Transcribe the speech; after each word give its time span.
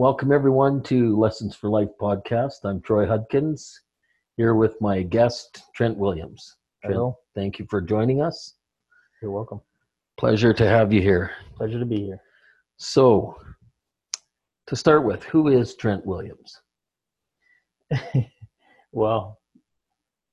welcome 0.00 0.32
everyone 0.32 0.82
to 0.82 1.14
Lessons 1.14 1.54
for 1.54 1.68
Life 1.68 1.90
podcast. 2.00 2.64
I'm 2.64 2.80
Troy 2.80 3.06
Hudkins 3.06 3.82
here 4.38 4.54
with 4.54 4.80
my 4.80 5.02
guest, 5.02 5.62
Trent 5.74 5.94
Williams. 5.94 6.56
Trent, 6.80 6.94
Hello. 6.94 7.18
thank 7.34 7.58
you 7.58 7.66
for 7.68 7.82
joining 7.82 8.22
us. 8.22 8.54
You're 9.20 9.30
welcome. 9.30 9.60
Pleasure 10.18 10.54
to 10.54 10.66
have 10.66 10.90
you 10.90 11.02
here. 11.02 11.32
Pleasure 11.54 11.78
to 11.78 11.84
be 11.84 11.98
here. 11.98 12.22
So, 12.78 13.36
to 14.68 14.74
start 14.74 15.04
with, 15.04 15.22
who 15.24 15.48
is 15.48 15.74
Trent 15.74 16.06
Williams? 16.06 16.62
well, 18.92 19.38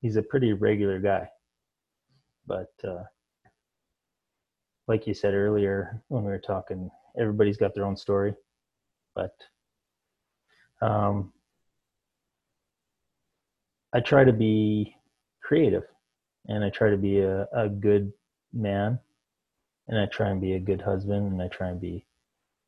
he's 0.00 0.16
a 0.16 0.22
pretty 0.22 0.54
regular 0.54 0.98
guy. 0.98 1.28
But 2.46 2.72
uh, 2.82 3.02
like 4.86 5.06
you 5.06 5.12
said 5.12 5.34
earlier 5.34 6.02
when 6.08 6.24
we 6.24 6.30
were 6.30 6.38
talking, 6.38 6.90
everybody's 7.20 7.58
got 7.58 7.74
their 7.74 7.84
own 7.84 7.98
story. 7.98 8.32
But 9.14 9.32
um, 10.80 11.32
I 13.92 14.00
try 14.00 14.24
to 14.24 14.32
be 14.32 14.94
creative 15.42 15.84
and 16.46 16.64
I 16.64 16.70
try 16.70 16.90
to 16.90 16.96
be 16.96 17.20
a, 17.20 17.46
a 17.54 17.68
good 17.68 18.12
man 18.52 18.98
and 19.88 19.98
I 19.98 20.06
try 20.06 20.28
and 20.28 20.40
be 20.40 20.54
a 20.54 20.60
good 20.60 20.80
husband 20.80 21.32
and 21.32 21.42
I 21.42 21.48
try 21.48 21.68
and 21.68 21.80
be 21.80 22.06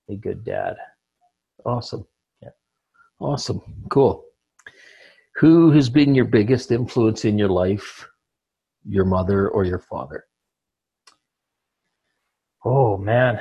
a 0.09 0.17
good 0.17 0.45
dad. 0.45 0.77
Awesome. 1.65 2.07
Yeah. 2.43 2.51
Awesome. 3.21 3.61
Cool. 3.91 4.25
Who 5.37 5.71
has 5.73 5.89
been 5.89 6.15
your 6.15 6.25
biggest 6.25 6.71
influence 6.71 7.25
in 7.25 7.39
your 7.39 7.49
life? 7.49 8.09
Your 8.89 9.05
mother 9.05 9.49
or 9.49 9.65
your 9.65 9.79
father? 9.79 10.25
Oh 12.65 12.97
man. 12.97 13.41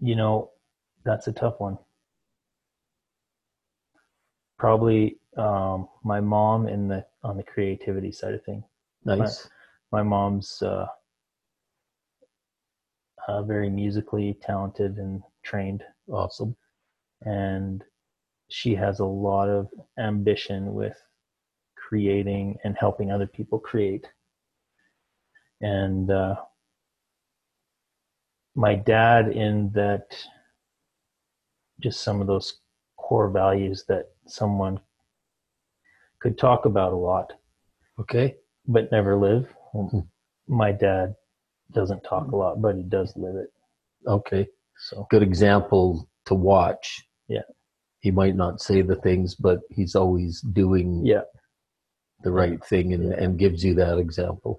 You 0.00 0.16
know, 0.16 0.50
that's 1.04 1.28
a 1.28 1.32
tough 1.32 1.60
one. 1.60 1.78
Probably 4.58 5.18
um, 5.36 5.88
my 6.04 6.20
mom 6.20 6.68
in 6.68 6.88
the 6.88 7.04
on 7.22 7.36
the 7.36 7.42
creativity 7.42 8.12
side 8.12 8.34
of 8.34 8.44
things. 8.44 8.64
Nice. 9.04 9.48
My 9.92 10.02
mom's 10.02 10.62
uh, 10.62 10.86
uh, 13.28 13.42
very 13.42 13.70
musically 13.70 14.38
talented 14.42 14.98
and 14.98 15.22
trained, 15.42 15.82
Awesome. 16.08 16.56
and 17.22 17.82
she 18.48 18.74
has 18.74 19.00
a 19.00 19.04
lot 19.04 19.48
of 19.48 19.68
ambition 19.98 20.74
with 20.74 20.96
creating 21.76 22.56
and 22.64 22.76
helping 22.78 23.10
other 23.10 23.26
people 23.26 23.58
create. 23.58 24.06
And 25.60 26.10
uh, 26.10 26.36
my 28.54 28.74
dad, 28.74 29.28
in 29.32 29.70
that, 29.74 30.06
just 31.80 32.02
some 32.02 32.20
of 32.20 32.26
those 32.26 32.60
core 32.98 33.30
values 33.30 33.84
that 33.88 34.06
someone 34.26 34.78
could 36.20 36.36
talk 36.36 36.66
about 36.66 36.92
a 36.92 36.96
lot, 36.96 37.32
Okay. 37.98 38.36
but 38.66 38.90
never 38.92 39.16
live. 39.16 39.54
Mhm. 39.74 40.06
My 40.46 40.72
dad 40.72 41.14
doesn't 41.72 42.02
talk 42.02 42.30
a 42.32 42.36
lot, 42.36 42.60
but 42.60 42.76
he 42.76 42.82
does 42.82 43.16
live 43.16 43.36
it. 43.36 43.50
Okay. 44.06 44.46
So 44.76 45.06
Good 45.10 45.22
example 45.22 46.08
to 46.26 46.34
watch. 46.34 47.06
Yeah. 47.28 47.42
He 48.00 48.10
might 48.10 48.34
not 48.34 48.60
say 48.60 48.82
the 48.82 48.96
things, 48.96 49.34
but 49.34 49.60
he's 49.70 49.94
always 49.94 50.40
doing 50.40 51.04
yeah, 51.06 51.22
the 52.22 52.32
right 52.32 52.62
thing 52.64 52.92
and, 52.94 53.10
Yeah. 53.10 53.22
and 53.22 53.38
gives 53.38 53.64
you 53.64 53.74
that 53.74 53.98
example. 53.98 54.58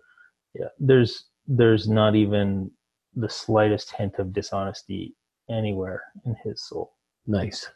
yeah. 0.53 0.69
There's 0.79 1.27
there's 1.47 1.87
not 1.89 2.15
even 2.15 2.71
the 3.15 3.29
slightest 3.29 3.91
hint 3.91 4.15
of 4.19 4.33
dishonesty 4.33 5.15
anywhere 5.49 6.03
in 6.25 6.35
his 6.43 6.63
soul. 6.63 6.93
Nice. 7.27 7.69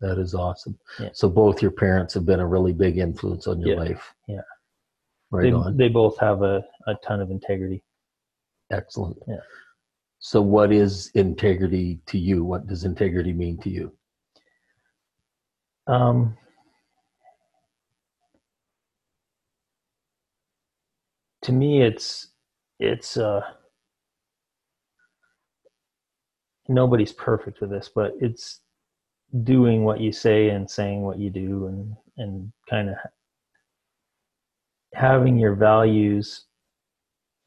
That 0.00 0.18
is 0.18 0.34
awesome. 0.34 0.78
Yeah. 0.98 1.10
So 1.12 1.28
both 1.28 1.62
your 1.62 1.70
parents 1.70 2.14
have 2.14 2.26
been 2.26 2.40
a 2.40 2.46
really 2.46 2.72
big 2.72 2.98
influence 2.98 3.46
on 3.46 3.60
your 3.60 3.70
Yeah. 3.76 3.80
life. 3.80 4.14
Yeah. 4.28 4.40
Right 5.30 5.44
they, 5.44 5.52
on. 5.52 5.76
they 5.76 5.88
both 5.88 6.18
have 6.18 6.42
a, 6.42 6.64
a 6.86 6.94
ton 6.96 7.20
of 7.20 7.30
integrity. 7.30 7.82
Excellent. 8.70 9.16
Yeah. 9.26 9.36
So 10.18 10.40
what 10.42 10.72
is 10.72 11.10
integrity 11.14 12.00
to 12.06 12.18
you? 12.18 12.44
What 12.44 12.66
does 12.66 12.84
integrity 12.84 13.32
mean 13.32 13.58
to 13.58 13.70
you? 13.70 13.92
Um, 15.86 16.36
to 21.42 21.52
me, 21.52 21.82
it's 21.82 22.28
it's 22.80 23.16
uh, 23.16 23.42
nobody's 26.68 27.12
perfect 27.12 27.60
with 27.60 27.70
this, 27.70 27.90
but 27.94 28.12
it's 28.20 28.60
doing 29.42 29.84
what 29.84 30.00
you 30.00 30.12
say 30.12 30.50
and 30.50 30.70
saying 30.70 31.02
what 31.02 31.18
you 31.18 31.30
do, 31.30 31.66
and 31.66 31.96
and 32.16 32.52
kind 32.68 32.90
of 32.90 32.96
having 34.94 35.38
your 35.38 35.54
values 35.54 36.46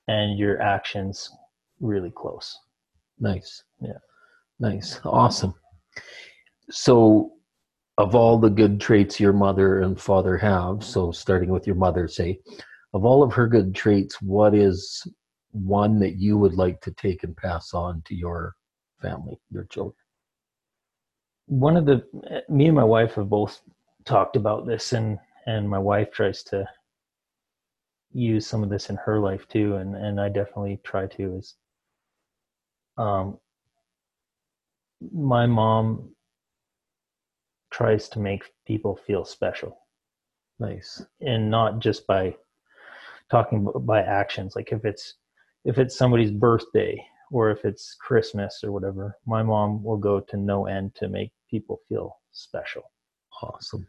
and 0.08 0.38
your 0.38 0.62
actions 0.62 1.30
really 1.80 2.12
close. 2.12 2.58
Nice. 3.20 3.64
Yeah. 3.82 4.00
Nice. 4.60 5.00
Awesome. 5.06 5.54
So, 6.70 7.34
of 7.98 8.14
all 8.16 8.38
the 8.38 8.50
good 8.50 8.80
traits 8.80 9.20
your 9.20 9.34
mother 9.34 9.82
and 9.82 10.00
father 10.00 10.38
have, 10.38 10.84
so 10.84 11.12
starting 11.12 11.50
with 11.50 11.66
your 11.66 11.76
mother, 11.76 12.08
say, 12.08 12.40
of 12.94 13.06
all 13.06 13.24
of 13.24 13.34
her 13.34 13.48
good 13.48 13.74
traits, 13.74 14.22
what 14.22 14.54
is 14.54 15.06
one 15.52 16.00
that 16.00 16.18
you 16.18 16.38
would 16.38 16.54
like 16.54 16.80
to 16.82 16.92
take 16.92 17.24
and 17.24 17.36
pass 17.36 17.74
on 17.74 18.04
to 18.06 18.16
your 18.16 18.54
family, 19.02 19.40
your 19.52 19.66
children? 19.66 19.96
one 21.48 21.78
of 21.78 21.86
the 21.86 22.04
me 22.50 22.68
and 22.68 22.76
my 22.76 22.84
wife 22.84 23.14
have 23.14 23.30
both 23.30 23.62
talked 24.06 24.36
about 24.36 24.68
this 24.68 24.94
and 24.94 25.18
and 25.46 25.68
my 25.70 25.80
wife 25.80 26.12
tries 26.12 26.44
to 26.44 26.68
use 28.12 28.46
some 28.46 28.64
of 28.64 28.70
this 28.70 28.90
in 28.90 28.98
her 28.98 29.20
life 29.20 29.48
too 29.48 29.76
and 29.76 29.96
and 29.96 30.20
I 30.20 30.28
definitely 30.28 30.80
try 30.84 31.08
to 31.08 31.38
is 31.38 31.56
um 32.98 33.38
my 35.14 35.46
mom 35.46 36.10
tries 37.72 38.10
to 38.10 38.20
make 38.20 38.44
people 38.66 38.96
feel 39.08 39.24
special 39.24 39.78
Nice. 40.60 41.02
and 41.22 41.50
not 41.50 41.80
just 41.80 42.06
by 42.08 42.36
talking 43.32 43.72
by 43.82 44.02
actions 44.02 44.54
like 44.56 44.74
if 44.74 44.84
it's 44.84 45.16
if 45.64 45.78
it's 45.78 45.98
somebody's 45.98 46.32
birthday 46.32 47.02
or 47.32 47.50
if 47.52 47.66
it's 47.66 47.96
christmas 47.96 48.62
or 48.64 48.72
whatever 48.72 49.16
my 49.26 49.44
mom 49.44 49.84
will 49.84 49.98
go 49.98 50.20
to 50.20 50.38
no 50.38 50.66
end 50.68 50.94
to 50.96 51.08
make 51.08 51.32
people 51.50 51.80
feel 51.88 52.16
special 52.32 52.84
Awesome. 53.42 53.86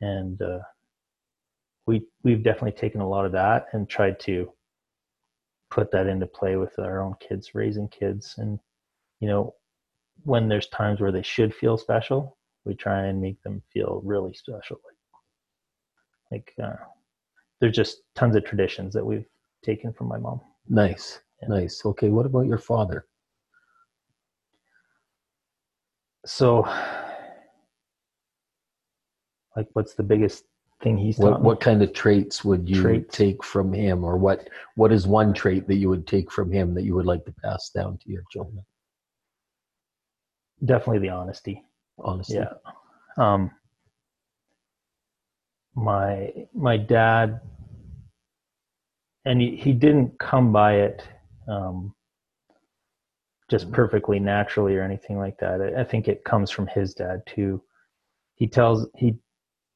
and 0.00 0.40
uh, 0.42 0.58
we 1.86 2.06
we've 2.22 2.42
definitely 2.44 2.72
taken 2.72 3.00
a 3.00 3.08
lot 3.08 3.26
of 3.26 3.32
that 3.32 3.66
and 3.72 3.88
tried 3.88 4.20
to 4.20 4.52
put 5.70 5.90
that 5.90 6.06
into 6.06 6.26
play 6.26 6.56
with 6.56 6.78
our 6.78 7.00
own 7.02 7.14
kids 7.26 7.54
raising 7.54 7.88
kids 7.88 8.34
and 8.38 8.58
you 9.20 9.28
know 9.28 9.54
when 10.24 10.48
there's 10.48 10.68
times 10.68 11.00
where 11.00 11.12
they 11.12 11.22
should 11.22 11.54
feel 11.54 11.76
special 11.78 12.36
we 12.64 12.74
try 12.74 13.06
and 13.06 13.20
make 13.20 13.42
them 13.42 13.62
feel 13.72 14.00
really 14.04 14.34
special 14.34 14.78
like 16.30 16.52
like 16.58 16.66
uh, 16.66 16.76
there's 17.60 17.74
just 17.76 17.98
tons 18.14 18.36
of 18.36 18.44
traditions 18.44 18.92
that 18.94 19.04
we've 19.04 19.26
taken 19.64 19.92
from 19.92 20.08
my 20.08 20.18
mom 20.18 20.40
Nice. 20.68 21.20
Nice. 21.48 21.82
Okay. 21.84 22.08
What 22.08 22.26
about 22.26 22.46
your 22.46 22.58
father? 22.58 23.06
so 26.24 26.60
like 29.56 29.66
what's 29.72 29.94
the 29.94 30.04
biggest 30.04 30.44
thing 30.80 30.96
he's 30.96 31.18
What 31.18 31.42
what 31.42 31.60
kind 31.60 31.82
of 31.82 31.92
traits 31.92 32.44
would 32.44 32.68
you 32.68 32.80
Traits. 32.80 33.16
take 33.16 33.42
from 33.42 33.72
him, 33.72 34.04
or 34.04 34.16
what 34.16 34.48
what 34.76 34.92
is 34.92 35.04
one 35.06 35.32
trait 35.34 35.66
that 35.66 35.74
you 35.74 35.88
would 35.88 36.06
take 36.06 36.30
from 36.30 36.52
him 36.52 36.74
that 36.74 36.84
you 36.84 36.94
would 36.94 37.06
like 37.06 37.24
to 37.24 37.32
pass 37.42 37.70
down 37.70 37.98
to 37.98 38.10
your 38.10 38.22
children? 38.30 38.64
definitely 40.64 41.00
the 41.00 41.08
honesty 41.08 41.60
Honestly. 41.98 42.36
yeah 42.36 42.52
um 43.18 43.50
my 45.74 46.32
my 46.54 46.76
dad 46.76 47.40
and 49.24 49.40
he, 49.40 49.56
he 49.56 49.72
didn't 49.72 50.16
come 50.20 50.52
by 50.52 50.74
it 50.74 51.02
um 51.48 51.94
just 53.50 53.70
perfectly 53.70 54.18
naturally 54.18 54.76
or 54.76 54.82
anything 54.82 55.18
like 55.18 55.36
that. 55.38 55.60
I, 55.60 55.82
I 55.82 55.84
think 55.84 56.08
it 56.08 56.24
comes 56.24 56.50
from 56.50 56.66
his 56.68 56.94
dad 56.94 57.22
too. 57.26 57.62
He 58.36 58.46
tells 58.46 58.86
he 58.96 59.18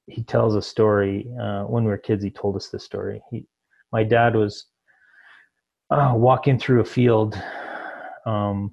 he 0.06 0.22
tells 0.22 0.54
a 0.54 0.62
story 0.62 1.28
uh 1.40 1.64
when 1.64 1.84
we 1.84 1.90
were 1.90 1.98
kids 1.98 2.22
he 2.22 2.30
told 2.30 2.56
us 2.56 2.68
this 2.68 2.84
story. 2.84 3.20
He 3.30 3.46
my 3.92 4.04
dad 4.04 4.34
was 4.34 4.66
uh, 5.90 6.14
walking 6.16 6.58
through 6.58 6.80
a 6.80 6.84
field 6.84 7.40
um 8.24 8.72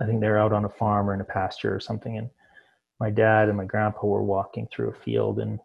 I 0.00 0.06
think 0.06 0.20
they're 0.20 0.38
out 0.38 0.52
on 0.52 0.64
a 0.64 0.68
farm 0.68 1.08
or 1.08 1.14
in 1.14 1.20
a 1.20 1.24
pasture 1.24 1.74
or 1.74 1.80
something, 1.80 2.18
and 2.18 2.28
my 3.00 3.10
dad 3.10 3.48
and 3.48 3.56
my 3.56 3.64
grandpa 3.64 4.06
were 4.06 4.22
walking 4.22 4.66
through 4.66 4.90
a 4.90 4.94
field, 4.94 5.38
and 5.38 5.60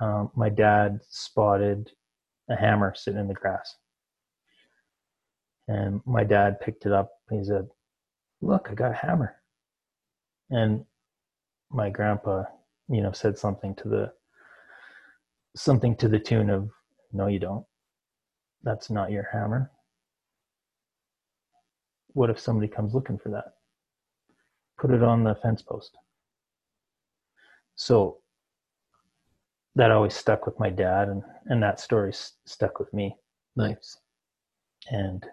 um, 0.00 0.30
my 0.34 0.48
dad 0.48 1.00
spotted 1.08 1.90
a 2.50 2.56
hammer 2.56 2.94
sitting 2.94 3.20
in 3.20 3.28
the 3.28 3.34
grass, 3.34 3.76
And 5.68 6.00
my 6.04 6.24
dad 6.24 6.60
picked 6.60 6.84
it 6.84 6.92
up. 6.92 7.10
He 7.30 7.44
said, 7.44 7.68
"Look, 8.40 8.68
I 8.70 8.74
got 8.74 8.90
a 8.90 8.94
hammer." 8.94 9.40
And 10.50 10.84
my 11.70 11.90
grandpa, 11.90 12.44
you 12.88 13.02
know, 13.02 13.12
said 13.12 13.38
something 13.38 13.74
to 13.76 13.88
the 13.88 14.14
something 15.56 15.96
to 15.96 16.08
the 16.08 16.18
tune 16.18 16.50
of, 16.50 16.70
"No, 17.12 17.28
you 17.28 17.38
don't. 17.38 17.66
That's 18.62 18.90
not 18.90 19.12
your 19.12 19.24
hammer." 19.32 19.70
What 22.14 22.30
if 22.30 22.40
somebody 22.40 22.68
comes 22.68 22.94
looking 22.94 23.18
for 23.18 23.30
that? 23.30 23.54
Put 24.78 24.90
it 24.90 25.02
on 25.02 25.22
the 25.22 25.36
fence 25.36 25.62
post. 25.62 25.96
So 27.76 28.19
that 29.76 29.90
always 29.90 30.14
stuck 30.14 30.46
with 30.46 30.58
my 30.58 30.70
dad, 30.70 31.08
and 31.08 31.22
and 31.46 31.62
that 31.62 31.80
story 31.80 32.10
s- 32.10 32.34
stuck 32.44 32.78
with 32.78 32.92
me. 32.92 33.16
Nice. 33.56 33.98
And 34.90 35.24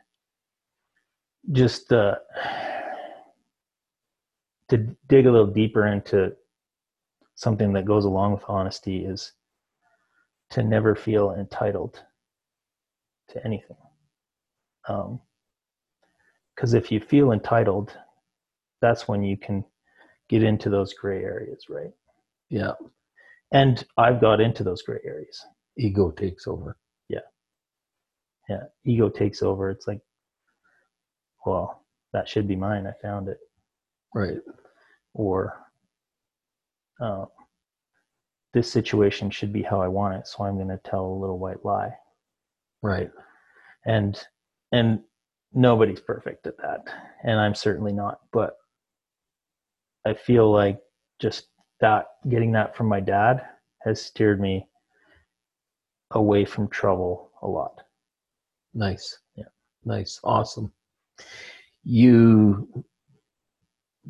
just 1.51 1.91
uh, 1.93 2.15
to 4.69 4.77
dig 5.07 5.25
a 5.25 5.31
little 5.31 5.47
deeper 5.47 5.87
into 5.87 6.35
something 7.35 7.73
that 7.73 7.85
goes 7.85 8.05
along 8.05 8.33
with 8.33 8.43
honesty 8.47 9.05
is 9.05 9.33
to 10.49 10.63
never 10.63 10.95
feel 10.95 11.33
entitled 11.33 12.01
to 13.29 13.45
anything. 13.45 13.77
Because 16.55 16.73
if 16.73 16.91
you 16.91 16.99
feel 16.99 17.31
entitled, 17.31 17.95
that's 18.81 19.07
when 19.07 19.23
you 19.23 19.37
can 19.37 19.63
get 20.29 20.43
into 20.43 20.69
those 20.69 20.93
gray 20.93 21.23
areas, 21.23 21.65
right? 21.69 21.91
Yeah. 22.49 22.73
And 23.51 23.83
I've 23.97 24.19
got 24.21 24.41
into 24.41 24.63
those 24.63 24.81
gray 24.81 24.99
areas. 25.05 25.39
Ego 25.77 26.11
takes 26.11 26.47
over. 26.47 26.77
Yeah, 27.09 27.19
Yeah. 28.49 28.63
ego 28.85 29.09
takes 29.09 29.41
over. 29.41 29.69
It's 29.69 29.88
like, 29.88 30.01
well, 31.45 31.85
that 32.13 32.27
should 32.27 32.47
be 32.47 32.55
mine. 32.55 32.88
I 32.88 32.94
found 33.01 33.29
it. 33.29 33.38
Right. 34.15 34.38
or 35.13 35.53
uh, 36.99 37.25
this 38.53 38.71
situation 38.71 39.29
should 39.29 39.53
be 39.53 39.61
how 39.61 39.79
I 39.81 39.88
want 39.88 40.15
it, 40.15 40.27
so 40.27 40.44
I'm 40.44 40.55
going 40.55 40.69
to 40.69 40.79
tell 40.83 41.05
a 41.05 41.19
little 41.19 41.38
white 41.38 41.63
lie. 41.63 41.91
Right. 42.81 43.11
And 43.85 44.19
and 44.71 45.01
nobody's 45.53 45.99
perfect 45.99 46.47
at 46.47 46.57
that, 46.57 46.81
and 47.23 47.39
I'm 47.39 47.53
certainly 47.55 47.94
not. 47.94 48.19
But 48.31 48.55
I 50.05 50.13
feel 50.15 50.51
like 50.51 50.79
just 51.21 51.47
that 51.79 52.06
getting 52.29 52.51
that 52.53 52.75
from 52.75 52.88
my 52.88 53.00
dad 53.00 53.41
has 53.83 54.01
steered 54.01 54.39
me 54.39 54.68
away 56.12 56.45
from 56.45 56.68
trouble 56.69 57.31
a 57.41 57.47
lot. 57.47 57.81
Nice. 58.74 59.19
Yeah. 59.35 59.45
Nice. 59.85 60.19
Awesome. 60.24 60.71
You 61.83 62.68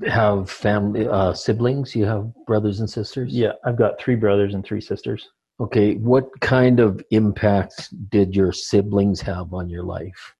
have 0.06 0.50
family 0.50 1.08
uh, 1.08 1.34
siblings. 1.34 1.96
You 1.96 2.06
have 2.06 2.31
brothers 2.46 2.80
and 2.80 2.90
sisters. 2.90 3.34
Yeah, 3.34 3.54
I've 3.66 3.78
got 3.78 4.00
three 4.00 4.16
brothers 4.16 4.54
and 4.54 4.63
three 4.66 4.81
sisters. 4.81 5.28
Okay. 5.60 5.96
What 5.96 6.40
kind 6.40 6.80
of 6.80 7.02
impact 7.12 7.90
did 8.10 8.36
your 8.36 8.52
siblings 8.52 9.22
have 9.22 9.54
on 9.54 9.70
your 9.70 9.84
life? 9.84 10.36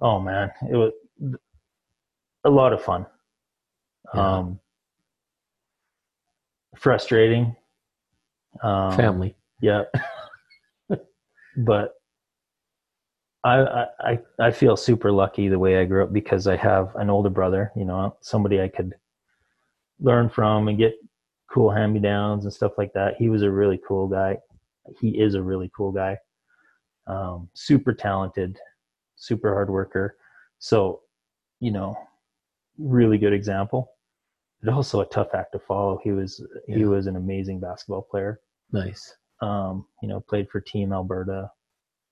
Oh 0.00 0.20
man, 0.20 0.50
it 0.70 0.76
was 0.76 0.92
a 2.44 2.50
lot 2.50 2.72
of 2.72 2.82
fun. 2.82 3.06
Yeah. 4.14 4.36
Um, 4.38 4.60
frustrating. 6.76 7.56
Um, 8.62 8.96
Family. 8.96 9.36
yeah. 9.60 9.84
but 11.58 11.94
I, 13.44 13.60
I 13.60 13.86
I 14.00 14.18
I 14.40 14.50
feel 14.50 14.76
super 14.76 15.12
lucky 15.12 15.48
the 15.48 15.58
way 15.58 15.78
I 15.78 15.84
grew 15.84 16.02
up 16.02 16.12
because 16.12 16.46
I 16.46 16.56
have 16.56 16.94
an 16.96 17.10
older 17.10 17.30
brother. 17.30 17.72
You 17.76 17.84
know, 17.84 18.16
somebody 18.20 18.60
I 18.60 18.68
could 18.68 18.94
learn 20.00 20.28
from 20.28 20.68
and 20.68 20.78
get 20.78 20.94
cool 21.50 21.70
hand 21.70 21.94
me 21.94 22.00
downs 22.00 22.44
and 22.44 22.52
stuff 22.52 22.72
like 22.76 22.92
that. 22.94 23.14
He 23.18 23.28
was 23.28 23.42
a 23.42 23.50
really 23.50 23.80
cool 23.86 24.08
guy. 24.08 24.38
He 25.00 25.20
is 25.20 25.34
a 25.34 25.42
really 25.42 25.70
cool 25.76 25.92
guy. 25.92 26.18
Um, 27.06 27.48
super 27.54 27.92
talented, 27.92 28.58
super 29.16 29.52
hard 29.52 29.70
worker. 29.70 30.16
So, 30.58 31.00
you 31.60 31.70
know, 31.70 31.96
really 32.78 33.18
good 33.18 33.32
example. 33.32 33.92
But 34.62 34.72
also 34.72 35.00
a 35.00 35.06
tough 35.06 35.28
act 35.34 35.52
to 35.52 35.58
follow. 35.58 36.00
He 36.02 36.12
was 36.12 36.44
he 36.66 36.84
was 36.84 37.06
an 37.06 37.16
amazing 37.16 37.60
basketball 37.60 38.02
player. 38.02 38.40
Nice. 38.72 39.14
Um, 39.40 39.86
you 40.02 40.08
know, 40.08 40.20
played 40.20 40.48
for 40.50 40.60
Team 40.60 40.92
Alberta 40.92 41.50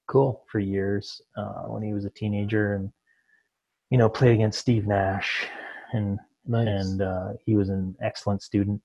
Cool. 0.07 0.45
for 0.53 0.59
years 0.59 1.23
uh, 1.37 1.63
when 1.65 1.83
he 1.83 1.95
was 1.95 2.05
a 2.05 2.11
teenager, 2.11 2.75
and 2.75 2.93
you 3.91 3.97
know, 3.99 4.09
played 4.09 4.35
against 4.35 4.61
Steve 4.61 4.87
Nash, 4.87 5.47
and 5.93 6.19
Nice. 6.47 6.69
and 6.69 7.03
uh, 7.03 7.33
he 7.45 7.57
was 7.57 7.71
an 7.71 7.97
excellent 8.03 8.43
student, 8.43 8.83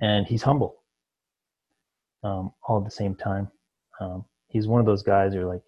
and 0.00 0.26
he's 0.26 0.42
humble. 0.42 0.82
Um, 2.22 2.52
all 2.68 2.78
at 2.78 2.84
the 2.84 2.90
same 2.90 3.14
time, 3.14 3.50
um, 4.00 4.24
he's 4.48 4.66
one 4.66 4.80
of 4.80 4.86
those 4.86 5.02
guys 5.02 5.32
who 5.32 5.40
are 5.40 5.46
like, 5.46 5.62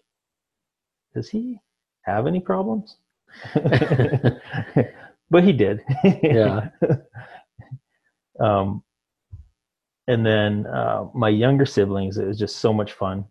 does 1.15 1.29
he 1.29 1.59
have 2.01 2.27
any 2.27 2.39
problems? 2.39 2.97
but 5.29 5.43
he 5.43 5.53
did. 5.53 5.81
Yeah. 6.23 6.69
um, 8.39 8.83
and 10.07 10.25
then 10.25 10.65
uh, 10.65 11.05
my 11.13 11.29
younger 11.29 11.65
siblings, 11.65 12.17
it 12.17 12.25
was 12.25 12.39
just 12.39 12.57
so 12.57 12.73
much 12.73 12.93
fun 12.93 13.25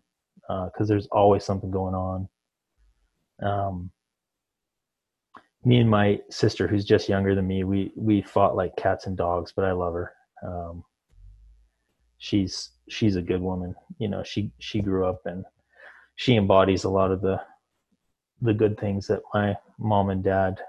because 0.47 0.87
there's 0.87 1.07
always 1.07 1.43
something 1.43 1.69
going 1.69 1.93
on. 1.93 2.29
Um, 3.41 3.91
me 5.65 5.77
and 5.77 5.89
my 5.89 6.19
sister, 6.29 6.67
who's 6.67 6.85
just 6.85 7.09
younger 7.09 7.35
than 7.35 7.47
me, 7.47 7.63
we 7.63 7.91
we 7.95 8.21
fought 8.21 8.55
like 8.55 8.75
cats 8.77 9.07
and 9.07 9.17
dogs, 9.17 9.51
but 9.55 9.65
I 9.65 9.73
love 9.73 9.93
her. 9.93 10.13
Um, 10.41 10.83
she's 12.17 12.69
she's 12.87 13.15
a 13.15 13.21
good 13.21 13.41
woman. 13.41 13.75
You 13.97 14.07
know, 14.07 14.23
she 14.23 14.51
she 14.59 14.81
grew 14.81 15.05
up 15.05 15.21
and 15.25 15.43
she 16.15 16.35
embodies 16.37 16.85
a 16.85 16.89
lot 16.89 17.11
of 17.11 17.21
the 17.21 17.41
the 18.41 18.53
good 18.53 18.79
things 18.79 19.07
that 19.07 19.21
my 19.33 19.55
mom 19.77 20.09
and 20.09 20.23
dad, 20.23 20.59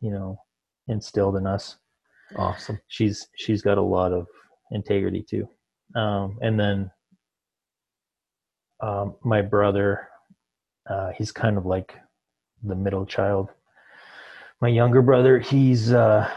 you 0.00 0.10
know, 0.10 0.38
instilled 0.88 1.36
in 1.36 1.46
us 1.46 1.76
awesome. 2.36 2.78
she's 2.88 3.28
she's 3.36 3.62
got 3.62 3.78
a 3.78 3.82
lot 3.82 4.12
of 4.12 4.26
integrity 4.72 5.22
too 5.22 5.48
um, 5.94 6.38
and 6.42 6.58
then 6.58 6.90
um, 8.80 9.14
my 9.24 9.40
brother 9.42 10.08
uh, 10.88 11.10
he's 11.16 11.32
kind 11.32 11.56
of 11.56 11.66
like 11.66 11.94
the 12.62 12.74
middle 12.74 13.06
child 13.06 13.50
my 14.60 14.68
younger 14.68 15.02
brother 15.02 15.38
he's 15.38 15.92
uh, 15.92 16.28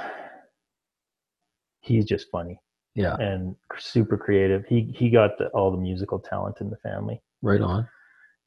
he's 1.82 2.06
just 2.06 2.27
funny 2.32 2.60
Yeah. 2.96 3.15
and 3.20 3.56
super 3.77 4.18
creative 4.18 4.65
he 4.68 4.94
he 4.96 5.10
got 5.10 5.38
the, 5.38 5.48
all 5.50 5.72
the 5.72 5.77
musical 5.77 6.20
talent 6.20 6.58
in 6.62 6.70
the 6.70 6.77
family 6.77 7.22
Right 7.41 7.62
on. 7.62 7.88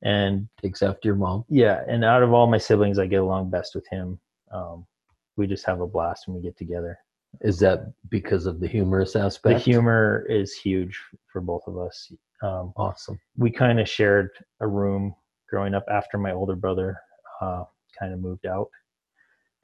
and 0.03 0.49
after 0.65 0.99
your 1.05 1.15
mom. 1.17 1.45
yeah 1.49 1.83
and 1.89 2.05
out 2.05 2.23
of 2.23 2.33
all 2.33 2.47
my 2.47 2.59
siblings 2.59 2.99
i 2.99 3.07
get 3.07 3.21
along 3.21 3.51
best 3.51 3.75
with 3.75 3.87
him 3.91 4.19
um, 4.53 4.87
we 5.37 5.47
just 5.47 5.67
have 5.67 5.81
a 5.81 5.87
blast 5.87 6.27
when 6.27 6.37
we 6.37 6.43
get 6.43 6.57
together. 6.57 6.99
Is 7.41 7.59
that 7.61 7.93
because 8.11 8.47
of 8.47 8.61
the 8.61 8.69
humorous 8.69 9.17
aspect? 9.17 9.59
the 9.59 9.73
humor 9.73 10.27
is 10.29 10.53
huge 10.55 11.01
for 11.33 11.41
both 11.41 11.63
of 11.67 11.79
us. 11.79 12.13
Um, 12.43 12.73
Awesome. 12.77 13.19
we 13.37 13.51
kind 13.51 13.81
of 13.81 13.89
shared 13.89 14.31
a 14.61 14.67
room 14.67 15.15
growing 15.49 15.75
up 15.75 15.85
after 15.91 16.19
my 16.19 16.33
older 16.33 16.57
brother 16.57 16.97
uh, 17.41 17.65
kind 17.99 18.13
of 18.13 18.21
moved 18.21 18.47
out. 18.47 18.69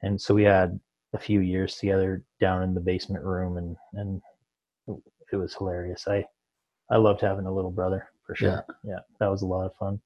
And 0.01 0.19
so 0.19 0.33
we 0.33 0.43
had 0.43 0.79
a 1.13 1.19
few 1.19 1.41
years 1.41 1.75
together 1.75 2.23
down 2.39 2.63
in 2.63 2.73
the 2.73 2.79
basement 2.79 3.23
room 3.23 3.57
and 3.57 3.75
and 3.93 4.21
it 5.31 5.35
was 5.35 5.53
hilarious. 5.53 6.07
I 6.07 6.25
i 6.89 6.97
loved 6.97 7.21
having 7.21 7.45
a 7.45 7.53
little 7.53 7.71
brother 7.71 8.07
for 8.25 8.35
sure. 8.35 8.65
Yeah, 8.83 8.99
that 9.19 9.29
was 9.29 9.41
a 9.41 9.47
lot 9.47 9.65
of 9.65 9.75
fun. 9.75 9.99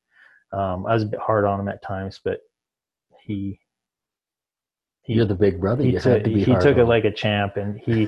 Um, 0.52 0.86
i 0.86 0.94
was 0.94 1.04
a 1.04 1.08
bit 1.08 1.20
hard 1.20 1.46
on 1.46 1.60
him 1.60 1.68
at 1.68 1.82
times 1.82 2.20
but 2.24 2.40
he 3.22 3.60
he, 5.04 5.14
You're 5.14 5.26
the 5.26 5.36
big 5.36 5.60
brother. 5.60 5.84
he, 5.84 5.92
You 5.92 6.00
took, 6.00 6.24
to 6.24 6.30
be 6.30 6.44
he 6.44 6.56
took 6.56 6.78
it 6.78 6.86
like 6.86 7.06
a 7.06 7.12
champ 7.12 7.58
and 7.58 7.80
he 7.80 8.08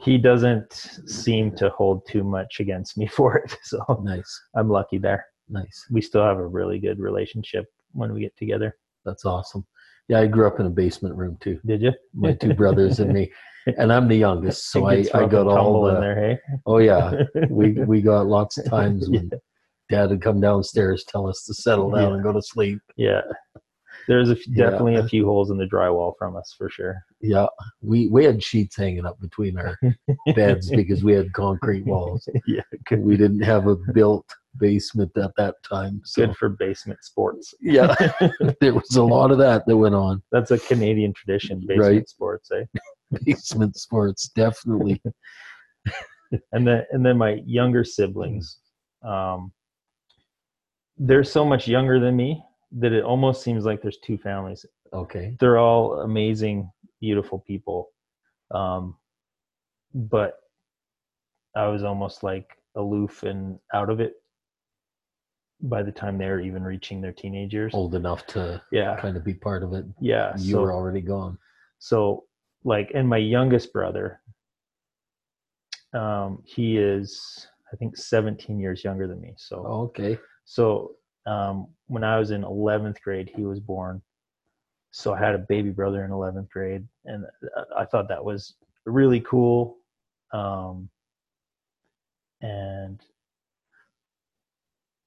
he 0.00 0.16
doesn't 0.18 0.72
seem 1.06 1.54
to 1.56 1.68
hold 1.70 2.06
too 2.08 2.24
much 2.24 2.58
against 2.60 2.96
me 2.96 3.06
for 3.16 3.36
it 3.36 3.56
so 3.62 3.78
nice. 4.02 4.40
i'm 4.56 4.68
lucky 4.70 4.98
there 4.98 5.26
Nice. 5.48 5.86
we 5.90 6.00
still 6.00 6.22
have 6.24 6.38
a 6.38 6.46
really 6.46 6.78
good 6.78 6.98
relationship 6.98 7.66
when 7.92 8.12
we 8.14 8.20
get 8.20 8.34
together 8.36 8.76
That's 9.04 9.24
awesome. 9.26 9.66
Yeah, 10.08 10.20
I 10.20 10.26
grew 10.26 10.46
up 10.46 10.58
in 10.60 10.66
a 10.66 10.70
basement 10.70 11.14
room 11.16 11.36
too. 11.40 11.60
did 11.66 11.82
you 11.82 11.92
My 12.14 12.32
two 12.32 12.54
brothers 12.54 12.98
and 13.00 13.12
me, 13.12 13.30
and 13.78 13.92
I'm 13.92 14.08
the 14.08 14.16
youngest, 14.16 14.70
so 14.70 14.86
I, 14.86 15.04
I 15.14 15.26
got 15.26 15.46
all 15.46 15.56
tumble 15.56 15.88
in 15.88 16.00
there 16.00 16.16
hey 16.16 16.38
Oh 16.66 16.78
yeah, 16.78 17.22
we 17.50 17.72
we 17.72 18.00
got 18.00 18.26
lots 18.26 18.56
of 18.58 18.64
times 18.64 19.08
when 19.10 19.30
Dad 19.90 20.08
would 20.10 20.22
come 20.22 20.40
downstairs, 20.40 21.04
tell 21.06 21.28
us 21.28 21.44
to 21.46 21.52
settle 21.54 21.90
down 21.90 22.08
Yeah. 22.08 22.14
and 22.14 22.22
go 22.22 22.32
to 22.32 22.40
sleep. 22.42 22.78
yeah 22.96 23.20
there's 24.08 24.28
a 24.30 24.32
f- 24.32 24.46
Yeah. 24.48 24.64
definitely 24.70 24.96
a 24.96 25.08
few 25.08 25.24
holes 25.24 25.50
in 25.50 25.56
the 25.58 25.64
drywall 25.66 26.12
from 26.18 26.36
us 26.36 26.54
for 26.56 26.68
sure 26.68 26.96
Yeah, 27.20 27.46
we 27.82 28.08
we 28.08 28.24
had 28.24 28.42
sheets 28.42 28.76
hanging 28.76 29.06
up 29.06 29.20
between 29.20 29.56
our 29.58 29.78
beds 30.34 30.70
because 30.80 31.02
we 31.04 31.12
had 31.12 31.32
concrete 31.32 31.84
walls. 31.86 32.28
yeah 32.46 32.62
We 32.90 33.16
didn't 33.16 33.42
have 33.42 33.66
a 33.66 33.76
built 33.92 34.26
basement 34.58 35.10
at 35.16 35.32
that 35.36 35.56
time. 35.64 36.00
So 36.04 36.26
Good 36.26 36.36
for 36.36 36.48
basement 36.50 37.02
sports. 37.02 37.54
yeah, 37.60 37.94
there 38.60 38.74
was 38.74 38.94
a 38.96 39.02
lot 39.02 39.30
of 39.32 39.38
that 39.38 39.66
that 39.66 39.76
went 39.76 39.94
on. 39.94 40.22
That's 40.30 40.52
a 40.52 40.58
Canadian 40.58 41.12
tradition, 41.12 41.60
basement 41.66 41.80
Right. 41.80 42.08
sports, 42.08 42.50
eh? 42.52 42.64
Basement 43.24 43.76
sports, 43.76 44.28
definitely. 44.28 45.02
and 46.52 46.66
then 46.66 46.84
and 46.92 47.04
then 47.04 47.16
my 47.18 47.40
younger 47.46 47.84
siblings 47.84 48.58
um 49.04 49.52
they're 50.96 51.24
so 51.24 51.44
much 51.44 51.68
younger 51.68 52.00
than 52.00 52.16
me 52.16 52.42
that 52.78 52.92
it 52.92 53.04
almost 53.04 53.42
seems 53.42 53.64
like 53.64 53.80
there's 53.82 53.98
two 53.98 54.18
families 54.18 54.66
Okay. 54.92 55.36
they're 55.40 55.58
all 55.58 56.00
amazing 56.00 56.70
beautiful 57.00 57.38
people 57.40 57.90
um 58.52 58.96
but 59.94 60.38
i 61.56 61.66
was 61.66 61.82
almost 61.84 62.22
like 62.22 62.56
aloof 62.76 63.22
and 63.22 63.58
out 63.72 63.90
of 63.90 64.00
it 64.00 64.14
by 65.62 65.82
the 65.82 65.92
time 65.92 66.18
they're 66.18 66.40
even 66.40 66.62
reaching 66.62 67.00
their 67.00 67.12
teenage 67.12 67.54
years 67.54 67.72
Old 67.74 67.94
enough 67.94 68.26
to 68.28 68.60
yeah 68.72 68.96
kind 69.00 69.16
of 69.16 69.24
be 69.24 69.34
part 69.34 69.62
of 69.62 69.72
it. 69.72 69.84
yeah 70.00 70.36
You 70.36 70.54
so 70.54 70.62
were 70.62 70.72
already 70.72 71.00
gone. 71.00 71.38
so 71.78 72.24
like 72.64 72.90
and 72.94 73.08
my 73.08 73.18
youngest 73.18 73.72
brother 73.72 74.20
um 75.92 76.42
he 76.44 76.76
is 76.78 77.46
i 77.72 77.76
think 77.76 77.96
17 77.96 78.58
years 78.58 78.82
younger 78.84 79.06
than 79.06 79.20
me 79.20 79.32
so 79.36 79.56
Okay. 79.66 80.18
so 80.44 80.96
um 81.26 81.66
when 81.86 82.04
i 82.04 82.18
was 82.18 82.30
in 82.30 82.42
11th 82.42 83.00
grade 83.02 83.30
he 83.34 83.44
was 83.44 83.60
born 83.60 84.00
so 84.90 85.14
i 85.14 85.18
had 85.18 85.34
a 85.34 85.38
baby 85.38 85.70
brother 85.70 86.04
in 86.04 86.10
11th 86.10 86.48
grade 86.50 86.86
and 87.06 87.24
I- 87.56 87.82
i 87.82 87.84
thought 87.84 88.08
that 88.08 88.24
was 88.24 88.54
really 88.86 89.20
cool 89.20 89.78
um 90.32 90.88
and 92.42 93.00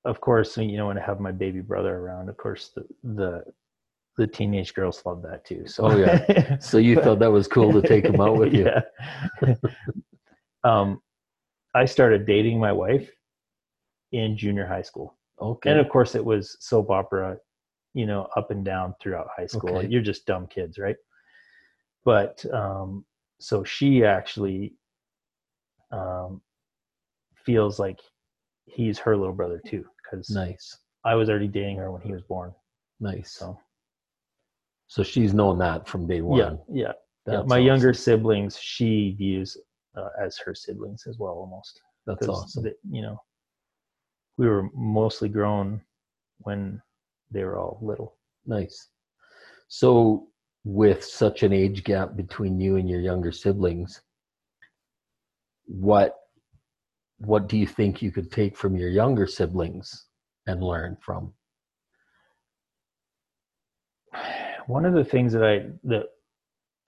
of 0.06 0.20
course 0.22 0.58
you 0.58 0.78
know 0.78 0.88
when 0.88 0.98
i 0.98 1.06
have 1.06 1.20
my 1.20 1.32
baby 1.32 1.62
brother 1.62 1.96
around 1.98 2.30
of 2.30 2.38
course 2.38 2.72
the 2.76 2.86
the 3.04 3.44
the 4.18 4.26
teenage 4.26 4.74
girls 4.74 5.04
love 5.06 5.22
that 5.22 5.46
too 5.46 5.68
so 5.68 5.86
Oh, 5.92 5.96
yeah. 5.98 6.58
So 6.60 6.80
you 6.80 6.96
thought 6.96 7.20
that 7.20 7.32
was 7.32 7.48
cool 7.48 7.72
to 7.80 7.88
take 7.88 8.06
him 8.06 8.20
out 8.20 8.38
with 8.38 8.52
you. 8.54 8.68
Yeah. 9.44 9.54
um, 10.64 11.00
I 11.76 11.86
started 11.86 12.26
dating 12.26 12.60
my 12.60 12.72
wife 12.72 13.12
in 14.12 14.36
junior 14.38 14.66
high 14.66 14.82
school, 14.82 15.17
Okay. 15.42 15.70
and 15.70 15.80
of 15.80 15.90
course, 15.90 16.16
it 16.16 16.24
was 16.24 16.58
soap 16.60 16.90
opera, 16.90 17.38
you 17.94 18.06
know, 18.06 18.28
up 18.36 18.52
and 18.52 18.66
down 18.66 18.96
throughout 19.02 19.28
high 19.36 19.46
school. 19.46 19.78
Okay. 19.78 19.88
You're 19.88 20.02
just 20.02 20.26
dumb 20.26 20.48
kids, 20.48 20.78
right? 20.78 20.96
But 22.06 22.44
um, 22.54 23.06
so 23.40 23.64
she 23.64 24.04
actually 24.04 24.74
um, 25.92 26.42
feels 27.36 27.80
like 27.80 28.00
he's 28.66 28.98
her 29.00 29.16
little 29.16 29.34
brother 29.34 29.62
too, 29.66 29.86
because 30.04 30.30
nice. 30.30 30.78
I 31.06 31.16
was 31.16 31.30
already 31.30 31.48
dating 31.48 31.78
her 31.78 31.92
when 31.92 32.02
he 32.02 32.12
was 32.12 32.24
born. 32.24 32.54
Nice. 33.00 33.32
So, 33.34 33.60
So 34.88 35.04
she's 35.04 35.34
known 35.34 35.58
that 35.60 35.88
from 35.88 36.08
day 36.08 36.22
one. 36.22 36.40
yeah, 36.40 36.52
yeah. 36.72 36.92
yeah. 37.28 37.42
My 37.44 37.58
awesome. 37.58 37.66
younger 37.66 37.94
siblings, 37.94 38.58
she 38.58 39.16
views 39.18 39.56
uh, 39.96 40.10
as 40.22 40.38
her 40.40 40.56
siblings 40.56 41.06
as 41.08 41.18
well, 41.20 41.34
almost. 41.34 41.82
That's 42.06 42.28
awesome. 42.28 42.64
they- 42.64 42.74
you 42.90 43.02
know, 43.02 43.22
we 44.38 44.48
were 44.48 44.70
mostly 44.74 45.30
grown 45.30 45.82
when 46.40 46.82
they 47.32 47.44
were 47.44 47.58
all 47.58 47.80
little. 47.82 48.16
Nice. 48.46 48.90
So, 49.68 50.28
with 50.64 51.04
such 51.04 51.44
an 51.44 51.54
age 51.54 51.84
gap 51.84 52.16
between 52.16 52.60
you 52.60 52.76
and 52.78 52.90
your 52.90 53.02
younger 53.02 53.32
siblings, 53.32 54.02
what 55.66 56.16
what 57.20 57.48
do 57.48 57.58
you 57.58 57.66
think 57.66 58.02
you 58.02 58.12
could 58.12 58.32
take 58.32 58.56
from 58.56 58.76
your 58.76 58.90
younger 58.90 59.26
siblings 59.26 60.06
and 60.46 60.62
learn 60.62 60.98
from? 61.02 61.34
One 64.68 64.86
of 64.86 64.94
the 64.94 65.06
things 65.06 65.34
that 65.34 65.44
I 65.44 65.68
that 65.86 66.06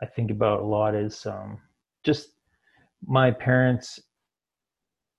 I 0.01 0.05
think 0.05 0.31
about 0.31 0.61
a 0.61 0.65
lot 0.65 0.95
is 0.95 1.25
um, 1.25 1.59
just 2.03 2.29
my 3.05 3.31
parents 3.31 3.99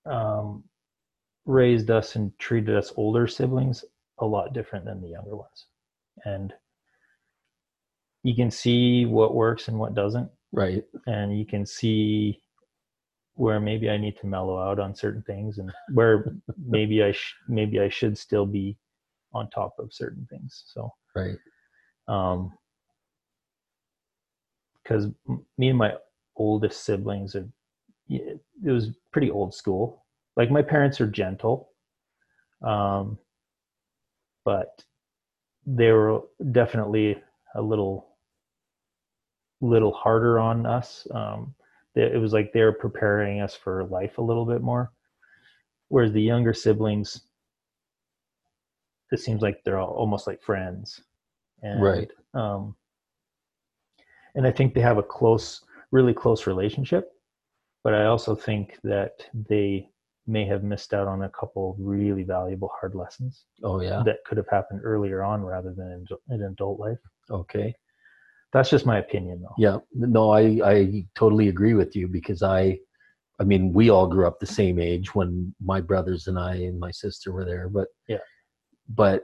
um, 0.05 0.63
raised 1.45 1.89
us 1.89 2.15
and 2.15 2.37
treated 2.39 2.75
us 2.75 2.93
older 2.95 3.27
siblings 3.27 3.83
a 4.19 4.25
lot 4.25 4.53
different 4.53 4.85
than 4.85 5.01
the 5.01 5.09
younger 5.09 5.35
ones, 5.35 5.65
and 6.25 6.53
you 8.23 8.35
can 8.35 8.51
see 8.51 9.05
what 9.05 9.33
works 9.35 9.67
and 9.67 9.79
what 9.79 9.93
doesn't. 9.95 10.29
Right. 10.53 10.83
and 11.07 11.37
you 11.39 11.45
can 11.45 11.65
see 11.65 12.41
where 13.35 13.61
maybe 13.61 13.89
I 13.89 13.95
need 13.97 14.17
to 14.17 14.27
mellow 14.27 14.59
out 14.59 14.79
on 14.79 14.93
certain 14.93 15.21
things 15.23 15.57
and 15.59 15.71
where 15.93 16.25
maybe 16.67 17.01
I 17.03 17.13
sh- 17.13 17.35
maybe 17.47 17.79
I 17.79 17.87
should 17.87 18.17
still 18.17 18.45
be 18.45 18.77
on 19.33 19.49
top 19.49 19.75
of 19.79 19.93
certain 19.93 20.27
things. 20.29 20.63
So, 20.67 20.93
Right. 21.15 21.37
um, 22.09 22.51
because 24.83 25.07
me 25.57 25.69
and 25.69 25.77
my 25.77 25.93
oldest 26.35 26.83
siblings 26.83 27.35
are, 27.35 27.47
it 28.09 28.41
was 28.61 28.89
pretty 29.13 29.31
old 29.31 29.53
school. 29.55 30.00
Like 30.37 30.49
my 30.51 30.61
parents 30.61 31.01
are 31.01 31.07
gentle, 31.07 31.69
um, 32.61 33.17
but 34.45 34.83
they 35.65 35.91
were 35.91 36.21
definitely 36.51 37.21
a 37.55 37.61
little 37.61 38.07
little 39.63 39.91
harder 39.93 40.39
on 40.39 40.65
us. 40.65 41.05
Um, 41.11 41.53
they- 41.93 42.11
it 42.11 42.17
was 42.17 42.33
like 42.33 42.51
they 42.51 42.63
were 42.63 42.73
preparing 42.73 43.41
us 43.41 43.53
for 43.53 43.83
life 43.85 44.17
a 44.17 44.21
little 44.21 44.45
bit 44.45 44.61
more. 44.61 44.91
Whereas 45.89 46.11
the 46.13 46.21
younger 46.21 46.53
siblings, 46.53 47.27
it 49.11 49.19
seems 49.19 49.43
like 49.43 49.63
they're 49.63 49.77
all 49.77 49.93
almost 49.93 50.25
like 50.25 50.41
friends. 50.41 51.03
And, 51.61 51.83
Right. 51.83 52.11
Um, 52.33 52.75
and 54.33 54.47
I 54.47 54.51
think 54.51 54.73
they 54.73 54.81
have 54.81 54.97
a 54.97 55.03
close, 55.03 55.63
really 55.91 56.13
close 56.13 56.47
relationship. 56.47 57.11
But 57.83 57.93
I 57.93 58.05
also 58.05 58.33
think 58.33 58.79
that 58.83 59.29
they 59.33 59.90
may 60.31 60.45
have 60.45 60.63
missed 60.63 60.93
out 60.93 61.07
on 61.07 61.23
a 61.23 61.29
couple 61.29 61.75
really 61.79 62.23
valuable 62.23 62.71
hard 62.79 62.95
lessons 62.95 63.45
Oh 63.63 63.81
yeah. 63.81 64.01
that 64.05 64.17
could 64.25 64.37
have 64.37 64.47
happened 64.49 64.81
earlier 64.83 65.23
on 65.23 65.43
rather 65.43 65.73
than 65.73 66.05
in, 66.29 66.35
in 66.35 66.41
adult 66.43 66.79
life. 66.79 66.97
Okay. 67.29 67.75
That's 68.53 68.69
just 68.69 68.85
my 68.85 68.97
opinion, 68.99 69.41
though. 69.41 69.55
Yeah. 69.57 69.77
No, 69.93 70.31
I 70.31 70.41
I 70.73 71.05
totally 71.15 71.47
agree 71.47 71.73
with 71.81 71.95
you 71.95 72.07
because 72.07 72.41
I 72.43 72.79
I 73.39 73.43
mean, 73.43 73.73
we 73.73 73.89
all 73.89 74.07
grew 74.07 74.27
up 74.27 74.39
the 74.39 74.45
same 74.61 74.77
age 74.79 75.15
when 75.15 75.53
my 75.63 75.79
brothers 75.81 76.27
and 76.27 76.37
I 76.37 76.55
and 76.55 76.79
my 76.79 76.91
sister 76.91 77.31
were 77.31 77.45
there, 77.45 77.69
but 77.69 77.87
Yeah. 78.07 78.23
But 78.89 79.23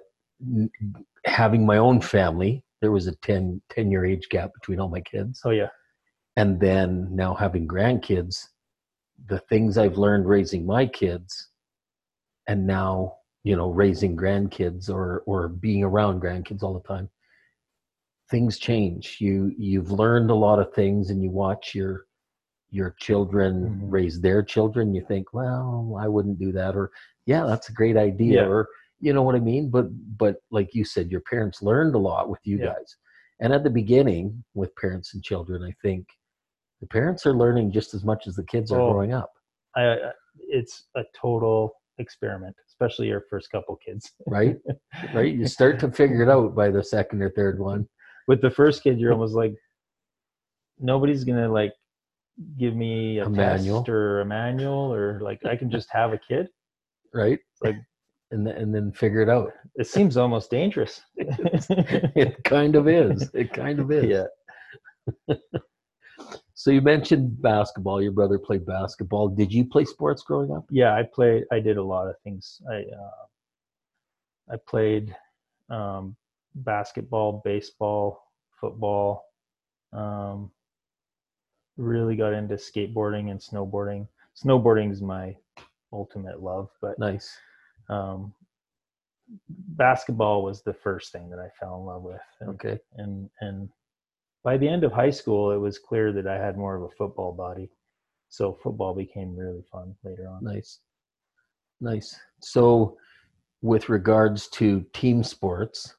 having 1.26 1.66
my 1.66 1.78
own 1.78 2.00
family, 2.02 2.64
there 2.82 2.92
was 2.92 3.08
a 3.08 3.16
10, 3.18 3.62
10 3.70 3.92
year 3.92 4.06
age 4.06 4.28
gap 4.30 4.52
between 4.54 4.80
all 4.80 4.90
my 4.90 5.02
kids. 5.02 5.42
Oh 5.44 5.50
yeah, 5.62 5.70
and 6.38 6.60
then 6.60 7.08
now 7.12 7.34
having 7.34 7.68
grandkids 7.68 8.36
the 9.26 9.40
things 9.50 9.78
i've 9.78 9.98
learned 9.98 10.28
raising 10.28 10.66
my 10.66 10.86
kids 10.86 11.50
and 12.48 12.66
now 12.68 13.16
you 13.44 13.56
know 13.56 13.70
raising 13.72 14.16
grandkids 14.16 14.90
or 14.90 15.24
or 15.26 15.48
being 15.48 15.84
around 15.84 16.22
grandkids 16.22 16.64
all 16.64 16.74
the 16.74 16.88
time 16.88 17.10
things 18.30 18.58
change 18.60 19.18
you 19.20 19.52
you've 19.58 19.92
learned 19.92 20.30
a 20.30 20.36
lot 20.36 20.60
of 20.60 20.74
things 20.74 21.10
and 21.10 21.22
you 21.24 21.30
watch 21.30 21.74
your 21.74 22.06
your 22.70 22.92
children 23.00 23.70
Mhm. 23.70 23.92
raise 23.92 24.20
their 24.20 24.44
children 24.44 24.94
you 24.94 25.04
think 25.06 25.34
well 25.34 25.96
i 26.00 26.08
wouldn't 26.08 26.38
do 26.40 26.52
that 26.52 26.76
or 26.76 26.92
yeah 27.26 27.46
that's 27.46 27.70
a 27.70 27.74
great 27.74 27.96
idea 27.98 28.42
Yeah. 28.42 28.48
or 28.48 28.68
you 29.00 29.14
know 29.14 29.24
what 29.24 29.36
i 29.36 29.40
mean 29.40 29.70
but 29.70 29.88
but 30.18 30.38
like 30.52 30.74
you 30.76 30.84
said 30.84 31.10
your 31.10 31.22
parents 31.22 31.62
learned 31.62 31.96
a 31.96 32.00
lot 32.10 32.30
with 32.30 32.42
you 32.44 32.58
Yeah. 32.58 32.74
guys 32.74 32.98
and 33.40 33.54
at 33.54 33.64
the 33.64 33.70
beginning 33.70 34.44
with 34.54 34.76
parents 34.76 35.14
and 35.14 35.24
children 35.24 35.64
i 35.64 35.72
think 35.82 36.08
the 36.82 36.88
parents 36.88 37.26
are 37.26 37.34
learning 37.34 37.72
just 37.72 37.94
as 37.94 38.04
much 38.04 38.28
as 38.28 38.36
the 38.36 38.44
kids 38.46 38.72
are 38.72 38.80
Oh. 38.82 38.92
growing 38.94 39.14
up 39.14 39.32
I, 39.76 39.82
I 39.84 39.98
it's 40.50 40.86
a 40.96 41.02
total 41.20 41.74
experiment, 42.00 42.56
especially 42.68 43.08
your 43.08 43.24
first 43.30 43.50
couple 43.52 43.76
kids. 43.86 44.12
right 44.28 44.56
right 45.14 45.34
you 45.34 45.48
start 45.48 45.80
to 45.80 45.92
figure 45.92 46.22
it 46.24 46.30
out 46.30 46.56
by 46.56 46.70
the 46.70 46.84
second 46.84 47.22
or 47.22 47.32
third 47.32 47.60
one 47.60 47.88
With 48.28 48.42
the 48.42 48.52
first 48.52 48.84
kid, 48.84 49.00
you're 49.00 49.14
almost 49.14 49.34
like 49.36 49.54
nobody's 50.80 51.24
gonna 51.24 51.52
like 51.52 51.74
give 52.60 52.76
me 52.76 53.18
a, 53.18 53.26
A 53.26 53.30
manual. 53.30 53.84
or 53.88 54.22
a 54.22 54.26
manual 54.26 54.94
or 54.94 55.20
like 55.22 55.44
I 55.46 55.56
can 55.56 55.72
just 55.72 55.90
have 55.92 56.14
a 56.14 56.20
kid. 56.20 56.48
right 57.14 57.40
Like- 57.64 57.78
and 58.32 58.46
then, 58.46 58.56
and 58.58 58.76
then 58.76 58.92
figure 58.92 59.22
it 59.22 59.30
out 59.30 59.52
It 59.76 59.88
seems 59.88 60.18
almost 60.18 60.52
dangerous. 60.52 61.02
it 61.18 62.36
kind 62.44 62.76
of 62.76 62.88
is 62.88 63.30
it 63.34 63.54
kind 63.54 63.80
of 63.80 63.90
is 64.00 64.06
yeah. 64.06 65.36
So 66.60 66.72
you 66.72 66.82
mentioned 66.82 67.40
basketball. 67.40 68.02
Your 68.02 68.12
brother 68.12 68.40
played 68.40 68.66
basketball. 68.66 69.28
Did 69.30 69.54
you 69.54 69.64
play 69.64 69.86
sports 69.86 70.24
growing 70.24 70.52
up? 70.52 70.66
Yeah 70.72 70.94
i 70.96 71.04
played 71.04 71.44
i 71.52 71.60
did 71.60 71.78
a 71.78 71.84
lot 71.84 72.08
of 72.08 72.16
things. 72.24 72.60
I 72.70 72.78
uh, 72.78 74.54
i 74.54 74.56
played 74.68 75.16
um, 75.70 76.16
basketball 76.56 77.42
baseball 77.46 78.24
football 78.60 79.26
um, 79.94 80.50
really 81.78 82.16
got 82.16 82.34
into 82.34 82.56
skateboarding 82.56 83.30
and 83.30 83.40
snowboarding. 83.40 84.08
Snowboarding 84.44 84.92
is 84.92 85.02
my 85.02 85.36
ultimate 85.94 86.42
love 86.42 86.70
but 86.82 86.98
nice. 86.98 87.38
Um, 87.88 88.34
basketball 89.78 90.42
was 90.44 90.64
the 90.64 90.74
first 90.74 91.12
thing 91.12 91.30
that 91.30 91.40
I 91.40 91.50
fell 91.60 91.76
in 91.80 91.86
love 91.86 92.02
with. 92.02 92.22
And, 92.42 92.50
Okay. 92.50 92.80
and 92.96 93.30
and 93.42 93.70
by 94.48 94.56
the 94.56 94.70
end 94.70 94.86
of 94.86 94.94
high 94.94 95.10
school, 95.10 95.52
it 95.52 95.58
was 95.58 95.78
clear 95.78 96.14
that 96.14 96.26
I 96.26 96.38
had 96.38 96.58
more 96.58 96.78
of 96.78 96.84
a 96.84 96.96
football 96.98 97.34
body. 97.34 97.70
So 98.30 98.58
football 98.64 98.94
became 98.96 99.36
really 99.36 99.66
fun 99.70 99.94
later 100.06 100.26
on. 100.30 100.42
Nice. 100.42 100.80
Nice. 101.82 102.18
So, 102.40 102.96
with 103.62 103.90
regards 103.90 104.48
to 104.60 104.86
team 104.94 105.22
sports, 105.22 105.94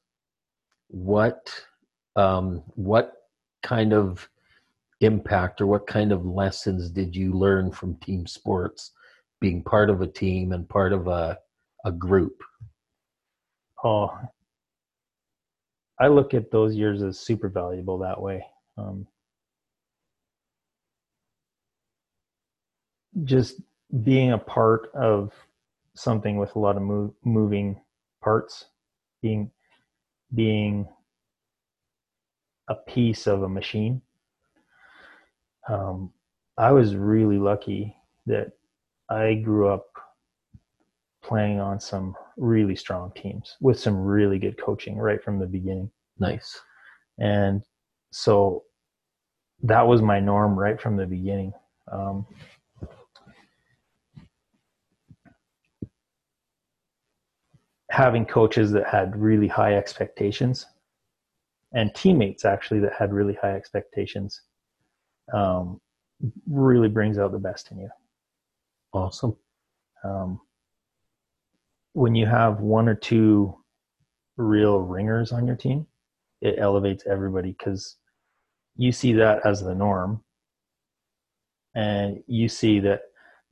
what 0.87 1.55
um, 2.17 2.63
what 2.75 3.13
kind 3.63 3.93
of 3.93 4.27
impact 5.03 5.61
or 5.61 5.67
what 5.67 5.87
kind 5.87 6.11
of 6.11 6.25
lessons 6.25 6.89
did 6.89 7.15
you 7.15 7.35
learn 7.35 7.71
from 7.71 7.97
team 7.97 8.27
sports, 8.27 8.93
being 9.43 9.63
part 9.63 9.91
of 9.91 10.01
a 10.01 10.07
team 10.07 10.53
and 10.53 10.67
part 10.67 10.95
of 10.95 11.07
a 11.07 11.39
a 11.85 11.93
group? 11.93 12.41
Oh, 13.85 14.19
I 16.01 16.09
look 16.09 16.35
at 16.35 16.51
those 16.51 16.75
years 16.75 17.03
as 17.03 17.19
super 17.19 17.49
valuable 17.49 17.99
that 17.99 18.21
way. 18.21 18.45
Um, 18.77 19.07
just 23.25 23.61
being 24.05 24.33
a 24.33 24.39
part 24.39 24.91
of 24.95 25.33
something 25.95 26.37
with 26.37 26.55
a 26.55 26.59
lot 26.59 26.77
of 26.77 27.13
moving 27.25 27.81
parts, 28.23 28.67
being 29.23 29.51
being 30.35 30.87
a 32.69 32.75
piece 32.75 33.27
of 33.27 33.43
a 33.43 33.49
machine. 33.49 34.03
Um, 35.69 36.13
I 36.57 36.73
was 36.73 36.95
really 36.95 37.39
lucky 37.39 37.97
that 38.27 38.53
I 39.09 39.35
grew 39.35 39.69
up 39.69 39.87
playing 41.23 41.61
on 41.61 41.81
some 41.81 42.15
really 42.39 42.77
strong 42.77 43.13
teams 43.17 43.57
with 43.61 43.79
some 43.79 43.97
really 43.97 44.39
good 44.39 44.61
coaching 44.61 44.97
right 44.97 45.23
from 45.23 45.39
the 45.39 45.47
beginning. 45.47 45.91
Nice. 46.19 46.61
And 47.19 47.63
so 48.11 48.65
that 49.63 49.87
was 49.87 50.01
my 50.01 50.21
norm 50.21 50.59
right 50.59 50.81
from 50.81 50.97
the 50.97 51.07
beginning. 51.07 51.53
Um, 51.91 52.27
having 57.91 58.25
coaches 58.25 58.71
that 58.73 58.87
had 58.87 59.17
really 59.17 59.49
high 59.49 59.75
expectations 59.75 60.67
and 61.73 61.95
teammates 61.95 62.45
actually 62.45 62.81
that 62.81 62.93
had 62.93 63.13
really 63.13 63.37
high 63.41 63.55
expectations 63.55 64.43
um, 65.35 65.81
really 66.47 66.89
brings 66.89 67.19
out 67.19 67.33
the 67.33 67.39
best 67.39 67.71
in 67.71 67.79
you. 67.79 67.91
Awesome. 68.93 69.37
Um, 70.05 70.41
when 71.99 72.15
you 72.15 72.27
have 72.27 72.61
one 72.61 72.89
or 72.89 72.95
two 72.95 73.57
real 74.37 74.79
ringers 74.79 75.33
on 75.33 75.47
your 75.49 75.57
team, 75.57 75.85
it 76.41 76.55
elevates 76.59 77.05
everybody 77.11 77.57
because 77.59 77.97
you 78.77 78.93
see 78.93 79.13
that 79.15 79.45
as 79.45 79.61
the 79.63 79.75
norm. 79.75 80.23
And 81.75 82.23
you 82.29 82.49
see 82.49 82.79
that 82.81 83.03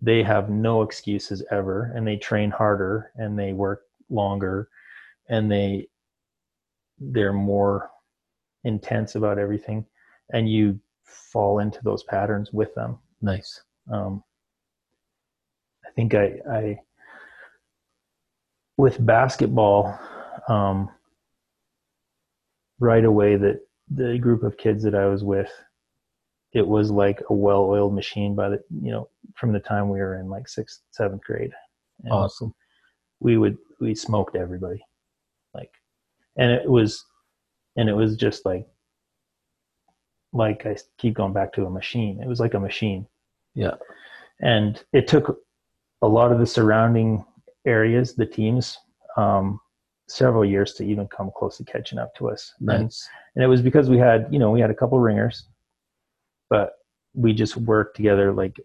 they 0.01 0.23
have 0.23 0.49
no 0.49 0.83
excuses 0.83 1.45
ever 1.51 1.93
and 1.97 2.07
they 2.07 2.17
train 2.17 2.51
harder 2.51 3.11
and 3.17 3.37
they 3.37 3.53
work 3.53 3.83
longer 4.11 4.69
and 5.29 5.51
they 5.51 5.89
they're 6.99 7.33
more 7.33 7.91
intense 8.65 9.17
about 9.17 9.39
everything 9.39 9.85
and 10.33 10.49
you 10.49 10.79
fall 11.05 11.59
into 11.59 11.81
those 11.83 12.05
patterns 12.05 12.53
with 12.53 12.75
them 12.75 12.99
Nice. 13.21 13.63
um, 13.93 14.23
I 15.87 15.91
think 15.97 16.15
I, 16.15 16.39
I 16.51 16.79
with 18.77 19.05
basketball, 19.05 19.99
um, 20.49 20.91
right 22.79 23.05
away 23.05 23.37
that 23.37 23.61
the 23.91 24.19
group 24.19 24.43
of 24.43 24.57
kids 24.59 24.83
that 24.85 24.95
I 24.95 25.07
was 25.07 25.25
with, 25.25 25.51
it 26.53 26.67
was 26.67 26.91
like 26.91 27.23
a 27.31 27.35
well-oiled 27.35 27.95
machine 27.95 28.35
by 28.35 28.49
the 28.51 28.63
you 28.83 28.91
know 28.93 29.09
from 29.35 29.53
the 29.53 29.61
time 29.61 29.89
we 29.89 29.99
were 29.99 30.19
in 30.19 30.29
like 30.29 30.49
sixth, 30.49 30.81
seventh 30.91 31.23
grade. 31.25 31.53
And 32.05 32.13
Awesome. 32.13 32.55
we 33.21 33.37
would 33.39 33.57
we 33.81 33.95
smoked 33.95 34.37
everybody, 34.37 34.83
like, 35.55 35.71
and 36.37 36.51
it 36.51 36.69
was, 36.69 37.05
and 37.77 37.89
it 37.89 37.95
was 37.95 38.17
just 38.17 38.45
like, 38.47 38.67
like 40.33 40.67
I 40.67 40.77
keep 40.99 41.15
going 41.15 41.33
back 41.33 41.53
to 41.55 41.67
a 41.67 41.71
machine. 41.71 42.21
It 42.23 42.29
was 42.29 42.41
like 42.41 42.55
a 42.55 42.61
machine 42.61 43.07
Yeah. 43.55 43.75
and 44.41 44.83
it 44.93 45.09
took 45.09 45.39
a 46.03 46.09
lot 46.09 46.33
of 46.33 46.39
the 46.39 46.47
surrounding 46.47 47.25
areas, 47.67 48.15
the 48.15 48.27
teams, 48.27 48.79
um, 49.17 49.61
several 50.09 50.45
years 50.45 50.75
to 50.75 50.85
even 50.85 51.07
come 51.09 51.31
close 51.37 51.57
to 51.59 51.65
catching 51.65 51.99
up 51.99 52.15
to 52.15 52.31
us. 52.31 52.53
And, 52.61 52.93
and 53.35 53.45
it 53.45 53.49
was 53.49 53.61
because 53.61 53.91
we 53.91 53.99
had, 53.99 54.29
you 54.31 54.39
know, 54.39 54.51
we 54.51 54.61
had 54.61 54.71
a 54.71 54.75
couple 54.75 54.99
ringers, 55.01 55.49
but 56.49 56.75
we 57.15 57.33
just 57.33 57.57
worked 57.57 57.97
together 57.97 58.33
like 58.33 58.57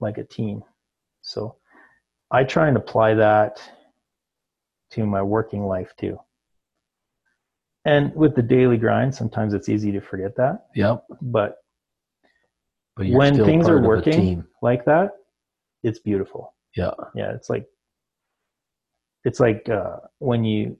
like 0.00 0.16
a 0.16 0.24
team. 0.24 0.62
So 1.20 1.56
I 2.30 2.44
try 2.44 2.68
and 2.68 2.76
apply 2.76 3.14
that 3.14 3.60
to 4.92 5.04
my 5.04 5.20
working 5.22 5.66
life 5.66 5.92
too. 5.98 6.18
And 7.84 8.14
with 8.14 8.34
the 8.34 8.42
daily 8.42 8.76
grind, 8.78 9.14
sometimes 9.14 9.54
it's 9.54 9.68
easy 9.68 9.92
to 9.92 10.00
forget 10.00 10.36
that. 10.36 10.66
Yep. 10.74 11.04
But 11.20 11.58
But 12.96 13.08
When 13.08 13.36
things 13.44 13.68
are 13.68 13.80
working, 13.80 14.44
like 14.62 14.84
that, 14.86 15.12
it's 15.82 15.98
beautiful. 15.98 16.54
Yeah. 16.76 16.92
yeah 17.14 17.32
it's 17.32 17.50
like 17.50 17.66
it's 19.24 19.40
like 19.40 19.68
uh, 19.68 19.96
when 20.18 20.44
you 20.44 20.76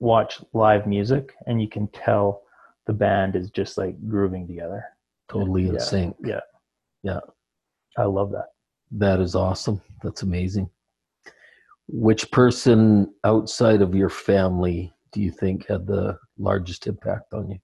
watch 0.00 0.40
live 0.52 0.86
music 0.86 1.34
and 1.46 1.60
you 1.60 1.68
can 1.68 1.88
tell 1.88 2.42
the 2.86 2.92
band 2.92 3.34
is 3.34 3.50
just 3.50 3.78
like 3.78 3.96
grooving 4.08 4.46
together 4.46 4.84
Totally 5.28 5.68
in 5.68 5.74
Yeah. 5.74 5.80
sync. 5.80 6.16
yeah 6.24 6.40
Yeah. 7.02 7.20
i 7.96 8.04
love 8.04 8.30
that 8.32 8.48
That 8.92 9.20
is 9.20 9.34
awesome. 9.34 9.80
That's 10.02 10.22
amazing. 10.22 10.70
Which 11.88 12.30
person 12.30 13.12
outside 13.24 13.82
of 13.82 13.94
your 13.94 14.10
family 14.10 14.92
do 15.12 15.20
you 15.20 15.30
think 15.32 15.66
had 15.66 15.86
the 15.86 16.18
largest 16.38 16.86
impact 16.86 17.32
on 17.32 17.50
you? 17.50 17.58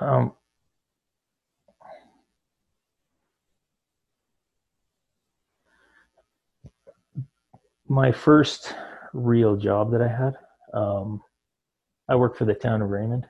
um, 0.00 0.32
my 7.92 8.10
first 8.10 8.74
real 9.12 9.56
job 9.56 9.90
that 9.92 10.02
i 10.02 10.08
had 10.08 10.34
um, 10.74 11.20
i 12.08 12.14
worked 12.14 12.38
for 12.38 12.44
the 12.44 12.54
town 12.54 12.82
of 12.82 12.88
raymond 12.88 13.26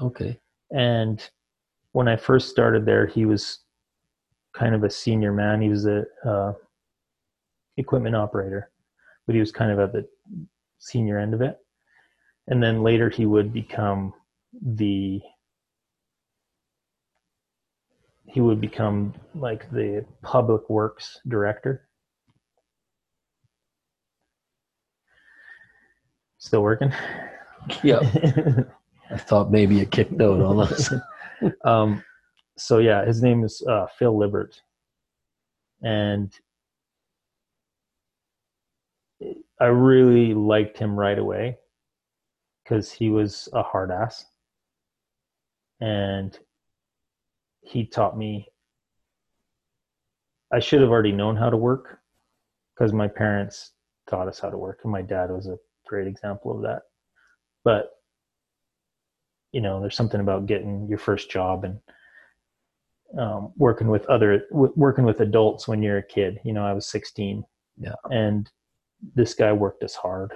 Okay. 0.00 0.38
and 0.70 1.30
when 1.92 2.08
I 2.08 2.16
first 2.16 2.48
started 2.48 2.84
there, 2.84 3.06
he 3.06 3.26
was 3.26 3.60
kind 4.54 4.74
of 4.74 4.82
a 4.82 4.90
senior 4.90 5.32
man. 5.32 5.60
He 5.60 5.68
was 5.68 5.86
a 5.86 6.04
uh, 6.24 6.52
equipment 7.76 8.16
operator, 8.16 8.70
but 9.26 9.34
he 9.34 9.40
was 9.40 9.52
kind 9.52 9.70
of 9.70 9.78
at 9.78 9.92
the 9.92 10.06
senior 10.78 11.18
end 11.18 11.34
of 11.34 11.42
it. 11.42 11.58
And 12.48 12.62
then 12.62 12.82
later, 12.82 13.08
he 13.08 13.26
would 13.26 13.52
become 13.52 14.12
the 14.60 15.20
he 18.26 18.40
would 18.40 18.60
become 18.60 19.12
like 19.34 19.70
the 19.70 20.04
public 20.22 20.68
works 20.70 21.20
director. 21.28 21.88
Still 26.42 26.62
working. 26.62 26.92
Yeah. 27.84 28.00
I 29.12 29.16
thought 29.16 29.52
maybe 29.52 29.80
it 29.80 29.92
kicked 29.92 30.20
out 30.20 30.40
on 30.40 30.58
us. 30.58 30.92
um, 31.64 32.02
so 32.58 32.78
yeah, 32.78 33.04
his 33.04 33.22
name 33.22 33.44
is 33.44 33.62
uh, 33.68 33.86
Phil 33.96 34.18
Libert, 34.18 34.60
and 35.82 36.32
I 39.60 39.66
really 39.66 40.34
liked 40.34 40.76
him 40.76 40.98
right 40.98 41.16
away 41.16 41.58
because 42.64 42.90
he 42.90 43.08
was 43.08 43.48
a 43.52 43.62
hard 43.62 43.92
ass, 43.92 44.24
and 45.80 46.36
he 47.60 47.86
taught 47.86 48.18
me. 48.18 48.48
I 50.52 50.58
should 50.58 50.80
have 50.80 50.90
already 50.90 51.12
known 51.12 51.36
how 51.36 51.50
to 51.50 51.56
work 51.56 52.00
because 52.74 52.92
my 52.92 53.06
parents 53.06 53.70
taught 54.10 54.26
us 54.26 54.40
how 54.40 54.50
to 54.50 54.58
work, 54.58 54.80
and 54.82 54.90
my 54.90 55.02
dad 55.02 55.30
was 55.30 55.46
a 55.46 55.56
great 55.92 56.06
example 56.08 56.50
of 56.56 56.62
that. 56.62 56.82
But 57.64 57.90
you 59.52 59.60
know 59.60 59.80
there's 59.80 59.96
something 59.96 60.20
about 60.20 60.46
getting 60.46 60.86
your 60.88 60.98
first 60.98 61.30
job 61.30 61.64
and 61.64 61.78
um, 63.18 63.52
working 63.56 63.88
with 63.88 64.06
other 64.06 64.44
w- 64.50 64.72
working 64.74 65.04
with 65.04 65.20
adults 65.20 65.68
when 65.68 65.82
you're 65.82 65.98
a 65.98 66.02
kid 66.16 66.38
you 66.46 66.54
know 66.54 66.64
i 66.64 66.72
was 66.72 66.86
16 66.86 67.44
Yeah. 67.76 67.92
and 68.10 68.50
this 69.14 69.34
guy 69.34 69.52
worked 69.52 69.82
us 69.84 69.94
hard 69.94 70.32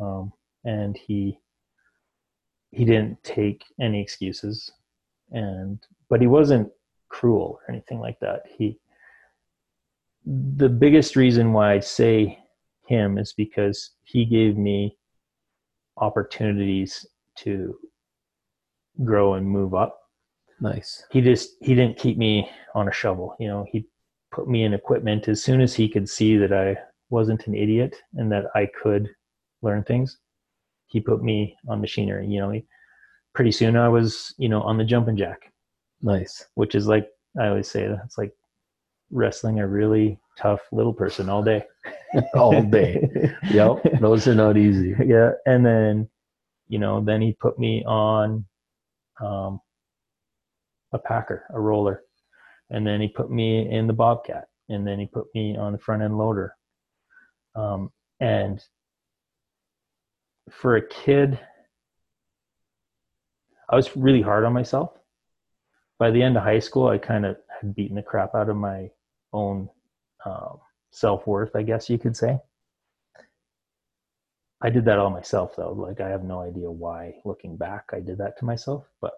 um, 0.00 0.32
and 0.64 0.96
he 0.96 1.38
he 2.72 2.84
didn't 2.84 3.22
take 3.22 3.62
any 3.80 4.02
excuses 4.02 4.72
and 5.30 5.78
but 6.10 6.20
he 6.20 6.26
wasn't 6.26 6.68
cruel 7.08 7.58
or 7.66 7.74
anything 7.74 8.00
like 8.00 8.18
that. 8.20 8.42
He, 8.56 8.78
the 10.24 10.68
biggest 10.68 11.16
reason 11.16 11.52
why 11.52 11.74
I 11.74 11.80
say 11.80 12.38
him 12.88 13.18
is 13.18 13.34
because 13.34 13.90
he 14.02 14.24
gave 14.24 14.56
me 14.56 14.96
opportunities 15.98 17.06
to 17.36 17.78
grow 19.04 19.34
and 19.34 19.46
move 19.46 19.74
up. 19.74 20.00
Nice. 20.60 21.04
He 21.10 21.20
just 21.20 21.50
he 21.60 21.74
didn't 21.74 21.98
keep 21.98 22.16
me 22.16 22.50
on 22.74 22.88
a 22.88 22.92
shovel. 22.92 23.36
You 23.38 23.48
know, 23.48 23.66
he 23.70 23.86
put 24.32 24.48
me 24.48 24.64
in 24.64 24.74
equipment 24.74 25.28
as 25.28 25.42
soon 25.42 25.60
as 25.60 25.74
he 25.74 25.88
could 25.88 26.08
see 26.08 26.36
that 26.38 26.52
I 26.52 26.76
wasn't 27.10 27.46
an 27.46 27.54
idiot 27.54 27.94
and 28.14 28.32
that 28.32 28.46
I 28.54 28.66
could 28.82 29.08
learn 29.62 29.84
things. 29.84 30.18
He 30.86 31.00
put 31.00 31.22
me 31.22 31.56
on 31.68 31.80
machinery. 31.80 32.26
You 32.26 32.40
know, 32.40 32.50
he, 32.50 32.64
pretty 33.34 33.52
soon 33.52 33.76
I 33.76 33.88
was 33.88 34.34
you 34.38 34.48
know 34.48 34.62
on 34.62 34.78
the 34.78 34.84
jumping 34.84 35.16
jack. 35.16 35.52
Nice. 36.00 36.46
Which 36.54 36.74
is 36.74 36.86
like 36.86 37.06
I 37.38 37.48
always 37.48 37.68
say 37.68 37.86
that's 37.86 38.16
like 38.16 38.32
wrestling 39.10 39.60
a 39.60 39.68
really 39.68 40.18
tough 40.38 40.60
little 40.72 40.92
person 40.92 41.28
all 41.28 41.42
day. 41.42 41.64
all 42.34 42.62
day. 42.62 43.08
yep. 43.50 43.82
Those 44.00 44.26
are 44.28 44.34
not 44.34 44.56
easy. 44.56 44.94
Yeah. 45.04 45.32
And 45.46 45.64
then, 45.64 46.08
you 46.68 46.78
know, 46.78 47.02
then 47.02 47.20
he 47.20 47.32
put 47.32 47.58
me 47.58 47.84
on 47.84 48.44
um, 49.20 49.60
a 50.92 50.98
packer, 50.98 51.44
a 51.50 51.60
roller. 51.60 52.02
And 52.70 52.86
then 52.86 53.00
he 53.00 53.08
put 53.08 53.30
me 53.30 53.70
in 53.70 53.86
the 53.86 53.92
Bobcat. 53.92 54.48
And 54.68 54.86
then 54.86 54.98
he 54.98 55.06
put 55.06 55.26
me 55.34 55.56
on 55.56 55.72
the 55.72 55.78
front 55.78 56.02
end 56.02 56.18
loader. 56.18 56.54
Um, 57.54 57.90
and 58.20 58.62
for 60.50 60.76
a 60.76 60.86
kid, 60.86 61.38
I 63.70 63.76
was 63.76 63.96
really 63.96 64.22
hard 64.22 64.44
on 64.44 64.52
myself. 64.52 64.92
By 65.98 66.10
the 66.10 66.22
end 66.22 66.36
of 66.36 66.42
high 66.42 66.60
school, 66.60 66.88
I 66.88 66.98
kind 66.98 67.26
of 67.26 67.36
had 67.60 67.74
beaten 67.74 67.96
the 67.96 68.02
crap 68.02 68.34
out 68.34 68.48
of 68.48 68.56
my 68.56 68.90
own 69.32 69.68
um, 70.24 70.58
self 70.90 71.26
worth, 71.26 71.54
I 71.54 71.62
guess 71.62 71.88
you 71.88 71.98
could 71.98 72.16
say. 72.16 72.38
I 74.60 74.70
did 74.70 74.84
that 74.86 74.98
all 74.98 75.10
myself 75.10 75.54
though. 75.56 75.72
Like 75.72 76.00
I 76.00 76.08
have 76.08 76.24
no 76.24 76.40
idea 76.40 76.70
why 76.70 77.14
looking 77.24 77.56
back 77.56 77.84
I 77.92 78.00
did 78.00 78.18
that 78.18 78.38
to 78.38 78.44
myself, 78.44 78.84
but 79.00 79.12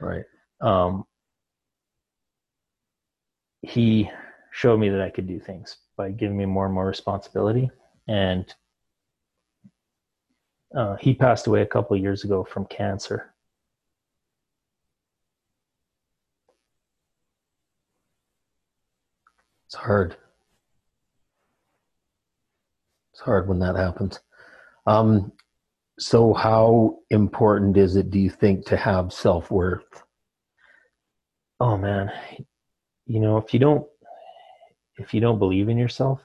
right. 0.00 0.24
Um 0.60 1.04
he 3.62 4.10
showed 4.50 4.78
me 4.78 4.90
that 4.90 5.00
I 5.00 5.08
could 5.08 5.26
do 5.26 5.40
things 5.40 5.78
by 5.96 6.10
giving 6.10 6.36
me 6.36 6.44
more 6.44 6.66
and 6.66 6.74
more 6.74 6.86
responsibility 6.86 7.70
and 8.08 8.52
uh, 10.76 10.96
he 10.96 11.14
passed 11.14 11.46
away 11.46 11.62
a 11.62 11.66
couple 11.66 11.96
years 11.96 12.24
ago 12.24 12.44
from 12.44 12.64
cancer. 12.66 13.31
It's 19.72 19.80
hard 19.80 20.16
It's 23.14 23.22
hard 23.22 23.48
when 23.48 23.58
that 23.60 23.74
happens. 23.74 24.20
Um, 24.86 25.32
so, 25.98 26.34
how 26.34 26.98
important 27.08 27.78
is 27.78 27.96
it, 27.96 28.10
do 28.10 28.18
you 28.18 28.28
think, 28.28 28.66
to 28.66 28.76
have 28.76 29.14
self 29.14 29.50
worth? 29.50 30.02
Oh 31.58 31.78
man, 31.78 32.12
you 33.06 33.18
know, 33.20 33.38
if 33.38 33.54
you 33.54 33.60
don't, 33.60 33.86
if 34.98 35.14
you 35.14 35.22
don't 35.22 35.38
believe 35.38 35.70
in 35.70 35.78
yourself, 35.78 36.20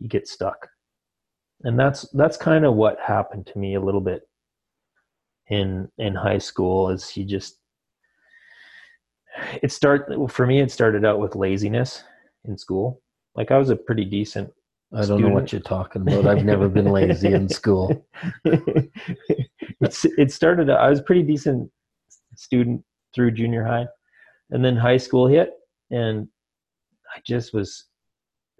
you 0.00 0.08
get 0.08 0.26
stuck, 0.26 0.68
and 1.62 1.78
that's 1.78 2.08
that's 2.10 2.36
kind 2.36 2.64
of 2.64 2.74
what 2.74 2.98
happened 2.98 3.46
to 3.46 3.58
me 3.60 3.76
a 3.76 3.80
little 3.80 4.00
bit 4.00 4.22
in 5.48 5.88
in 5.98 6.12
high 6.12 6.38
school. 6.38 6.90
Is 6.90 7.16
you 7.16 7.24
just 7.24 7.60
it 9.62 9.70
start 9.70 10.10
for 10.28 10.44
me. 10.44 10.60
It 10.60 10.72
started 10.72 11.04
out 11.04 11.20
with 11.20 11.36
laziness 11.36 12.02
in 12.44 12.56
school. 12.56 13.02
Like 13.34 13.50
I 13.50 13.58
was 13.58 13.70
a 13.70 13.76
pretty 13.76 14.04
decent 14.04 14.52
I 14.94 15.04
don't 15.04 15.20
know 15.20 15.28
what 15.28 15.52
you're 15.52 15.60
talking 15.60 16.02
about. 16.02 16.26
I've 16.26 16.44
never 16.44 16.68
been 16.68 16.90
lazy 16.90 17.32
in 17.34 17.48
school. 17.48 18.06
it's, 18.44 20.06
it 20.06 20.32
started, 20.32 20.70
I 20.70 20.88
was 20.88 21.00
a 21.00 21.02
pretty 21.02 21.22
decent 21.22 21.70
student 22.34 22.82
through 23.14 23.32
junior 23.32 23.64
high. 23.64 23.86
And 24.50 24.64
then 24.64 24.76
high 24.76 24.96
school 24.96 25.26
hit, 25.26 25.52
and 25.90 26.26
I 27.14 27.20
just 27.26 27.52
was 27.52 27.84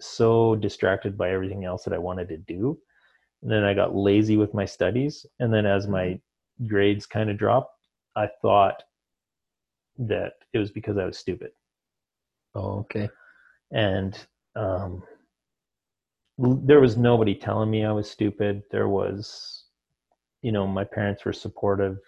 so 0.00 0.54
distracted 0.56 1.16
by 1.16 1.30
everything 1.30 1.64
else 1.64 1.84
that 1.84 1.94
I 1.94 1.98
wanted 1.98 2.28
to 2.28 2.36
do. 2.36 2.78
And 3.42 3.50
then 3.50 3.64
I 3.64 3.72
got 3.72 3.96
lazy 3.96 4.36
with 4.36 4.52
my 4.52 4.66
studies. 4.66 5.24
And 5.40 5.52
then 5.52 5.64
as 5.64 5.88
my 5.88 6.20
grades 6.66 7.06
kind 7.06 7.30
of 7.30 7.38
dropped, 7.38 7.74
I 8.16 8.28
thought 8.42 8.82
that 9.96 10.34
it 10.52 10.58
was 10.58 10.70
because 10.70 10.98
I 10.98 11.06
was 11.06 11.18
stupid. 11.18 11.52
Oh, 12.54 12.80
okay. 12.80 13.08
And 13.70 14.18
um, 14.56 15.02
there 16.38 16.80
was 16.80 16.96
nobody 16.96 17.34
telling 17.34 17.70
me 17.70 17.84
I 17.84 17.92
was 17.92 18.10
stupid. 18.10 18.62
There 18.70 18.88
was, 18.88 19.64
you 20.42 20.52
know, 20.52 20.66
my 20.66 20.84
parents 20.84 21.24
were 21.24 21.32
supportive. 21.32 21.98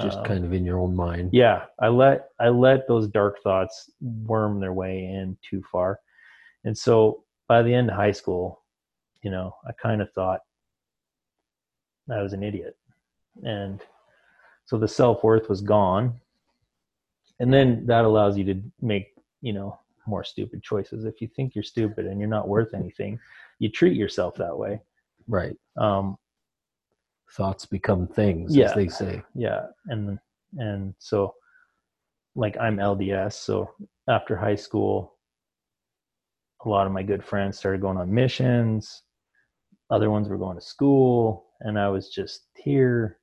just 0.00 0.18
um, 0.18 0.24
kind 0.24 0.44
of 0.44 0.52
in 0.52 0.64
your 0.64 0.78
own 0.78 0.96
mind. 0.96 1.30
Yeah, 1.32 1.64
I 1.78 1.88
let 1.88 2.28
I 2.40 2.48
let 2.48 2.88
those 2.88 3.08
dark 3.08 3.42
thoughts 3.42 3.90
worm 4.00 4.60
their 4.60 4.72
way 4.72 5.04
in 5.04 5.36
too 5.48 5.62
far, 5.70 6.00
and 6.64 6.76
so 6.76 7.24
by 7.46 7.62
the 7.62 7.74
end 7.74 7.90
of 7.90 7.96
high 7.96 8.12
school, 8.12 8.62
you 9.22 9.30
know, 9.30 9.54
I 9.66 9.72
kind 9.72 10.00
of 10.00 10.10
thought 10.12 10.40
I 12.10 12.22
was 12.22 12.32
an 12.32 12.42
idiot, 12.42 12.76
and 13.44 13.80
so 14.64 14.78
the 14.78 14.88
self 14.88 15.22
worth 15.22 15.48
was 15.48 15.60
gone, 15.60 16.20
and 17.38 17.52
then 17.52 17.86
that 17.86 18.04
allows 18.04 18.38
you 18.38 18.44
to 18.44 18.62
make 18.80 19.08
you 19.42 19.52
know 19.52 19.78
more 20.08 20.24
stupid 20.24 20.62
choices. 20.62 21.04
If 21.04 21.20
you 21.20 21.28
think 21.28 21.54
you're 21.54 21.62
stupid 21.62 22.06
and 22.06 22.18
you're 22.18 22.28
not 22.28 22.48
worth 22.48 22.74
anything, 22.74 23.18
you 23.58 23.70
treat 23.70 23.96
yourself 23.96 24.34
that 24.36 24.56
way. 24.56 24.80
Right. 25.28 25.56
Um, 25.76 26.16
Thoughts 27.32 27.66
become 27.66 28.06
things, 28.06 28.56
yeah, 28.56 28.66
as 28.66 28.74
they 28.74 28.88
say. 28.88 29.22
Yeah, 29.34 29.66
and 29.88 30.18
and 30.56 30.94
so, 30.98 31.34
like 32.34 32.56
I'm 32.58 32.78
LDS, 32.78 33.34
so 33.34 33.70
after 34.08 34.34
high 34.34 34.54
school, 34.54 35.18
a 36.64 36.68
lot 36.68 36.86
of 36.86 36.92
my 36.92 37.02
good 37.02 37.22
friends 37.22 37.58
started 37.58 37.82
going 37.82 37.98
on 37.98 38.12
missions. 38.12 39.02
Other 39.90 40.10
ones 40.10 40.30
were 40.30 40.38
going 40.38 40.56
to 40.56 40.64
school, 40.64 41.48
and 41.60 41.78
I 41.78 41.90
was 41.90 42.08
just 42.08 42.46
here. 42.56 43.18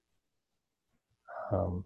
Um, 1.52 1.84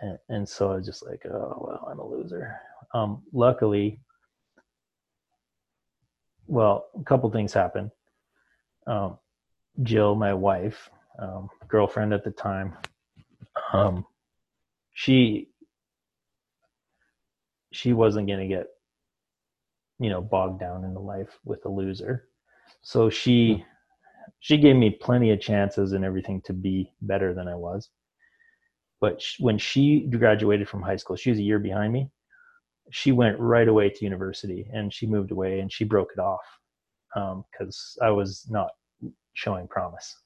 and, 0.00 0.18
and 0.28 0.48
so 0.48 0.70
I 0.70 0.76
was 0.76 0.86
just 0.86 1.04
like, 1.04 1.26
oh 1.26 1.66
well, 1.66 1.88
I'm 1.90 1.98
a 1.98 2.06
loser. 2.06 2.56
Um, 2.92 3.22
luckily, 3.32 4.00
well, 6.46 6.86
a 6.98 7.04
couple 7.04 7.30
things 7.30 7.52
happened. 7.52 7.90
Um, 8.86 9.18
Jill, 9.82 10.14
my 10.16 10.34
wife, 10.34 10.90
um, 11.18 11.48
girlfriend 11.68 12.12
at 12.12 12.24
the 12.24 12.32
time, 12.32 12.76
um, 13.72 14.04
she 14.94 15.48
she 17.72 17.92
wasn't 17.92 18.26
going 18.26 18.40
to 18.40 18.48
get 18.48 18.66
you 20.00 20.10
know 20.10 20.20
bogged 20.20 20.58
down 20.58 20.84
in 20.84 20.92
the 20.92 21.00
life 21.00 21.38
with 21.44 21.64
a 21.66 21.68
loser, 21.68 22.28
so 22.82 23.08
she 23.08 23.64
she 24.40 24.56
gave 24.56 24.74
me 24.74 24.90
plenty 24.90 25.30
of 25.30 25.40
chances 25.40 25.92
and 25.92 26.04
everything 26.04 26.40
to 26.42 26.52
be 26.52 26.92
better 27.02 27.32
than 27.32 27.46
I 27.46 27.54
was. 27.54 27.90
But 29.00 29.22
when 29.38 29.56
she 29.56 30.00
graduated 30.00 30.68
from 30.68 30.82
high 30.82 30.96
school, 30.96 31.16
she 31.16 31.30
was 31.30 31.38
a 31.38 31.42
year 31.42 31.58
behind 31.60 31.92
me 31.92 32.10
she 32.90 33.12
went 33.12 33.38
right 33.38 33.68
away 33.68 33.88
to 33.88 34.04
university 34.04 34.68
and 34.72 34.92
she 34.92 35.06
moved 35.06 35.30
away 35.30 35.60
and 35.60 35.72
she 35.72 35.84
broke 35.84 36.10
it 36.16 36.20
off 36.20 36.44
because 37.14 37.96
um, 38.00 38.06
I 38.06 38.10
was 38.10 38.46
not 38.50 38.70
showing 39.34 39.68
promise. 39.68 40.16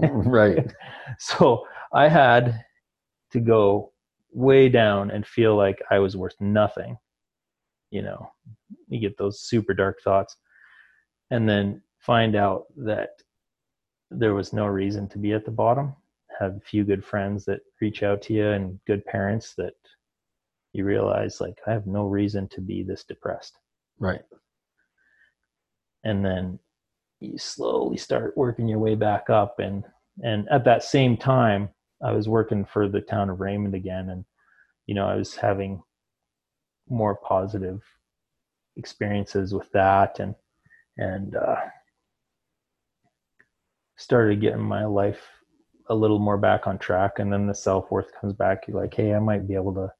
right. 0.00 0.72
So 1.18 1.66
I 1.92 2.06
had 2.08 2.64
to 3.32 3.40
go 3.40 3.92
way 4.32 4.68
down 4.68 5.10
and 5.10 5.26
feel 5.26 5.56
like 5.56 5.82
I 5.90 5.98
was 5.98 6.16
worth 6.16 6.34
nothing. 6.38 6.98
You 7.90 8.02
know, 8.02 8.30
you 8.88 9.00
get 9.00 9.16
those 9.16 9.40
super 9.40 9.72
dark 9.72 10.00
thoughts 10.02 10.36
and 11.30 11.48
then 11.48 11.82
find 11.98 12.36
out 12.36 12.64
that 12.76 13.10
there 14.10 14.34
was 14.34 14.52
no 14.52 14.66
reason 14.66 15.08
to 15.08 15.18
be 15.18 15.32
at 15.32 15.44
the 15.44 15.50
bottom. 15.50 15.94
Have 16.38 16.56
a 16.56 16.60
few 16.60 16.84
good 16.84 17.04
friends 17.04 17.44
that 17.46 17.60
reach 17.80 18.02
out 18.02 18.22
to 18.22 18.34
you 18.34 18.48
and 18.48 18.78
good 18.86 19.04
parents 19.06 19.54
that 19.56 19.74
you 20.72 20.84
realize 20.84 21.40
like 21.40 21.58
I 21.66 21.72
have 21.72 21.86
no 21.86 22.06
reason 22.06 22.48
to 22.48 22.60
be 22.60 22.82
this 22.82 23.04
depressed. 23.04 23.58
Right. 23.98 24.22
And 26.04 26.24
then 26.24 26.58
you 27.20 27.38
slowly 27.38 27.96
start 27.96 28.36
working 28.36 28.68
your 28.68 28.78
way 28.78 28.94
back 28.94 29.30
up 29.30 29.58
and 29.58 29.84
and 30.22 30.48
at 30.50 30.64
that 30.64 30.82
same 30.82 31.16
time 31.16 31.68
I 32.02 32.12
was 32.12 32.28
working 32.28 32.64
for 32.64 32.88
the 32.88 33.00
town 33.00 33.30
of 33.30 33.40
Raymond 33.40 33.74
again 33.74 34.10
and 34.10 34.24
you 34.86 34.94
know 34.94 35.06
I 35.06 35.16
was 35.16 35.34
having 35.34 35.82
more 36.88 37.16
positive 37.16 37.82
experiences 38.76 39.52
with 39.52 39.70
that 39.72 40.20
and 40.20 40.34
and 40.96 41.34
uh 41.34 41.56
started 43.96 44.40
getting 44.40 44.62
my 44.62 44.84
life 44.84 45.20
a 45.90 45.94
little 45.94 46.20
more 46.20 46.38
back 46.38 46.66
on 46.66 46.78
track 46.78 47.18
and 47.18 47.32
then 47.32 47.46
the 47.46 47.54
self-worth 47.54 48.12
comes 48.20 48.32
back 48.32 48.68
you're 48.68 48.80
like 48.80 48.94
hey 48.94 49.12
i 49.12 49.18
might 49.18 49.48
be 49.48 49.54
able 49.54 49.74
to 49.74 49.90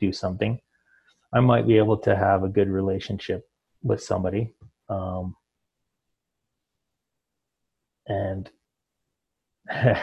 do 0.00 0.12
something, 0.12 0.60
I 1.32 1.40
might 1.40 1.66
be 1.66 1.76
able 1.76 1.98
to 1.98 2.16
have 2.16 2.42
a 2.42 2.48
good 2.48 2.68
relationship 2.68 3.48
with 3.82 4.02
somebody. 4.02 4.54
Um, 4.88 5.36
and 8.06 8.50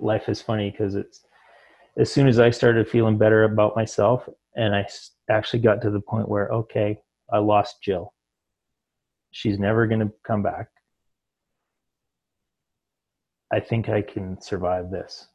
life 0.00 0.28
is 0.28 0.42
funny 0.42 0.70
because 0.70 0.94
it's 0.94 1.24
as 1.98 2.10
soon 2.10 2.26
as 2.26 2.38
I 2.38 2.50
started 2.50 2.88
feeling 2.88 3.18
better 3.18 3.44
about 3.44 3.76
myself 3.76 4.28
and 4.56 4.74
I 4.74 4.86
actually 5.30 5.60
got 5.60 5.82
to 5.82 5.90
the 5.90 6.00
point 6.00 6.28
where, 6.28 6.48
okay, 6.48 6.98
I 7.32 7.38
lost 7.38 7.82
Jill. 7.82 8.12
She's 9.30 9.58
never 9.58 9.86
going 9.86 10.00
to 10.00 10.12
come 10.26 10.42
back. 10.42 10.68
I 13.52 13.60
think 13.60 13.88
I 13.88 14.02
can 14.02 14.40
survive 14.40 14.90
this. 14.90 15.28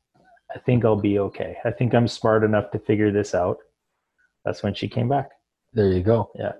I 0.53 0.59
think 0.59 0.85
I'll 0.85 0.95
be 0.95 1.19
okay. 1.19 1.57
I 1.65 1.71
think 1.71 1.93
I'm 1.93 2.07
smart 2.07 2.43
enough 2.43 2.71
to 2.71 2.79
figure 2.79 3.11
this 3.11 3.35
out. 3.35 3.57
That's 4.47 4.63
when 4.63 4.73
she 4.73 4.87
came 4.87 5.09
back. 5.09 5.31
There 5.73 5.91
you 5.91 6.01
go. 6.01 6.31
Yeah. 6.33 6.53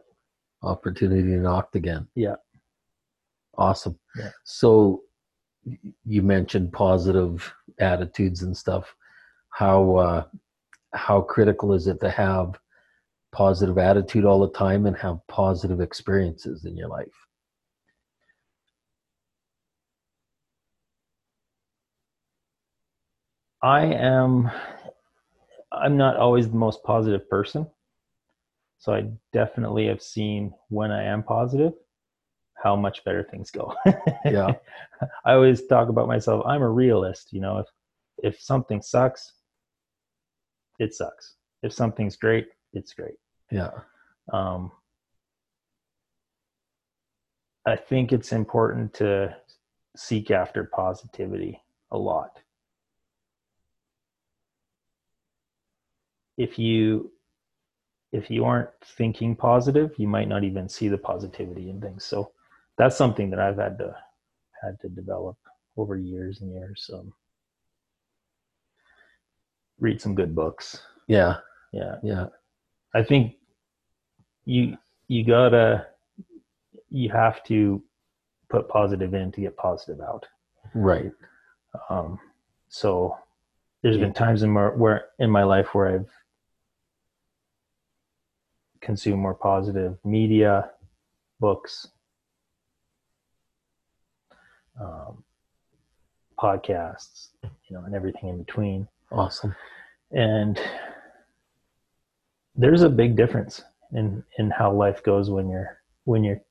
Opportunity 0.62 1.38
knocked 1.38 1.78
again. 1.78 2.06
Yeah. 2.16 2.36
Awesome. 3.58 3.98
Yeah. 4.18 4.32
So 4.44 5.04
you 6.06 6.22
mentioned 6.22 6.74
positive 6.74 7.50
attitudes 7.80 8.44
and 8.44 8.58
stuff. 8.58 8.94
How 9.52 9.96
uh, 9.96 10.24
how 10.94 11.22
critical 11.22 11.72
is 11.72 11.88
it 11.88 12.02
to 12.02 12.10
have 12.10 12.60
positive 13.32 13.78
attitude 13.78 14.26
all 14.26 14.42
the 14.42 14.52
time 14.52 14.86
and 14.86 14.98
have 14.98 15.26
positive 15.30 15.80
experiences 15.80 16.66
in 16.66 16.76
your 16.76 16.90
life? 16.90 17.08
I 23.62 23.86
am 23.86 24.52
I'm 25.72 25.96
not 25.96 26.18
always 26.18 26.50
the 26.50 26.58
most 26.58 26.84
positive 26.84 27.30
person. 27.30 27.66
So 28.80 28.94
I 28.94 29.10
definitely 29.34 29.88
have 29.88 30.02
seen 30.02 30.54
when 30.70 30.92
I 30.92 31.04
am 31.04 31.24
positive 31.24 31.74
how 32.56 32.76
much 32.76 33.04
better 33.04 33.24
things 33.24 33.52
go. 33.52 33.74
Yeah. 34.26 34.54
I 35.26 35.34
always 35.34 35.66
talk 35.68 35.90
about 35.90 36.08
myself, 36.08 36.44
I'm 36.46 36.62
a 36.62 36.70
realist, 36.70 37.32
you 37.34 37.42
know, 37.42 37.60
if 37.60 37.68
if 38.24 38.42
something 38.42 38.82
sucks, 38.82 39.34
it 40.80 40.94
sucks. 40.94 41.36
If 41.62 41.72
something's 41.72 42.16
great, 42.16 42.48
it's 42.74 42.94
great. 42.94 43.16
Yeah. 43.52 43.72
Um 44.34 44.72
I 47.66 47.76
think 47.76 48.14
it's 48.14 48.32
important 48.32 48.94
to 48.96 49.36
seek 49.96 50.32
after 50.32 50.64
positivity 50.64 51.62
a 51.92 51.98
lot. 51.98 52.40
If 56.38 56.58
you 56.58 57.12
if 58.12 58.30
you 58.32 58.46
aren't 58.46 58.70
thinking 58.84 59.36
positive, 59.36 59.92
you 59.98 60.08
might 60.08 60.28
not 60.28 60.44
even 60.44 60.70
see 60.70 60.88
the 60.88 60.98
positivity 60.98 61.70
in 61.70 61.82
things. 61.82 62.06
So 62.06 62.32
that's 62.78 62.96
something 62.96 63.30
that 63.32 63.40
I've 63.40 63.58
had 63.58 63.78
to 63.80 63.96
had 64.64 64.80
to 64.82 64.90
develop 64.90 65.38
over 65.76 65.98
years 65.98 66.42
and 66.42 66.52
years. 66.52 66.90
Um, 66.94 67.14
read 69.80 70.02
some 70.02 70.16
good 70.16 70.34
books. 70.36 70.82
Yeah. 71.08 71.38
Yeah, 71.74 71.98
Yeah. 72.02 72.28
I 72.96 73.04
think 73.04 73.36
you 74.46 74.78
you 75.08 75.24
gotta 75.26 75.88
you 76.90 77.10
have 77.10 77.44
to 77.44 77.84
put 78.50 78.70
positive 78.70 79.14
in 79.14 79.32
to 79.34 79.42
get 79.42 79.58
positive 79.58 80.00
out. 80.02 80.26
Right. 80.74 81.12
Um, 81.90 82.20
so 82.70 83.18
there's 83.82 83.98
Yeah. 83.98 84.06
been 84.06 84.14
times 84.14 84.44
in 84.44 84.50
my, 84.50 84.68
where 84.70 85.10
in 85.20 85.30
my 85.30 85.44
life 85.44 85.76
where 85.76 85.88
I've 85.90 86.10
consumed 88.88 89.20
more 89.22 89.36
positive 89.36 89.98
media, 90.06 90.70
books, 91.42 91.90
um, 94.80 95.22
podcasts, 96.40 97.32
you 97.44 97.76
know, 97.76 97.84
and 97.86 97.94
everything 97.94 98.30
in 98.30 98.38
between. 98.38 98.88
Awesome. 99.12 99.54
And 100.12 100.58
there's 102.56 102.82
a 102.82 102.90
big 102.90 103.18
difference 103.18 103.62
in 103.92 104.24
in 104.40 104.50
how 104.52 104.72
life 104.72 105.04
goes 105.04 105.30
when 105.30 105.50
you're 105.50 105.80
when 106.06 106.24
you're 106.24 106.42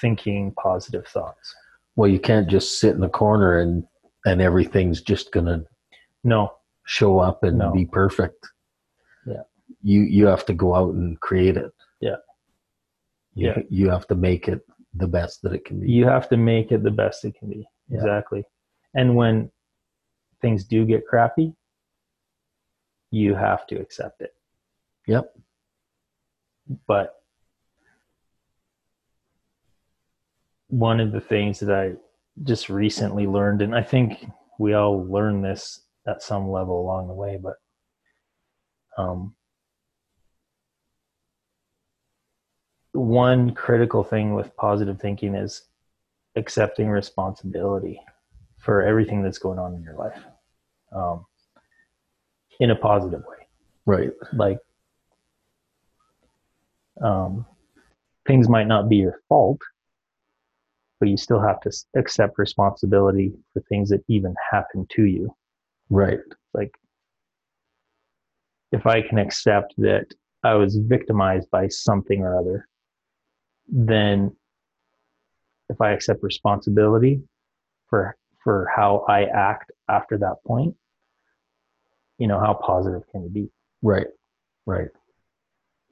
thinking 0.00 0.52
positive 0.60 1.06
thoughts. 1.06 1.54
Well, 1.94 2.10
you 2.10 2.18
can't 2.18 2.48
just 2.48 2.80
sit 2.80 2.96
in 2.96 3.00
the 3.00 3.08
corner 3.08 3.60
and 3.60 3.84
and 4.24 4.42
everything's 4.42 5.00
just 5.00 5.30
gonna 5.30 5.62
No, 6.24 6.54
show 6.86 7.20
up 7.20 7.44
and 7.44 7.58
No. 7.58 7.70
be 7.70 7.86
perfect. 7.86 8.48
You 9.82 10.00
you 10.02 10.26
have 10.26 10.44
to 10.46 10.54
go 10.54 10.74
out 10.74 10.94
and 10.94 11.18
create 11.20 11.56
it. 11.56 11.70
Yeah. 12.00 12.16
You, 13.34 13.48
Yeah. 13.48 13.58
You 13.68 13.90
have 13.90 14.06
to 14.08 14.14
make 14.14 14.48
it 14.48 14.60
the 14.94 15.06
best 15.08 15.42
that 15.42 15.52
it 15.52 15.64
can 15.64 15.80
be. 15.80 15.90
you 15.90 16.06
have 16.06 16.28
to 16.30 16.36
make 16.36 16.72
it 16.72 16.82
the 16.82 16.90
best 16.90 17.24
it 17.24 17.34
can 17.38 17.48
be. 17.50 17.68
Yeah. 17.88 17.98
Exactly. 17.98 18.44
And 18.94 19.14
when 19.14 19.50
things 20.40 20.64
do 20.64 20.84
get 20.84 21.06
crappy, 21.06 21.52
you 23.10 23.34
have 23.34 23.66
to 23.68 23.76
accept 23.78 24.22
it. 24.22 24.34
Yep. 25.06 25.32
But 26.88 27.14
one 30.68 30.98
of 30.98 31.12
the 31.12 31.20
things 31.20 31.60
that 31.60 31.70
I 31.72 31.92
just 32.42 32.68
recently 32.68 33.26
learned, 33.26 33.62
and 33.62 33.74
I 33.74 33.82
think 33.82 34.26
we 34.58 34.74
all 34.74 35.04
learn 35.06 35.42
this 35.42 35.82
at 36.08 36.22
some 36.22 36.50
level 36.50 36.80
along 36.80 37.06
the 37.08 37.14
way, 37.14 37.38
but 37.40 37.54
um, 38.98 39.35
one 42.96 43.54
critical 43.54 44.02
thing 44.02 44.34
with 44.34 44.54
positive 44.56 45.00
thinking 45.00 45.34
is 45.34 45.62
accepting 46.36 46.88
responsibility 46.88 48.00
for 48.58 48.82
everything 48.82 49.22
that's 49.22 49.38
going 49.38 49.58
on 49.58 49.74
in 49.74 49.82
your 49.82 49.94
life 49.94 50.18
um, 50.92 51.24
in 52.60 52.70
a 52.70 52.76
positive 52.76 53.22
way 53.28 53.36
Right. 53.86 54.10
like 54.34 54.58
um, 57.00 57.46
things 58.26 58.48
might 58.48 58.66
not 58.66 58.88
be 58.88 58.96
your 58.96 59.20
fault 59.28 59.60
but 60.98 61.08
you 61.08 61.16
still 61.16 61.40
have 61.40 61.60
to 61.60 61.70
accept 61.96 62.38
responsibility 62.38 63.32
for 63.52 63.60
things 63.68 63.90
that 63.90 64.02
even 64.08 64.34
happen 64.50 64.86
to 64.90 65.04
you 65.04 65.34
Right. 65.90 66.18
like 66.54 66.74
if 68.72 68.86
i 68.86 69.00
can 69.00 69.18
accept 69.18 69.74
that 69.78 70.06
i 70.42 70.54
was 70.54 70.76
victimized 70.76 71.50
by 71.50 71.68
something 71.68 72.22
or 72.22 72.38
other 72.38 72.66
then 73.68 74.34
if 75.68 75.80
i 75.80 75.90
accept 75.90 76.22
responsibility 76.22 77.20
for 77.88 78.16
for 78.42 78.68
how 78.74 79.04
i 79.08 79.24
act 79.24 79.72
after 79.88 80.16
that 80.18 80.36
point 80.46 80.74
you 82.18 82.26
know 82.26 82.38
how 82.38 82.54
positive 82.54 83.02
can 83.10 83.22
you 83.24 83.28
be 83.28 83.48
Right. 83.82 84.06
Right. 84.66 84.88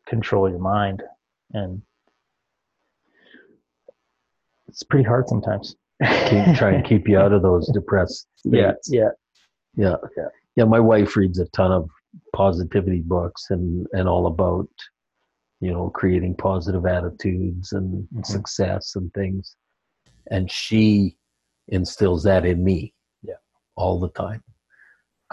control 0.07 0.49
your 0.49 0.59
mind 0.59 1.03
and 1.53 1.83
it's 4.69 4.83
pretty 4.83 5.05
hard 5.05 5.29
sometimes 5.29 5.77
Keep, 6.03 6.57
try 6.57 6.73
and 6.73 6.85
keep 6.85 7.09
you 7.09 7.19
out 7.19 7.33
of 7.33 7.43
those 7.43 7.69
depressed 7.73 8.27
yeah 8.45 8.73
yeah 8.89 9.09
Yeah. 9.77 9.97
Yeah. 10.17 10.25
Yeah. 10.57 10.65
My 10.65 10.81
wife 10.81 11.17
reads 11.17 11.39
a 11.39 11.47
ton 11.47 11.71
of 11.73 11.89
positivity 12.33 13.01
books 13.01 13.47
and, 13.51 13.87
and 13.93 14.09
all 14.09 14.27
about, 14.27 14.69
you 15.65 15.73
know, 15.73 15.89
creating 15.91 16.35
positive 16.37 16.85
attitudes 16.85 17.73
and 17.73 18.07
Mhm. 18.15 18.27
success 18.27 18.97
and 18.97 19.13
things. 19.15 19.57
And 20.31 20.51
she 20.51 21.17
instills 21.69 22.23
that 22.25 22.45
in 22.45 22.63
me. 22.63 22.93
Yeah. 23.23 23.41
All 23.77 23.99
the 23.99 24.11
time. 24.11 24.43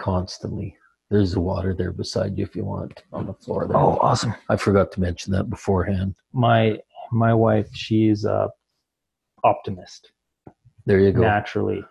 Constantly. 0.00 0.76
There's 1.10 1.32
the 1.32 1.40
water 1.40 1.74
there 1.74 1.92
beside 1.92 2.38
you 2.38 2.44
if 2.44 2.56
you 2.56 2.64
want 2.64 3.02
on 3.12 3.26
the 3.26 3.34
floor 3.34 3.66
there. 3.66 3.76
oh 3.76 3.98
awesome 4.00 4.34
I 4.48 4.56
forgot 4.56 4.90
to 4.92 5.00
mention 5.00 5.32
that 5.34 5.50
beforehand. 5.50 6.14
my 6.32 6.80
my 7.10 7.34
wife 7.34 7.68
she's 7.74 8.24
a 8.24 8.48
optimist 9.44 10.12
There 10.86 10.98
you 11.00 11.12
go. 11.12 11.20
naturally 11.20 11.84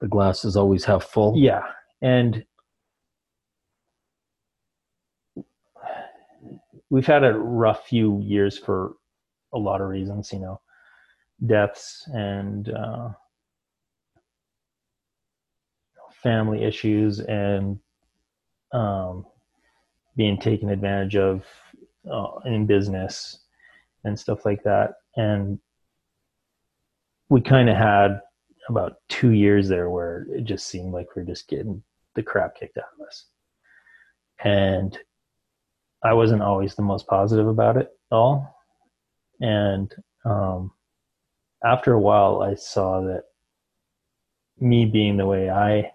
The 0.00 0.06
glass 0.06 0.44
is 0.44 0.56
always 0.56 0.84
half 0.84 1.02
full. 1.04 1.36
yeah 1.36 1.64
and 2.02 2.44
we've 6.90 7.06
had 7.06 7.24
a 7.24 7.32
rough 7.32 7.86
few 7.86 8.20
years 8.20 8.58
for 8.58 8.94
a 9.52 9.58
lot 9.58 9.80
of 9.80 9.88
reasons 9.88 10.32
you 10.32 10.38
know 10.38 10.60
deaths 11.46 12.08
and 12.12 12.68
uh, 12.70 13.08
family 16.22 16.64
issues 16.64 17.20
and 17.20 17.78
um, 18.72 19.26
being 20.16 20.38
taken 20.38 20.70
advantage 20.70 21.16
of 21.16 21.44
uh, 22.10 22.38
in 22.46 22.66
business 22.66 23.40
and 24.04 24.18
stuff 24.18 24.44
like 24.44 24.62
that 24.62 24.94
and 25.16 25.58
we 27.28 27.40
kind 27.40 27.68
of 27.68 27.76
had 27.76 28.20
about 28.68 28.96
two 29.08 29.30
years 29.30 29.68
there 29.68 29.90
where 29.90 30.26
it 30.30 30.44
just 30.44 30.66
seemed 30.66 30.92
like 30.92 31.14
we 31.14 31.22
are 31.22 31.26
just 31.26 31.48
getting 31.48 31.82
the 32.14 32.22
crap 32.22 32.54
kicked 32.56 32.78
out 32.78 32.84
of 32.98 33.06
us. 33.06 33.26
And 34.42 34.98
I 36.04 36.12
wasn't 36.12 36.42
always 36.42 36.74
the 36.74 36.82
most 36.82 37.06
positive 37.06 37.48
about 37.48 37.78
it 37.78 37.90
all. 38.10 38.54
And 39.40 39.92
um, 40.24 40.70
after 41.64 41.94
a 41.94 42.00
while, 42.00 42.42
I 42.42 42.54
saw 42.54 43.00
that 43.02 43.24
me 44.58 44.84
being 44.84 45.16
the 45.16 45.26
way 45.26 45.48
I 45.50 45.90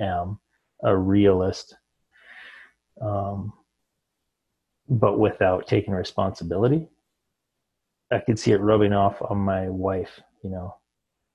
am, 0.00 0.40
a 0.82 0.96
realist, 0.96 1.76
um, 3.00 3.52
but 4.88 5.18
without 5.18 5.66
taking 5.66 5.92
responsibility, 5.92 6.88
I 8.10 8.20
could 8.20 8.38
see 8.38 8.52
it 8.52 8.60
rubbing 8.60 8.94
off 8.94 9.20
on 9.20 9.38
my 9.38 9.68
wife. 9.68 10.20
You 10.42 10.50
know, 10.50 10.76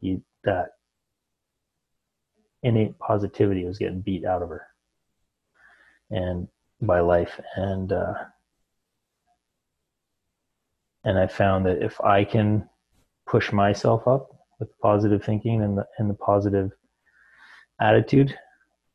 you, 0.01 0.23
that 0.43 0.69
innate 2.63 2.97
positivity 2.97 3.65
was 3.65 3.77
getting 3.77 4.01
beat 4.01 4.25
out 4.25 4.41
of 4.41 4.49
her, 4.49 4.65
and 6.10 6.47
by 6.86 7.00
life, 7.00 7.39
and 7.56 7.91
uh, 7.91 8.13
and 11.04 11.17
I 11.17 11.28
found 11.28 11.65
that 11.65 11.84
if 11.84 12.00
I 12.02 12.24
can 12.24 12.69
push 13.28 13.52
myself 13.52 14.08
up 14.08 14.30
with 14.60 14.69
positive 14.80 15.24
thinking 15.24 15.63
and 15.63 15.78
the 15.78 15.86
and 15.98 16.10
the 16.10 16.15
positive 16.15 16.72
attitude, 17.82 18.36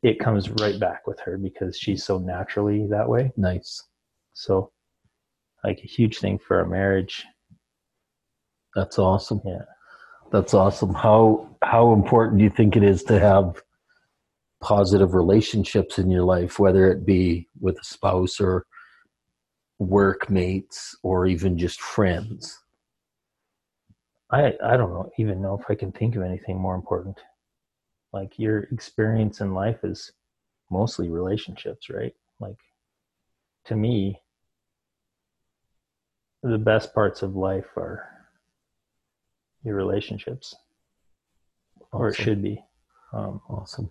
it 0.02 0.20
comes 0.20 0.50
right 0.50 0.78
back 0.78 1.06
with 1.06 1.18
her 1.20 1.36
because 1.36 1.78
she's 1.78 2.04
so 2.04 2.18
naturally 2.18 2.86
that 2.90 3.08
way. 3.08 3.32
Nice. 3.36 3.82
So, 4.34 4.72
like 5.64 5.80
a 5.82 5.88
huge 5.88 6.18
thing 6.18 6.38
for 6.38 6.60
a 6.60 6.68
marriage. 6.68 7.24
That's 8.74 8.98
awesome. 8.98 9.40
Yeah. 9.44 9.64
That's 10.30 10.54
awesome. 10.54 10.94
How 10.94 11.48
how 11.62 11.92
important 11.92 12.38
do 12.38 12.44
you 12.44 12.50
think 12.50 12.76
it 12.76 12.82
is 12.82 13.02
to 13.04 13.18
have 13.18 13.62
positive 14.60 15.14
relationships 15.14 15.98
in 15.98 16.10
your 16.10 16.24
life, 16.24 16.58
whether 16.58 16.90
it 16.90 17.06
be 17.06 17.48
with 17.60 17.78
a 17.78 17.84
spouse 17.84 18.40
or 18.40 18.66
workmates 19.78 20.96
or 21.02 21.26
even 21.26 21.56
just 21.56 21.80
friends? 21.80 22.58
I 24.30 24.54
I 24.62 24.76
don't 24.76 24.92
know 24.92 25.10
even 25.18 25.40
know 25.40 25.58
if 25.58 25.64
I 25.70 25.74
can 25.74 25.92
think 25.92 26.16
of 26.16 26.22
anything 26.22 26.58
more 26.58 26.74
important. 26.74 27.18
Like 28.12 28.38
your 28.38 28.60
experience 28.72 29.40
in 29.40 29.54
life 29.54 29.84
is 29.84 30.12
mostly 30.70 31.08
relationships, 31.08 31.88
right? 31.88 32.14
Like 32.40 32.58
to 33.66 33.76
me, 33.76 34.20
the 36.42 36.58
best 36.58 36.94
parts 36.94 37.22
of 37.22 37.36
life 37.36 37.66
are 37.76 38.08
your 39.64 39.76
relationships, 39.76 40.54
or 41.92 42.08
it 42.08 42.14
should 42.14 42.42
be. 42.42 42.62
Um, 43.12 43.40
Awesome. 43.48 43.90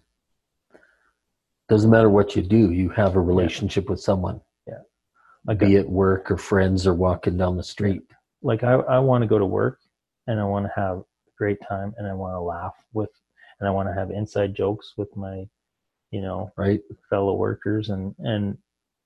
Doesn't 1.69 1.89
matter 1.91 2.09
what 2.09 2.35
you 2.35 2.41
do, 2.41 2.71
you 2.71 2.89
have 2.89 3.15
a 3.15 3.21
relationship 3.21 3.89
with 3.89 3.99
someone, 3.99 4.39
yeah 4.67 4.79
like 5.45 5.59
be 5.59 5.75
it 5.75 5.89
work 5.89 6.29
or 6.31 6.37
friends 6.37 6.85
or 6.87 6.93
walking 6.93 7.37
down 7.37 7.55
the 7.57 7.63
street. 7.63 8.03
like 8.41 8.63
I, 8.63 8.73
I 8.73 8.99
want 8.99 9.21
to 9.21 9.27
go 9.27 9.37
to 9.39 9.45
work 9.45 9.79
and 10.27 10.39
I 10.39 10.43
want 10.43 10.65
to 10.65 10.71
have 10.75 10.97
a 10.99 11.03
great 11.37 11.57
time 11.67 11.93
and 11.97 12.07
I 12.07 12.13
want 12.13 12.35
to 12.35 12.39
laugh 12.41 12.75
with 12.93 13.09
and 13.59 13.67
I 13.67 13.71
want 13.71 13.87
to 13.89 13.93
have 13.93 14.11
inside 14.11 14.53
jokes 14.55 14.93
with 14.97 15.15
my 15.15 15.47
you 16.11 16.21
know 16.21 16.51
Right? 16.57 16.81
fellow 17.09 17.33
workers 17.35 17.89
and 17.89 18.13
and 18.19 18.57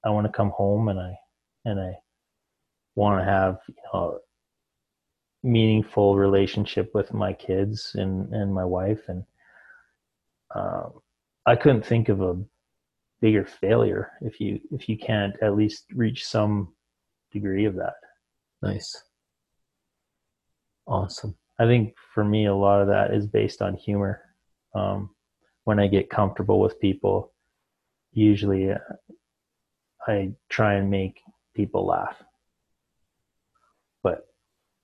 I 0.05 0.09
want 0.09 0.25
to 0.27 0.33
come 0.33 0.49
home 0.51 0.87
and 0.89 0.99
I 0.99 1.15
and 1.65 1.79
I 1.79 1.93
want 2.95 3.19
to 3.19 3.25
have 3.25 3.59
you 3.67 3.75
know 3.93 4.19
meaningful 5.43 6.15
relationship 6.17 6.91
with 6.93 7.13
my 7.13 7.33
kids 7.33 7.95
and 7.95 8.33
and 8.33 8.53
my 8.53 8.65
wife 8.65 9.03
and 9.07 9.23
um, 10.55 11.01
I 11.45 11.55
couldn't 11.55 11.85
think 11.85 12.09
of 12.09 12.21
a 12.21 12.39
bigger 13.21 13.45
failure 13.45 14.11
if 14.21 14.39
you 14.39 14.59
if 14.71 14.89
you 14.89 14.97
can't 14.97 15.35
at 15.41 15.55
least 15.55 15.85
reach 15.93 16.25
some 16.25 16.73
degree 17.31 17.65
of 17.65 17.75
that. 17.75 17.93
Nice. 18.61 19.03
Awesome. 20.87 21.35
I 21.59 21.65
think 21.65 21.95
for 22.13 22.23
me, 22.23 22.47
a 22.47 22.55
lot 22.55 22.81
of 22.81 22.87
that 22.87 23.13
is 23.13 23.27
based 23.27 23.61
on 23.61 23.75
humor. 23.75 24.21
Um, 24.73 25.11
when 25.63 25.79
I 25.79 25.87
get 25.87 26.09
comfortable 26.09 26.59
with 26.59 26.79
people, 26.79 27.33
usually 28.13 28.71
uh, 28.71 28.77
I 30.07 30.31
try 30.49 30.75
and 30.75 30.89
make 30.89 31.21
people 31.55 31.85
laugh. 31.85 32.15
But 34.03 34.27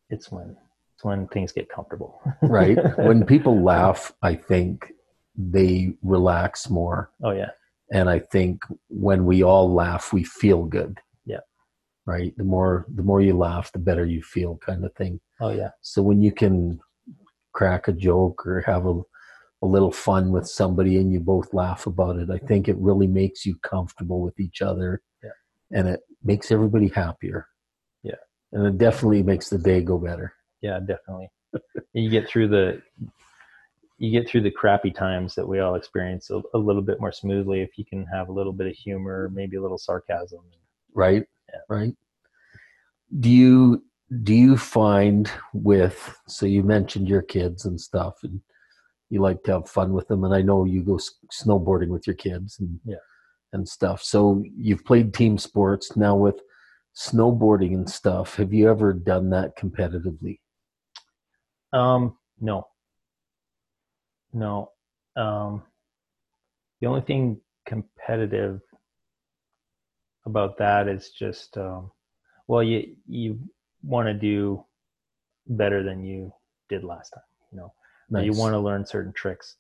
it's 0.10 0.32
when 0.32 0.56
it's 0.96 1.04
when 1.04 1.28
things 1.28 1.52
get 1.52 1.70
comfortable. 1.70 2.22
Right? 2.42 2.78
when 2.98 3.26
people 3.26 3.62
laugh, 3.62 4.14
I 4.22 4.36
think 4.36 4.94
they 5.38 5.94
relax 6.02 6.70
more. 6.70 7.12
oh 7.24 7.32
yeah, 7.32 7.52
And 7.92 8.10
I 8.10 8.20
think 8.20 8.64
when 8.90 9.26
we 9.26 9.44
all 9.44 9.72
laugh, 9.74 10.12
we 10.14 10.24
feel 10.24 10.64
good. 10.64 11.00
Yeah. 11.26 11.42
Right? 12.06 12.34
The 12.38 12.44
more 12.44 12.86
the 12.96 13.04
more 13.04 13.22
you 13.22 13.38
laugh, 13.38 13.72
the 13.72 13.80
better 13.80 14.06
you 14.06 14.22
feel 14.24 14.58
kind 14.58 14.84
of 14.86 14.94
thing. 14.96 15.20
oh 15.42 15.50
yeah, 15.52 15.72
So 15.82 16.02
when 16.02 16.22
you 16.22 16.32
can 16.32 16.80
crack 17.54 17.88
a 17.88 17.94
joke 17.94 18.46
or 18.46 18.62
have 18.62 18.86
a, 18.86 19.02
a 19.64 19.68
little 19.68 19.92
fun 19.92 20.32
with 20.32 20.48
somebody 20.48 20.98
and 20.98 21.12
you 21.12 21.20
both 21.20 21.54
laugh 21.54 21.88
about 21.88 22.18
it, 22.18 22.30
I 22.30 22.38
think 22.38 22.68
it 22.68 22.78
really 22.78 23.08
makes 23.08 23.46
you 23.46 23.56
comfortable 23.64 24.22
with 24.22 24.40
each 24.40 24.62
other. 24.62 25.02
Yeah. 25.24 25.32
And 25.72 25.88
it 25.88 26.02
makes 26.24 26.52
everybody 26.52 26.88
happier. 26.90 27.48
Yeah. 28.04 28.22
And 28.54 28.66
it 28.68 28.78
definitely 28.78 29.24
makes 29.24 29.50
the 29.50 29.58
day 29.58 29.82
go 29.82 29.98
better. 29.98 30.34
yeah, 30.62 30.80
definitely. 30.80 31.30
you 31.94 32.10
get 32.10 32.28
through 32.30 32.48
the 32.50 32.82
you 33.98 34.12
get 34.12 34.30
through 34.30 34.42
the 34.42 34.52
crappy 34.52 34.92
times 34.92 35.34
that 35.36 35.48
we 35.48 35.60
all 35.60 35.76
experience 35.76 36.30
a, 36.30 36.42
a 36.54 36.58
little 36.58 36.82
bit 36.82 37.00
more 37.00 37.12
smoothly 37.12 37.62
if 37.62 37.78
you 37.78 37.86
can 37.86 38.06
have 38.06 38.30
a 38.30 38.32
little 38.32 38.54
bit 38.54 38.68
of 38.68 38.76
humor, 38.76 39.30
maybe 39.34 39.58
a 39.58 39.62
little 39.62 39.78
sarcasm. 39.78 40.42
Right? 40.94 41.26
Yeah. 41.50 41.60
Right. 41.70 41.96
Do 43.20 43.30
you 43.30 43.84
do 44.24 44.34
you 44.34 44.56
find 44.58 45.30
with 45.54 46.18
so 46.28 46.46
you 46.46 46.64
mentioned 46.64 47.10
your 47.10 47.22
kids 47.22 47.66
and 47.66 47.80
stuff 47.80 48.16
and 48.24 48.40
you 49.10 49.22
like 49.22 49.42
to 49.44 49.54
have 49.54 49.70
fun 49.70 49.94
with 49.94 50.08
them 50.08 50.24
and 50.24 50.34
I 50.34 50.42
know 50.42 50.66
you 50.66 50.82
go 50.84 50.96
s- 50.96 51.16
snowboarding 51.34 51.90
with 51.90 52.06
your 52.08 52.16
kids 52.16 52.60
and 52.60 52.80
Yeah. 52.86 52.98
and 53.54 53.68
stuff. 53.68 54.04
So 54.04 54.44
you've 54.56 54.86
played 54.86 55.14
team 55.14 55.38
sports 55.38 55.96
now 55.98 56.16
with 56.16 56.40
snowboarding 56.96 57.74
and 57.74 57.90
stuff. 57.90 58.36
Have 58.36 58.54
you 58.54 58.70
ever 58.70 58.94
done 58.94 59.30
that 59.32 59.58
competitively? 59.58 60.40
Um, 61.74 62.18
no. 62.40 62.68
No. 64.38 64.72
Um, 65.16 65.64
the 66.80 66.88
only 66.88 67.02
thing 67.02 67.42
competitive 67.66 68.62
about 70.26 70.58
that 70.60 70.88
is 70.88 71.10
just, 71.10 71.58
um, 71.58 71.92
well, 72.48 72.62
you 72.62 72.96
you 73.08 73.40
want 73.84 74.08
to 74.08 74.14
do 74.14 74.64
better 75.48 75.82
than 75.84 76.04
you 76.04 76.32
did 76.70 76.84
last 76.84 77.10
time. 77.12 77.24
You 77.52 77.58
know, 77.58 77.74
or 78.14 78.22
you 78.22 78.34
want 78.34 78.54
to 78.54 78.60
learn 78.60 78.86
certain 78.86 79.14
tricks. 79.14 79.56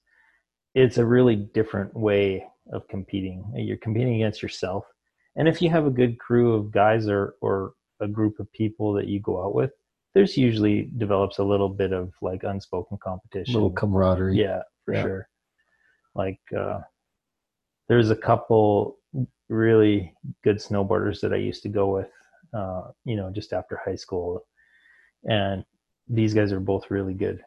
It's 0.76 0.98
a 1.00 1.06
really 1.06 1.36
different 1.36 1.96
way 1.96 2.46
of 2.72 2.88
competing. 2.88 3.52
You're 3.56 3.78
competing 3.78 4.16
against 4.16 4.44
yourself, 4.44 4.86
and 5.36 5.48
if 5.48 5.62
you 5.62 5.70
have 5.72 5.88
a 5.88 5.92
good 5.92 6.20
crew 6.20 6.54
of 6.54 6.72
guys 6.72 7.08
or 7.08 7.36
or 7.42 7.74
a 8.00 8.08
group 8.08 8.40
of 8.40 8.52
people 8.52 8.94
that 8.94 9.08
you 9.08 9.20
go 9.20 9.44
out 9.44 9.56
with, 9.56 9.72
there's 10.18 10.36
usually 10.36 10.90
develops 10.98 11.38
a 11.38 11.44
little 11.44 11.70
bit 11.70 11.94
of 11.94 12.12
like 12.24 12.42
unspoken 12.44 12.98
competition. 13.04 13.54
a 13.54 13.58
little 13.58 13.70
camaraderie. 13.70 14.36
yeah, 14.36 14.64
for 14.84 14.96
Yeah. 14.96 15.02
sure. 15.04 15.30
Like 16.16 16.40
uh, 16.58 16.80
there's 17.88 18.10
a 18.10 18.16
couple 18.16 18.98
really 19.48 20.12
good 20.44 20.58
snowboarders 20.58 21.22
that 21.22 21.34
I 21.34 21.38
used 21.38 21.62
to 21.64 21.70
go 21.70 21.94
with, 21.94 22.10
uh, 22.52 22.86
you 23.06 23.16
know, 23.16 23.30
just 23.30 23.54
after 23.54 23.80
high 23.86 23.96
school, 23.96 24.44
and 25.30 25.64
these 26.08 26.34
guys 26.34 26.52
are 26.52 26.60
both 26.60 26.90
really 26.90 27.14
good, 27.14 27.44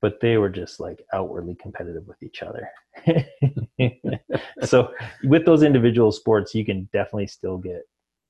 but 0.00 0.18
they 0.22 0.38
were 0.38 0.48
just 0.48 0.80
like 0.80 1.04
outwardly 1.12 1.56
competitive 1.56 2.06
with 2.06 2.22
each 2.22 2.42
other. 2.42 2.66
so 4.64 4.90
with 5.24 5.44
those 5.44 5.62
individual 5.62 6.10
sports, 6.10 6.54
you 6.54 6.64
can 6.64 6.88
definitely 6.90 7.26
still 7.26 7.58
get 7.58 7.82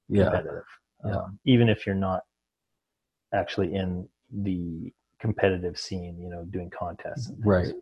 Yeah. 0.08 0.24
competitive, 0.24 0.64
Yeah. 1.06 1.16
um, 1.18 1.38
even 1.44 1.68
if 1.68 1.86
you're 1.86 1.94
not 1.94 2.22
actually 3.34 3.74
in 3.74 4.08
the 4.30 4.92
competitive 5.20 5.78
scene, 5.78 6.18
you 6.20 6.28
know, 6.28 6.44
doing 6.44 6.70
contests. 6.70 7.30
and. 7.30 7.44
Right. 7.44 7.74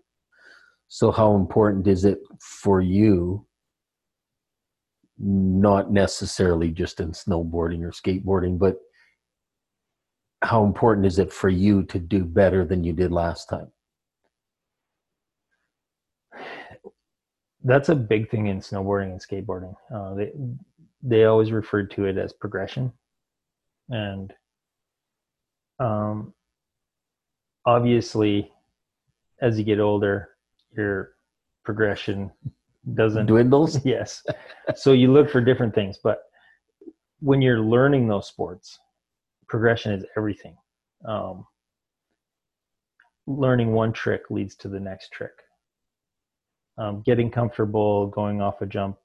So 0.89 1.11
how 1.11 1.35
important 1.35 1.87
is 1.87 2.05
it 2.05 2.19
for 2.41 2.81
you 2.81 3.47
not 5.19 5.91
necessarily 5.91 6.71
just 6.71 7.01
in 7.01 7.13
snowboarding 7.13 7.83
or 7.83 7.93
skateboarding, 7.93 8.59
but 8.59 8.77
how 10.43 10.65
important 10.65 11.07
is 11.07 11.19
it 11.19 11.33
for 11.33 11.49
you 11.49 11.85
to 11.85 11.99
do 11.99 12.25
better 12.25 12.65
than 12.65 12.83
you 12.83 12.93
did 12.93 13.13
last 13.13 13.47
time? 13.47 13.71
That's 17.65 17.89
a 17.89 17.95
big 17.95 18.29
thing 18.29 18.49
in 18.49 18.59
snowboarding 18.59 19.13
and 19.13 19.21
skateboarding. 19.21 19.75
Uh, 19.95 20.15
they 20.15 20.33
they 21.03 21.25
always 21.25 21.53
referred 21.53 21.91
to 21.93 22.07
it 22.07 22.19
as 22.19 22.33
progression, 22.33 22.93
and 23.89 24.33
um, 25.79 26.33
obviously, 27.67 28.51
as 29.41 29.59
you 29.59 29.65
get 29.65 29.81
older, 29.81 30.31
your 30.77 31.13
progression 31.65 32.31
doesn't 32.95 33.27
Dwindles? 33.27 33.79
yes 33.85 34.25
so 34.75 34.93
you 34.93 35.13
look 35.13 35.31
for 35.31 35.41
different 35.41 35.73
things 35.73 36.01
but 36.03 36.25
when 37.23 37.41
you're 37.41 37.61
learning 37.61 38.09
those 38.09 38.27
sports, 38.27 38.81
progression 39.49 39.93
is 39.93 40.05
everything. 40.17 40.57
Um, 41.07 41.47
learning 43.29 43.73
one 43.73 43.93
trick 43.93 44.23
leads 44.29 44.57
to 44.57 44.69
the 44.69 44.81
next 44.81 45.13
trick. 45.13 45.31
Um, 46.79 47.03
getting 47.07 47.31
comfortable 47.31 48.09
going 48.09 48.43
off 48.43 48.61
a 48.61 48.67
jump 48.67 48.97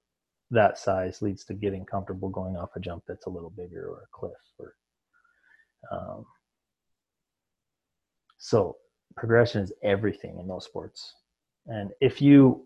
that 0.49 0.79
size 0.79 1.21
leads 1.21 1.43
to 1.43 1.53
getting 1.53 1.85
comfortable 1.85 2.29
going 2.29 2.55
off 2.55 2.69
a 2.75 2.79
jump 2.79 3.03
that's 3.07 3.25
a 3.25 3.29
little 3.29 3.49
bigger 3.51 3.87
or 3.87 4.03
a 4.03 4.07
cliff 4.11 4.31
or 4.57 4.73
um, 5.91 6.25
so 8.37 8.77
progression 9.15 9.61
is 9.61 9.73
everything 9.83 10.39
in 10.39 10.47
those 10.47 10.65
sports. 10.65 11.13
And 11.67 11.91
if 12.01 12.21
you 12.21 12.65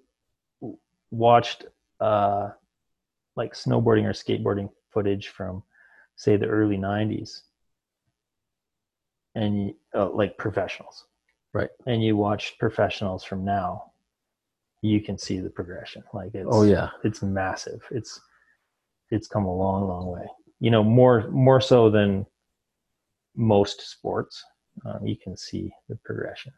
watched 1.12 1.66
uh, 2.00 2.50
like 3.36 3.54
snowboarding 3.54 4.06
or 4.06 4.14
skateboarding 4.14 4.70
footage 4.90 5.30
from 5.30 5.64
say 6.16 6.38
the 6.38 6.48
early 6.48 6.78
90s 6.78 7.42
and 9.36 9.68
you, 9.68 9.76
uh, 9.96 10.10
like 10.10 10.38
professionals. 10.38 11.06
Right. 11.54 11.70
and 11.86 12.02
you 12.02 12.16
watched 12.16 12.60
professionals 12.60 13.26
from 13.26 13.44
now 13.44 13.92
you 14.82 15.00
can 15.02 15.18
see 15.18 15.40
the 15.40 15.50
progression. 15.50 16.04
Like 16.14 16.34
it's 16.34 16.48
Oh 16.50 16.64
yeah. 16.64 16.90
it's 17.04 17.22
massive. 17.22 17.82
It's 17.92 18.20
it's 19.10 19.28
come 19.28 19.46
a 19.46 19.56
long 19.56 19.88
long 19.88 20.08
way. 20.08 20.26
You 20.60 20.72
know 20.72 20.84
more 20.84 21.30
more 21.30 21.62
so 21.62 21.90
than 21.90 22.26
most 23.36 23.82
sports 23.90 24.44
uh, 24.86 25.00
you 25.04 25.16
can 25.16 25.36
see 25.38 25.72
the 25.90 25.96
progression 26.04 26.52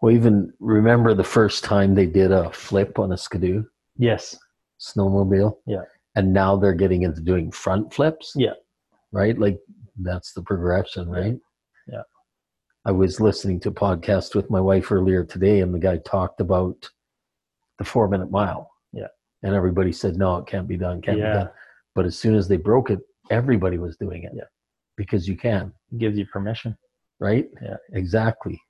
Well, 0.00 0.14
even 0.14 0.52
remember 0.60 1.14
the 1.14 1.24
first 1.24 1.64
time 1.64 1.94
they 1.94 2.06
did 2.06 2.30
a 2.32 2.52
flip 2.52 2.98
on 2.98 3.12
a 3.12 3.16
skidoo 3.16 3.64
yes 3.96 4.36
snowmobile. 4.80 5.56
Yeah. 5.66 5.82
And 6.14 6.32
now 6.32 6.56
they're 6.56 6.74
getting 6.74 7.02
into 7.02 7.20
doing 7.20 7.50
front 7.50 7.92
flips. 7.92 8.32
Yeah. 8.36 8.54
Right. 9.12 9.38
Like 9.38 9.58
that's 10.00 10.32
the 10.32 10.42
progression, 10.42 11.08
right? 11.08 11.36
Yeah. 11.86 12.02
I 12.84 12.92
was 12.92 13.20
listening 13.20 13.60
to 13.60 13.68
a 13.70 13.72
podcast 13.72 14.34
with 14.34 14.50
my 14.50 14.60
wife 14.60 14.90
earlier 14.90 15.24
today, 15.24 15.60
and 15.60 15.74
the 15.74 15.78
guy 15.78 15.98
talked 15.98 16.40
about 16.40 16.88
the 17.78 17.84
four 17.84 18.08
minute 18.08 18.30
mile. 18.30 18.70
Yeah. 18.92 19.08
And 19.42 19.54
everybody 19.54 19.92
said, 19.92 20.16
no, 20.16 20.36
it 20.38 20.46
can't 20.46 20.68
be 20.68 20.76
done, 20.76 21.00
can't 21.02 21.18
Yeah. 21.18 21.32
be 21.32 21.38
done. 21.40 21.50
But 21.94 22.06
as 22.06 22.16
soon 22.18 22.34
as 22.34 22.48
they 22.48 22.56
broke 22.56 22.90
it, 22.90 23.00
everybody 23.30 23.78
was 23.78 23.96
doing 23.96 24.24
it. 24.24 24.32
Yeah. 24.34 24.44
Because 24.96 25.28
you 25.28 25.36
can, 25.36 25.72
it 25.92 25.98
gives 25.98 26.16
you 26.18 26.26
permission 26.26 26.76
right? 27.20 27.48
Yeah. 27.62 27.76
Exactly. 27.92 28.60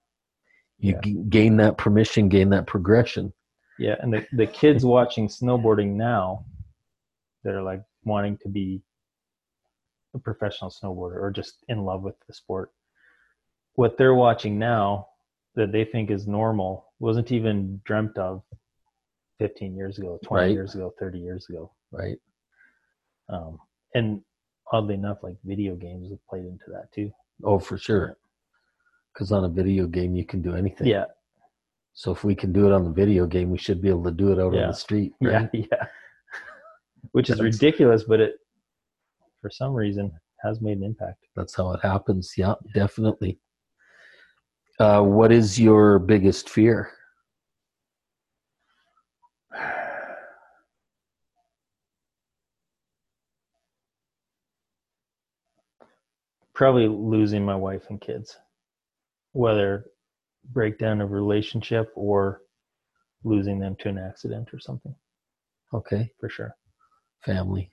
You 0.79 0.93
Yeah. 0.95 1.01
g- 1.01 1.23
gain 1.29 1.57
that 1.59 1.77
permission, 1.77 2.29
gain 2.29 2.49
that 2.51 2.67
progression. 2.67 3.33
yeah 3.79 3.97
and 4.01 4.13
the, 4.13 4.27
the 4.33 4.47
kids 4.47 4.85
watching 4.85 5.29
snowboarding 5.29 5.95
now 5.95 6.45
that 7.45 7.55
are 7.55 7.63
like 7.63 7.83
wanting 8.05 8.37
to 8.43 8.49
be 8.49 8.83
a 10.15 10.19
professional 10.19 10.71
snowboarder 10.71 11.17
or 11.23 11.31
just 11.31 11.65
in 11.69 11.85
love 11.85 12.03
with 12.03 12.17
the 12.27 12.33
sport 12.35 12.73
what 13.75 13.97
they're 13.97 14.15
watching 14.15 14.59
now 14.59 15.07
that 15.55 15.71
they 15.71 15.85
think 15.85 16.11
is 16.11 16.27
normal 16.27 16.87
wasn't 16.99 17.31
even 17.31 17.81
dreamt 17.85 18.17
of 18.19 18.43
15 19.39 19.77
years 19.77 19.99
ago 19.99 20.19
20 20.25 20.43
Right. 20.47 20.53
years 20.53 20.75
ago 20.75 20.93
30 20.99 21.19
years 21.21 21.47
ago 21.49 21.71
Right. 21.93 22.19
um, 23.29 23.59
and 23.95 24.23
oddly 24.73 24.95
enough 24.95 25.19
like 25.23 25.37
video 25.45 25.75
games 25.77 26.11
have 26.11 26.27
played 26.29 26.47
into 26.47 26.65
that 26.73 26.91
too 26.93 27.13
Oh, 27.45 27.59
for 27.61 27.79
sure. 27.79 28.17
Because 29.19 29.33
on 29.33 29.43
a 29.45 29.49
video 29.49 29.89
game, 29.89 30.14
you 30.14 30.25
can 30.25 30.41
do 30.43 30.55
anything. 30.55 30.87
yeah 30.87 31.07
So 31.93 32.12
if 32.12 32.23
we 32.23 32.37
can 32.37 32.53
do 32.53 32.66
it 32.66 32.73
on 32.73 32.85
the 32.85 32.91
video 32.93 33.27
game, 33.27 33.51
we 33.51 33.59
should 33.59 33.83
be 33.83 33.89
able 33.89 34.05
to 34.05 34.12
do 34.12 34.31
it 34.31 34.39
out 34.39 34.55
Yeah. 34.55 34.61
on 34.62 34.69
the 34.69 34.75
street. 34.75 35.12
Right? 35.21 35.51
yeah 35.53 35.64
yeah 35.73 35.87
which 37.12 37.29
is 37.29 37.41
ridiculous 37.43 38.05
but 38.05 38.21
it 38.21 38.35
for 39.41 39.51
some 39.51 39.73
reason 39.75 40.12
has 40.45 40.61
made 40.61 40.79
an 40.79 40.85
impact 40.85 41.25
That's 41.35 41.57
how 41.57 41.73
it 41.73 41.81
happens. 41.83 42.35
Yeah, 42.37 42.55
definitely. 42.75 43.41
Uh, 44.79 45.03
what 45.03 45.33
is 45.33 45.59
your 45.59 45.99
biggest 45.99 46.49
fear? 46.49 46.93
probably 56.55 56.89
losing 56.89 57.45
my 57.45 57.55
wife 57.55 57.85
and 57.91 58.01
kids 58.01 58.37
whether 59.33 59.87
breakdown 60.53 61.01
of 61.01 61.11
relationship 61.11 61.91
or 61.95 62.43
losing 63.24 63.59
them 63.59 63.76
to 63.81 63.89
an 63.89 63.99
accident 63.99 64.49
or 64.53 64.59
something 64.59 64.95
Okay, 65.74 66.11
for 66.18 66.29
sure 66.29 66.55
family. 67.24 67.70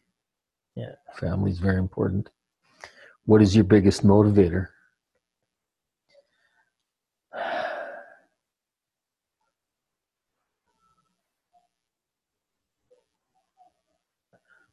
Yeah. 0.76 0.91
Family 1.18 1.51
is 1.51 1.60
very 1.60 1.78
important. 1.78 2.30
What 3.26 3.41
is 3.41 3.56
your 3.56 3.64
biggest 3.64 4.06
motivator? 4.06 4.68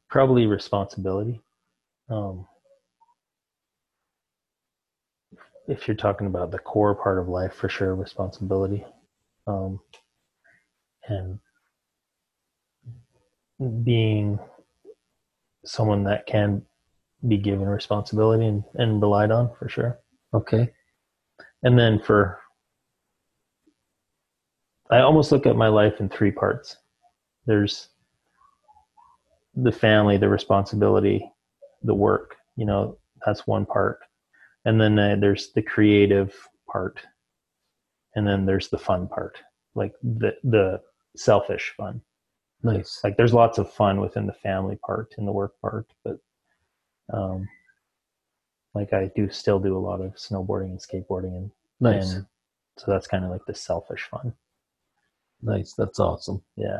probably 0.09 0.45
responsibility 0.45 1.41
um, 2.09 2.45
if 5.67 5.87
you're 5.87 5.95
talking 5.95 6.27
about 6.27 6.51
the 6.51 6.59
core 6.59 6.95
part 6.95 7.19
of 7.19 7.27
life 7.27 7.53
for 7.53 7.69
sure 7.69 7.95
responsibility. 7.95 8.85
Um, 9.47 9.79
and 11.07 11.39
being 13.83 14.39
someone 15.65 16.03
that 16.05 16.25
can 16.25 16.61
be 17.27 17.37
given 17.37 17.65
responsibility 17.67 18.45
and, 18.45 18.63
and 18.75 19.01
relied 19.01 19.31
on 19.31 19.51
for 19.57 19.69
sure. 19.69 19.99
Okay. 20.33 20.71
and 21.61 21.77
then 21.77 21.99
for 21.99 22.39
i 24.89 24.99
almost 24.99 25.31
look 25.31 25.45
at 25.45 25.55
my 25.55 25.67
life 25.67 25.99
in 25.99 26.09
three 26.09 26.31
parts. 26.31 26.77
There's 27.45 27.89
the 29.55 29.71
family 29.71 30.17
the 30.17 30.29
responsibility 30.29 31.29
the 31.83 31.93
work 31.93 32.35
you 32.55 32.65
know 32.65 32.97
that's 33.25 33.45
one 33.45 33.65
part 33.65 33.99
and 34.65 34.79
then 34.79 34.97
uh, 34.97 35.15
there's 35.19 35.51
the 35.53 35.61
creative 35.61 36.33
part 36.71 36.99
and 38.15 38.27
then 38.27 38.45
there's 38.45 38.69
the 38.69 38.77
fun 38.77 39.07
part 39.07 39.37
like 39.75 39.93
the 40.03 40.33
the 40.43 40.79
selfish 41.15 41.73
fun 41.77 42.01
Nice. 42.65 43.01
like 43.03 43.17
there's 43.17 43.33
lots 43.33 43.57
of 43.57 43.71
fun 43.71 43.99
within 43.99 44.25
the 44.25 44.33
family 44.33 44.77
part 44.85 45.13
and 45.17 45.27
the 45.27 45.31
work 45.31 45.53
part 45.61 45.85
but 46.05 46.17
um 47.13 47.47
like 48.73 48.93
i 48.93 49.11
do 49.15 49.29
still 49.29 49.59
do 49.59 49.77
a 49.77 49.79
lot 49.79 49.99
of 50.01 50.13
snowboarding 50.15 50.71
and 50.71 50.79
skateboarding 50.79 51.35
and 51.37 51.51
Nice. 51.79 52.13
and 52.13 52.25
so 52.77 52.89
that's 52.91 53.07
kind 53.07 53.25
of 53.25 53.29
like 53.31 53.45
the 53.45 53.53
selfish 53.53 54.03
fun 54.09 54.33
nice. 55.41 55.73
That's 55.73 55.99
awesome. 55.99 56.41
yeah 56.55 56.79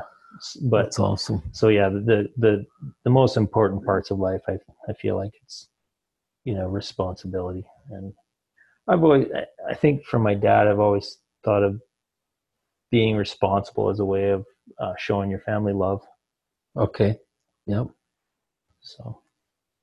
but 0.63 0.83
That's 0.83 0.99
awesome. 0.99 1.43
so 1.51 1.67
yeah 1.67 1.89
the 1.89 2.29
the 2.37 2.65
the 3.03 3.09
most 3.09 3.35
important 3.37 3.85
parts 3.85 4.09
of 4.09 4.19
life 4.19 4.41
i 4.47 4.57
i 4.89 4.93
feel 4.93 5.15
like 5.17 5.33
it's 5.43 5.67
you 6.45 6.55
know 6.55 6.67
responsibility 6.67 7.65
and 7.91 8.13
i've 8.87 9.03
always 9.03 9.27
I- 9.69 9.73
think 9.75 10.05
from 10.05 10.23
my 10.23 10.33
dad 10.33 10.67
i've 10.67 10.79
always 10.79 11.17
thought 11.43 11.63
of 11.63 11.79
being 12.91 13.15
responsible 13.15 13.89
as 13.89 13.99
a 13.99 14.05
way 14.05 14.29
of 14.29 14.45
uh, 14.79 14.93
showing 14.97 15.29
your 15.29 15.39
family 15.39 15.73
love 15.73 16.01
Okay. 16.75 17.17
Yep. 17.67 17.87
so 18.81 19.21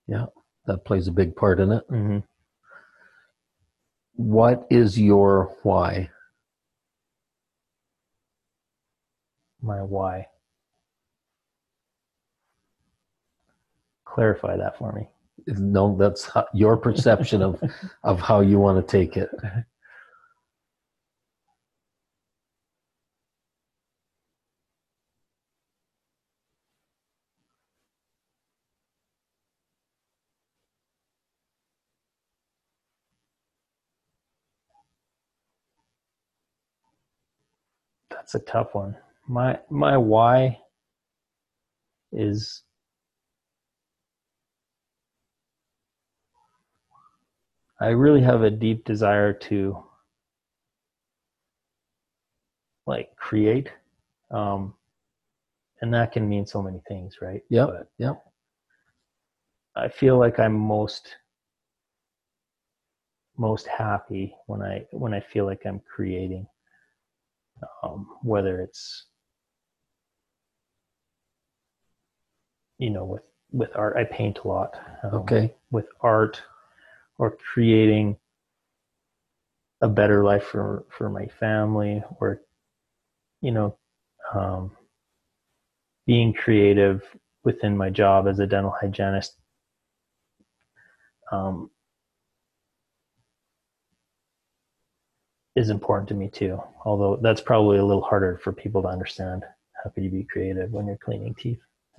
yeah, 0.08 0.26
That 0.66 0.84
plays 0.84 1.06
a 1.06 1.12
big 1.12 1.36
part 1.36 1.60
in 1.60 1.70
it. 1.72 1.88
mhm. 1.88 2.24
What 4.14 4.66
is 4.70 4.98
your 4.98 5.56
why? 5.62 6.10
my 9.62 9.82
why 9.82 10.26
clarify 14.06 14.56
that 14.56 14.76
for 14.78 14.92
me 14.92 15.08
No, 15.46 15.96
that's 15.96 16.30
your 16.54 16.76
perception 16.76 17.42
of 17.42 17.62
of 18.04 18.20
how 18.20 18.40
you 18.40 18.58
want 18.58 18.86
to 18.86 18.98
take 18.98 19.16
it. 19.16 19.30
that's 38.10 38.34
a 38.34 38.40
tough 38.40 38.74
one 38.74 38.96
my 39.28 39.58
my 39.70 39.96
why 39.96 40.58
is 42.12 42.62
i 47.80 47.88
really 47.88 48.20
have 48.22 48.42
a 48.42 48.50
deep 48.50 48.84
desire 48.84 49.32
to 49.32 49.82
like 52.86 53.14
create 53.16 53.70
um 54.30 54.74
and 55.80 55.92
that 55.94 56.12
can 56.12 56.28
mean 56.28 56.46
so 56.46 56.62
many 56.62 56.80
things 56.88 57.18
right 57.22 57.42
Yeah. 57.48 57.66
Yep. 57.98 58.22
I 59.76 59.88
feel 59.88 60.18
like 60.18 60.38
I'm 60.38 60.52
most 60.58 61.16
most 63.36 63.66
happy 63.66 64.34
when 64.46 64.60
I 64.62 64.84
when 64.90 65.14
I 65.14 65.20
feel 65.20 65.46
like 65.46 65.64
I'm 65.64 65.80
creating, 65.80 66.46
um, 67.82 68.06
whether 68.22 68.60
it's 68.60 69.06
you 72.78 72.90
know 72.90 73.04
with 73.04 73.22
with 73.52 73.70
art. 73.74 73.96
I 73.96 74.04
paint 74.04 74.40
a 74.44 74.48
lot. 74.48 74.74
Um, 75.04 75.14
Okay. 75.20 75.54
with 75.70 75.86
art 76.02 76.42
or 77.20 77.36
creating 77.52 78.16
a 79.82 79.88
better 79.88 80.24
life 80.24 80.44
for 80.44 80.86
for 80.88 81.10
my 81.10 81.26
family 81.26 82.02
or 82.18 82.40
you 83.42 83.52
know 83.52 83.76
um, 84.34 84.70
being 86.06 86.32
creative 86.32 87.02
within 87.44 87.76
my 87.76 87.90
job 87.90 88.26
as 88.26 88.38
a 88.38 88.46
dental 88.46 88.74
hygienist 88.80 89.36
um, 91.30 91.70
is 95.56 95.68
important 95.68 96.08
to 96.08 96.14
me 96.14 96.28
too. 96.28 96.58
Although 96.86 97.18
that's 97.20 97.42
probably 97.42 97.78
a 97.78 97.84
little 97.84 98.02
harder 98.02 98.40
for 98.42 98.52
people 98.52 98.80
to 98.82 98.88
understand 98.88 99.44
how 99.84 99.90
could 99.90 100.04
you 100.04 100.10
be 100.10 100.24
creative 100.24 100.70
when 100.72 100.86
you're 100.86 100.96
cleaning 100.96 101.34
teeth. 101.34 101.60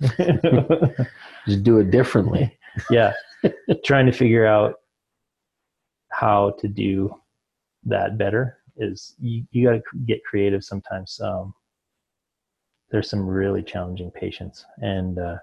Just 1.46 1.62
do 1.62 1.78
it 1.78 1.92
differently. 1.92 2.58
yeah. 2.90 3.12
Trying 3.84 4.06
to 4.06 4.12
figure 4.12 4.46
out 4.46 4.81
how 6.22 6.50
to 6.60 6.68
do 6.68 7.14
that 7.84 8.16
better 8.16 8.58
is 8.76 9.14
you, 9.18 9.44
you 9.50 9.66
got 9.66 9.72
to 9.72 9.82
get 10.06 10.24
creative 10.24 10.64
sometimes 10.64 11.20
um, 11.20 11.54
there's 12.90 13.10
some 13.10 13.26
really 13.26 13.62
challenging 13.62 14.10
patients 14.10 14.64
and 14.78 15.18
uh, 15.18 15.36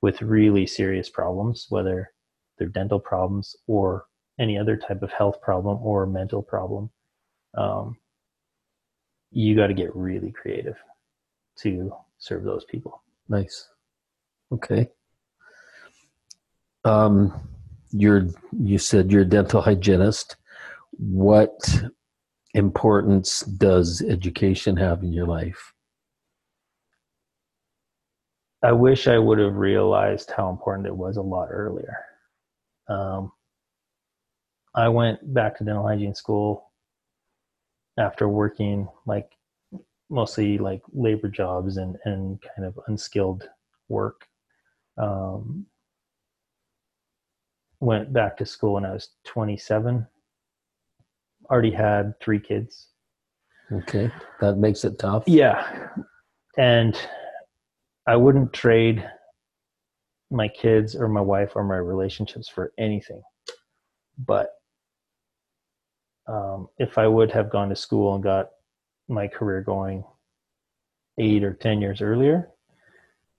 with 0.00 0.22
really 0.22 0.66
serious 0.66 1.08
problems 1.10 1.66
whether 1.68 2.10
they're 2.58 2.68
dental 2.68 3.00
problems 3.00 3.54
or 3.66 4.06
any 4.40 4.56
other 4.56 4.76
type 4.76 5.02
of 5.02 5.12
health 5.12 5.40
problem 5.40 5.78
or 5.82 6.06
mental 6.06 6.42
problem 6.42 6.90
um, 7.56 7.96
you 9.30 9.54
got 9.54 9.66
to 9.66 9.74
get 9.74 9.94
really 9.94 10.32
creative 10.32 10.76
to 11.56 11.92
serve 12.18 12.44
those 12.44 12.64
people 12.64 13.02
Nice. 13.28 13.68
Okay. 14.52 14.88
Um, 16.84 17.48
you're 17.90 18.28
you 18.58 18.78
said 18.78 19.10
you're 19.10 19.22
a 19.22 19.26
dental 19.26 19.60
hygienist. 19.60 20.36
What 20.92 21.82
importance 22.54 23.40
does 23.40 24.02
education 24.02 24.76
have 24.76 25.02
in 25.02 25.12
your 25.12 25.26
life? 25.26 25.74
I 28.62 28.72
wish 28.72 29.06
I 29.06 29.18
would 29.18 29.38
have 29.38 29.54
realized 29.54 30.32
how 30.36 30.50
important 30.50 30.88
it 30.88 30.96
was 30.96 31.16
a 31.16 31.22
lot 31.22 31.48
earlier. 31.50 31.96
Um, 32.88 33.30
I 34.74 34.88
went 34.88 35.32
back 35.32 35.56
to 35.58 35.64
dental 35.64 35.86
hygiene 35.86 36.14
school 36.14 36.72
after 37.98 38.28
working 38.28 38.88
like 39.06 39.30
mostly 40.10 40.58
like 40.58 40.82
labor 40.92 41.28
jobs 41.28 41.76
and, 41.76 41.96
and 42.04 42.40
kind 42.42 42.66
of 42.66 42.78
unskilled 42.88 43.48
work. 43.88 44.26
Um, 44.96 45.66
went 47.80 48.12
back 48.12 48.36
to 48.38 48.46
school 48.46 48.74
when 48.74 48.84
I 48.84 48.92
was 48.92 49.10
27. 49.24 50.06
Already 51.50 51.70
had 51.70 52.18
three 52.20 52.40
kids. 52.40 52.88
Okay, 53.70 54.10
that 54.40 54.56
makes 54.56 54.84
it 54.84 54.98
tough. 54.98 55.24
Yeah. 55.26 55.88
And 56.56 56.98
I 58.06 58.16
wouldn't 58.16 58.52
trade 58.52 59.08
my 60.30 60.48
kids 60.48 60.94
or 60.96 61.08
my 61.08 61.20
wife 61.20 61.52
or 61.54 61.64
my 61.64 61.76
relationships 61.76 62.48
for 62.48 62.72
anything. 62.78 63.22
But 64.26 64.50
um, 66.26 66.68
if 66.78 66.98
I 66.98 67.06
would 67.06 67.30
have 67.30 67.50
gone 67.50 67.68
to 67.68 67.76
school 67.76 68.14
and 68.14 68.22
got 68.22 68.48
my 69.08 69.28
career 69.28 69.62
going 69.62 70.04
eight 71.18 71.44
or 71.44 71.54
10 71.54 71.80
years 71.80 72.02
earlier, 72.02 72.50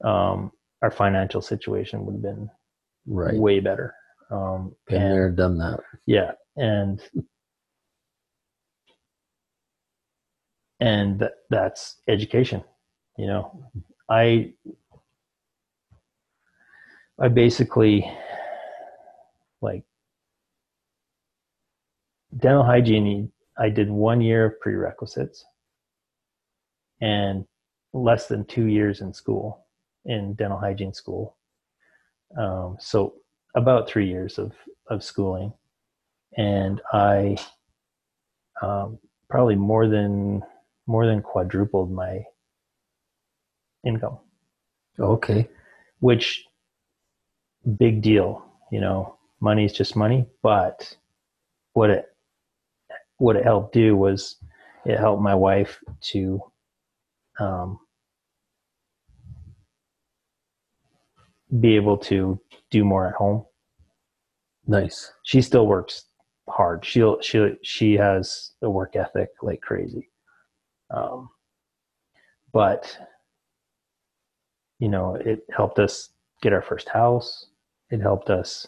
um, 0.04 0.52
our 0.82 0.90
financial 0.92 1.42
situation 1.42 2.06
would 2.06 2.14
have 2.14 2.22
been 2.22 2.50
Right. 3.06 3.36
way 3.36 3.60
better. 3.60 3.96
Um, 4.32 4.76
Been 4.88 5.02
and- 5.02 5.12
there, 5.12 5.32
done 5.32 5.58
that. 5.58 5.80
yeah 6.06 6.32
and 6.56 7.02
and 10.80 11.20
th- 11.20 11.32
that's 11.50 11.98
education 12.08 12.64
you 13.18 13.28
know 13.28 13.72
i 14.10 14.52
i 17.20 17.28
basically 17.28 18.10
like 19.62 19.84
dental 22.38 22.64
hygiene 22.64 23.32
i 23.58 23.70
did 23.70 23.90
one 23.90 24.22
year 24.22 24.46
of 24.46 24.60
prerequisites 24.62 25.44
and 27.02 27.46
less 27.94 28.28
than 28.28 28.46
two 28.46 28.66
years 28.68 29.02
in 29.02 29.14
school 29.14 29.66
in 30.06 30.34
dental 30.36 30.58
hygiene 30.60 30.94
school 30.94 31.36
um, 32.38 32.78
so 32.80 33.16
about 33.56 33.90
three 33.90 34.08
years 34.08 34.38
of 34.38 34.52
of 34.90 35.04
schooling 35.04 35.54
and 36.38 36.82
I 36.92 37.38
um, 38.62 39.00
probably 39.30 39.56
more 39.56 39.88
than 39.88 40.42
more 40.88 41.06
than 41.06 41.22
quadrupled 41.22 41.92
my 41.92 42.24
income, 43.86 44.20
Okay. 45.00 45.48
which 46.00 46.46
big 47.78 48.02
deal. 48.02 48.44
You 48.72 48.82
know, 48.82 49.18
money 49.40 49.66
is 49.66 49.74
just 49.74 49.96
money, 49.96 50.26
but 50.42 50.96
what 51.74 51.90
it 51.90 52.06
what 53.18 53.36
it 53.36 53.44
helped 53.44 53.74
do 53.74 53.96
was 53.96 54.38
it 54.86 54.98
helped 54.98 55.22
my 55.22 55.36
wife 55.36 55.80
to 56.12 56.42
um, 57.40 57.80
be 61.60 61.76
able 61.76 61.98
to 61.98 62.40
do 62.72 62.84
more 62.86 63.08
at 63.08 63.16
home 63.16 63.44
Nice. 64.68 65.12
she 65.24 65.42
still 65.42 65.66
works 65.66 66.06
hard. 66.48 66.84
She'll 66.86 67.20
she 67.22 67.56
she 67.64 67.94
has 67.94 68.52
a 68.62 68.70
work 68.70 68.96
ethic 68.96 69.30
like 69.42 69.62
crazy. 69.62 70.10
Um, 70.92 71.30
but 72.54 72.96
you 74.80 74.90
know, 74.90 75.16
it 75.16 75.42
helped 75.56 75.80
us 75.80 76.10
get 76.42 76.54
our 76.54 76.62
first 76.62 76.88
house. 76.90 77.48
It 77.92 78.00
helped 78.00 78.30
us 78.30 78.68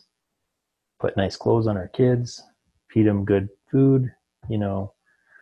put 1.00 1.16
nice 1.18 1.36
clothes 1.38 1.68
on 1.68 1.78
our 1.78 1.88
kids, 1.90 2.42
feed 2.92 3.08
them 3.08 3.24
good 3.26 3.50
food. 3.72 4.12
You 4.50 4.58
know, 4.58 4.94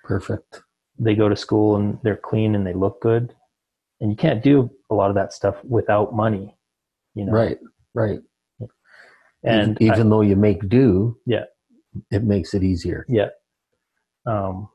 Perfect. 0.04 0.62
they 0.98 1.16
go 1.16 1.30
to 1.30 1.36
school 1.36 1.78
and 1.78 1.98
they're 2.04 2.18
clean 2.18 2.56
and 2.56 2.66
they 2.68 2.74
look 2.74 3.02
good. 3.02 3.34
And 4.02 4.10
you 4.12 4.16
can't 4.18 4.44
do 4.44 4.70
a 4.90 4.94
lot 4.96 5.10
of 5.10 5.16
that 5.16 5.34
stuff 5.34 5.56
without 5.64 6.14
money. 6.14 6.56
You 7.16 7.26
know, 7.26 7.32
Right. 7.34 7.58
Right. 7.94 8.20
And 9.44 9.82
even, 9.82 10.08
I- 10.08 10.10
though 10.10 10.22
you 10.22 10.36
make 10.36 10.68
do, 10.70 11.18
Yeah. 11.26 11.46
it 12.12 12.24
makes 12.24 12.54
it 12.54 12.64
easier. 12.64 13.06
Yeah. 13.08 13.30
Um, 14.26 14.70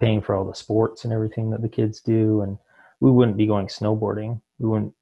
paying 0.00 0.20
for 0.20 0.34
all 0.34 0.44
the 0.46 0.54
sports 0.54 1.04
and 1.04 1.12
everything 1.12 1.50
that 1.50 1.62
the 1.62 1.68
kids 1.68 2.00
do, 2.00 2.42
and 2.42 2.58
we 3.00 3.10
wouldn't 3.10 3.36
be 3.36 3.46
going 3.46 3.66
snowboarding. 3.66 4.40
We 4.58 4.68
wouldn't. 4.68 4.94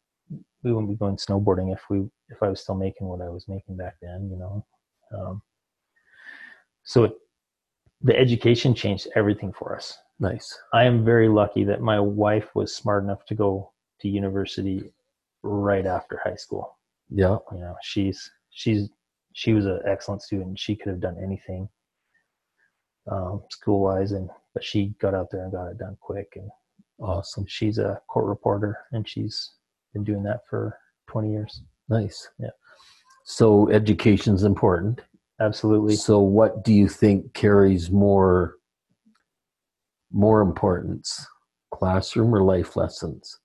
We 0.63 0.73
wouldn't 0.73 0.91
be 0.91 0.97
going 0.97 1.17
snowboarding 1.17 1.73
if 1.73 1.81
we 1.89 2.09
if 2.29 2.43
I 2.43 2.49
was 2.49 2.61
still 2.61 2.75
making 2.75 3.07
what 3.07 3.21
I 3.21 3.29
was 3.29 3.47
making 3.49 3.77
back 3.77 3.95
then. 4.03 4.29
You 4.31 4.39
know. 4.39 4.67
Um, 5.17 5.43
so 6.83 7.05
it, 7.05 7.13
the 8.03 8.19
education 8.19 8.75
changed 8.75 9.09
everything 9.15 9.53
for 9.53 9.77
us. 9.77 9.97
Nice. 10.19 10.59
I 10.73 10.85
am 10.85 11.05
very 11.05 11.29
lucky 11.29 11.63
that 11.65 11.81
my 11.81 12.01
wife 12.01 12.55
was 12.55 12.75
smart 12.75 13.05
enough 13.05 13.25
to 13.27 13.35
go 13.35 13.73
to 14.01 14.09
university 14.09 14.93
right 15.43 15.87
after 15.87 16.21
high 16.25 16.35
school 16.37 16.79
Yeah. 17.11 17.39
you 17.53 17.61
know 17.61 17.77
she's 17.83 18.31
she's 18.51 18.89
she 19.33 19.53
was 19.53 19.67
an 19.67 19.81
excellent 19.87 20.23
student 20.23 20.59
she 20.59 20.75
could 20.77 20.89
have 20.89 21.01
done 21.01 21.17
anything 21.23 21.69
um, 23.11 23.43
school 23.51 23.81
wise 23.83 24.13
and 24.13 24.29
but 24.55 24.65
she 24.65 24.95
got 25.01 25.15
out 25.15 25.29
there 25.31 25.43
and 25.45 25.53
got 25.53 25.69
it 25.69 25.79
done 25.79 25.97
quick 26.01 26.33
and 26.37 26.51
Awesome. 26.99 27.45
she's 27.47 27.77
a 27.79 28.01
court 28.09 28.25
reporter 28.27 28.79
and 28.93 29.07
she's 29.07 29.53
been 29.93 30.03
doing 30.03 30.23
that 30.23 30.41
for 30.49 30.79
20 31.09 31.31
years 31.31 31.63
Nice. 31.89 32.29
Yeah. 32.39 32.51
So 33.25 33.69
education's 33.71 34.43
important. 34.43 35.01
absolutely 35.41 35.95
So 35.97 36.19
what 36.21 36.65
do 36.65 36.73
you 36.73 36.89
think 36.89 37.33
carries 37.35 37.91
more 37.91 38.55
more 40.11 40.41
importance? 40.41 41.27
Classroom 41.73 42.35
or 42.35 42.43
life 42.43 42.77
lessons? 42.77 43.39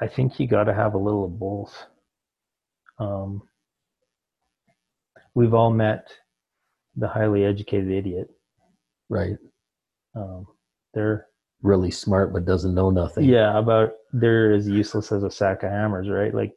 I 0.00 0.06
think 0.06 0.38
you 0.38 0.46
got 0.46 0.64
to 0.64 0.74
have 0.74 0.94
a 0.94 0.98
little 0.98 1.24
of 1.24 1.38
both 1.38 1.86
um, 2.98 3.42
we've 5.34 5.52
all 5.54 5.70
met 5.70 6.08
the 6.96 7.08
highly 7.08 7.44
educated 7.44 7.90
idiot 7.90 8.28
Right. 9.08 9.36
um, 10.14 10.46
they're 10.94 11.26
really 11.62 11.90
smart 11.90 12.32
but 12.32 12.44
doesn't 12.44 12.74
know 12.74 12.90
nothing. 12.90 13.24
Yeah, 13.24 13.58
about 13.58 13.92
they're 14.12 14.52
as 14.52 14.68
useless 14.68 15.10
as 15.12 15.22
a 15.22 15.30
sack 15.30 15.62
of 15.62 15.70
hammers, 15.70 16.08
right? 16.08 16.34
Like 16.34 16.52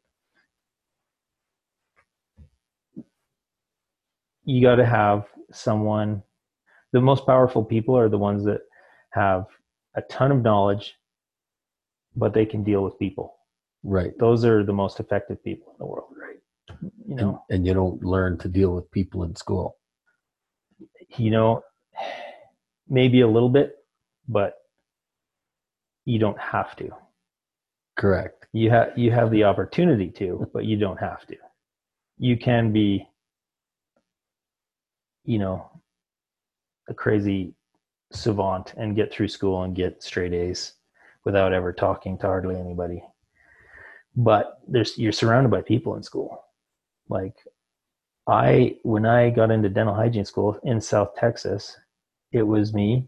you 4.45 4.61
got 4.61 4.75
to 4.75 4.85
have 4.85 5.25
someone. 5.51 6.23
The 6.91 7.01
most 7.01 7.25
powerful 7.25 7.63
people 7.63 7.95
are 7.97 8.09
the 8.09 8.17
ones 8.17 8.43
that 8.45 8.61
have 9.11 9.45
a 9.95 10.01
ton 10.03 10.31
of 10.31 10.41
knowledge, 10.41 10.95
but 12.19 12.33
they 12.33 12.45
can 12.45 12.63
deal 12.63 12.83
with 12.83 12.99
people. 12.99 13.35
Right. 13.83 14.11
Those 14.19 14.45
are 14.45 14.63
the 14.63 14.73
most 14.73 14.99
effective 14.99 15.43
people 15.43 15.71
in 15.73 15.77
the 15.79 15.85
world, 15.85 16.13
right? 16.21 16.37
You 17.07 17.15
know, 17.15 17.43
And, 17.49 17.57
and 17.59 17.67
you 17.67 17.73
don't 17.73 18.03
learn 18.03 18.37
to 18.39 18.47
deal 18.49 18.75
with 18.75 18.91
people 18.91 19.23
in 19.23 19.35
school. 19.35 19.77
you 21.17 21.31
know, 21.31 21.63
maybe 22.87 23.21
a 23.21 23.27
little 23.27 23.49
bit, 23.49 23.75
but 24.27 24.55
you 26.05 26.19
don't 26.19 26.39
have 26.39 26.75
to. 26.77 26.89
Correct. 27.97 28.47
You 28.53 28.69
have 28.71 28.97
you 28.97 29.11
have 29.11 29.31
the 29.31 29.43
opportunity 29.43 30.09
to, 30.11 30.47
but 30.53 30.65
you 30.65 30.77
don't 30.77 30.99
have 30.99 31.25
to. 31.27 31.35
You 32.17 32.37
can 32.37 32.71
be, 32.73 33.07
you 35.25 35.39
know, 35.39 35.69
a 36.89 36.93
crazy 36.93 37.53
savant 38.11 38.73
and 38.77 38.95
get 38.95 39.13
through 39.13 39.27
school 39.27 39.63
and 39.63 39.75
get 39.75 40.01
straight 40.03 40.33
A's 40.33 40.73
without 41.29 41.53
ever 41.53 41.71
talking 41.71 42.17
to 42.17 42.25
hardly 42.25 42.55
anybody. 42.55 43.03
But 44.15 44.59
there's 44.67 44.97
you're 44.97 45.11
surrounded 45.11 45.49
by 45.51 45.61
people 45.61 45.95
in 45.95 46.01
school. 46.01 46.43
Like 47.07 47.35
I 48.27 48.77
when 48.81 49.05
I 49.05 49.29
got 49.29 49.51
into 49.51 49.69
dental 49.69 49.93
hygiene 49.93 50.25
school 50.25 50.59
in 50.63 50.81
South 50.81 51.15
Texas, 51.15 51.77
it 52.31 52.41
was 52.41 52.73
me, 52.73 53.07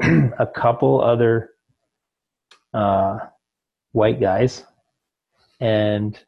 a 0.02 0.48
couple 0.52 1.00
other 1.00 1.50
uh, 2.74 3.18
white 3.92 4.20
guys, 4.20 4.64
and 5.60 6.18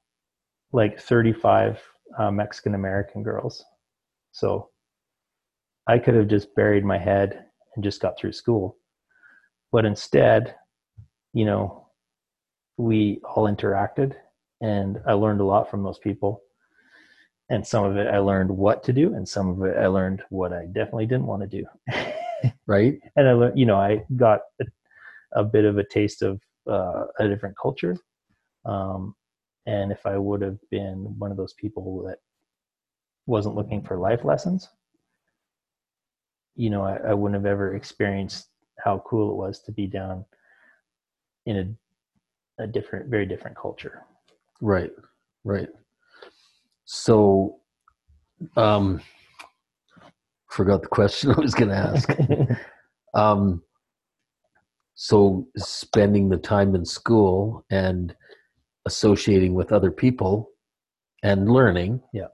like 0.71 1.01
35 1.01 1.81
uh, 2.19 2.31
Mexican 2.31 2.77
American 2.77 3.25
girls. 3.25 3.65
So 4.31 4.71
I 5.89 5.99
could 5.99 6.15
have 6.15 6.29
just 6.29 6.55
buried 6.55 6.85
my 6.85 6.99
head 6.99 7.47
and 7.75 7.83
just 7.83 8.01
got 8.01 8.17
through 8.17 8.33
school. 8.33 8.78
But 9.73 9.85
instead, 9.85 10.55
you 11.33 11.45
know, 11.45 11.87
we 12.77 13.21
all 13.25 13.45
interacted 13.45 14.15
and 14.61 15.01
I 15.07 15.13
learned 15.13 15.41
a 15.41 15.45
lot 15.45 15.71
from 15.71 15.83
those 15.83 15.99
people. 15.99 16.43
And 17.51 17.67
some 17.67 17.85
of 17.85 17.97
it 17.97 18.09
I 18.09 18.19
learned 18.19 18.51
what 18.51 18.83
to 18.85 18.93
do, 18.93 19.15
and 19.15 19.27
some 19.27 19.49
of 19.49 19.63
it 19.63 19.79
I 19.79 19.87
learned 19.87 20.23
what 20.29 20.53
I 20.53 20.67
definitely 20.67 21.07
didn't 21.07 21.27
want 21.27 21.43
to 21.43 21.49
do. 21.49 21.65
Right. 22.69 23.01
and 23.17 23.29
I 23.29 23.33
learned, 23.33 23.59
you 23.59 23.67
know, 23.67 23.79
I 23.79 24.05
got 24.15 24.43
a, 24.61 24.65
a 25.33 25.43
bit 25.43 25.65
of 25.65 25.77
a 25.77 25.83
taste 25.83 26.23
of 26.23 26.41
uh, 26.71 27.07
a 27.19 27.27
different 27.27 27.57
culture. 27.61 27.97
Um, 28.65 29.17
and 29.67 29.91
if 29.91 30.07
I 30.07 30.17
would 30.19 30.43
have 30.43 30.59
been 30.71 31.19
one 31.19 31.33
of 31.33 31.37
those 31.37 31.55
people 31.55 32.05
that 32.07 32.19
wasn't 33.27 33.57
looking 33.57 33.83
for 33.83 33.99
life 33.99 34.25
lessons, 34.25 34.69
you 36.55 36.71
know, 36.71 36.83
I, 36.85 36.99
I 37.09 37.15
wouldn't 37.15 37.43
have 37.43 37.51
ever 37.51 37.75
experienced 37.75 38.47
how 38.83 39.03
cool 39.07 39.33
it 39.33 39.37
was 39.37 39.61
to 39.61 39.73
be 39.73 39.87
down 39.87 40.25
in 41.47 41.77
a, 42.59 42.65
a 42.65 42.67
different, 42.67 43.09
very 43.09 43.27
different 43.27 43.57
culture. 43.57 44.03
Right. 44.61 44.93
Right. 45.45 45.69
So, 46.85 47.61
um, 48.57 49.01
forgot 50.51 50.83
the 50.83 50.89
question 50.89 51.31
I 51.37 51.41
was 51.41 51.55
going 51.55 51.71
to 51.71 51.77
ask. 51.77 52.09
um, 53.15 53.63
so, 54.95 55.47
spending 55.57 56.29
the 56.29 56.39
time 56.39 56.75
in 56.75 56.85
school 56.85 57.65
and 57.71 58.15
associating 58.85 59.55
with 59.55 59.73
other 59.73 59.91
people 59.91 60.51
and 61.23 61.51
learning. 61.51 62.03
Yeah. 62.13 62.29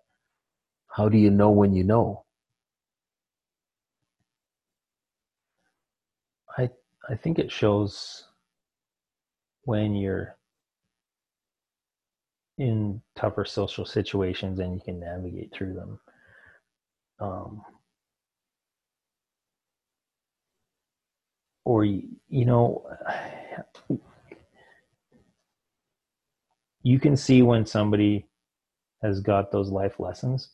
How 0.88 1.08
do 1.08 1.18
you 1.18 1.30
know 1.30 1.50
when 1.50 1.74
you 1.74 1.84
know? 1.84 2.24
I 7.08 7.14
think 7.16 7.38
it 7.38 7.52
shows 7.52 8.24
when 9.64 9.94
you're 9.94 10.36
in 12.58 13.02
tougher 13.16 13.44
social 13.44 13.84
situations 13.84 14.58
and 14.58 14.74
you 14.74 14.80
can 14.84 15.00
navigate 15.00 15.52
through 15.52 15.74
them. 15.74 16.00
Um, 17.20 17.62
or 21.64 21.84
you, 21.84 22.04
you 22.28 22.44
know, 22.44 22.86
you 26.82 26.98
can 26.98 27.16
see 27.16 27.42
when 27.42 27.66
somebody 27.66 28.26
has 29.02 29.20
got 29.20 29.52
those 29.52 29.70
life 29.70 29.98
lessons 29.98 30.50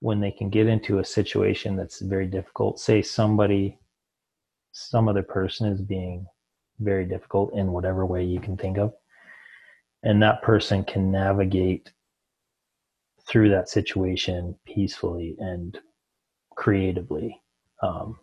when 0.00 0.20
they 0.20 0.30
can 0.30 0.48
get 0.50 0.68
into 0.68 0.98
a 1.00 1.04
situation 1.04 1.74
that's 1.76 2.00
very 2.00 2.26
difficult. 2.26 2.78
Say 2.78 3.02
somebody 3.02 3.78
some 4.78 5.08
other 5.08 5.22
person 5.22 5.66
is 5.66 5.80
being 5.80 6.26
very 6.78 7.04
difficult 7.04 7.52
in 7.54 7.72
whatever 7.72 8.06
way 8.06 8.24
you 8.24 8.40
can 8.40 8.56
think 8.56 8.78
of. 8.78 8.94
And 10.04 10.22
that 10.22 10.42
person 10.42 10.84
can 10.84 11.10
navigate 11.10 11.90
through 13.26 13.50
that 13.50 13.68
situation 13.68 14.54
peacefully 14.64 15.36
and 15.40 15.76
creatively 16.54 17.42
um, 17.82 18.18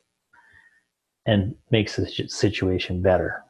and 1.26 1.56
makes 1.72 1.98
the 1.98 2.08
situation 2.08 3.02
better. 3.02 3.44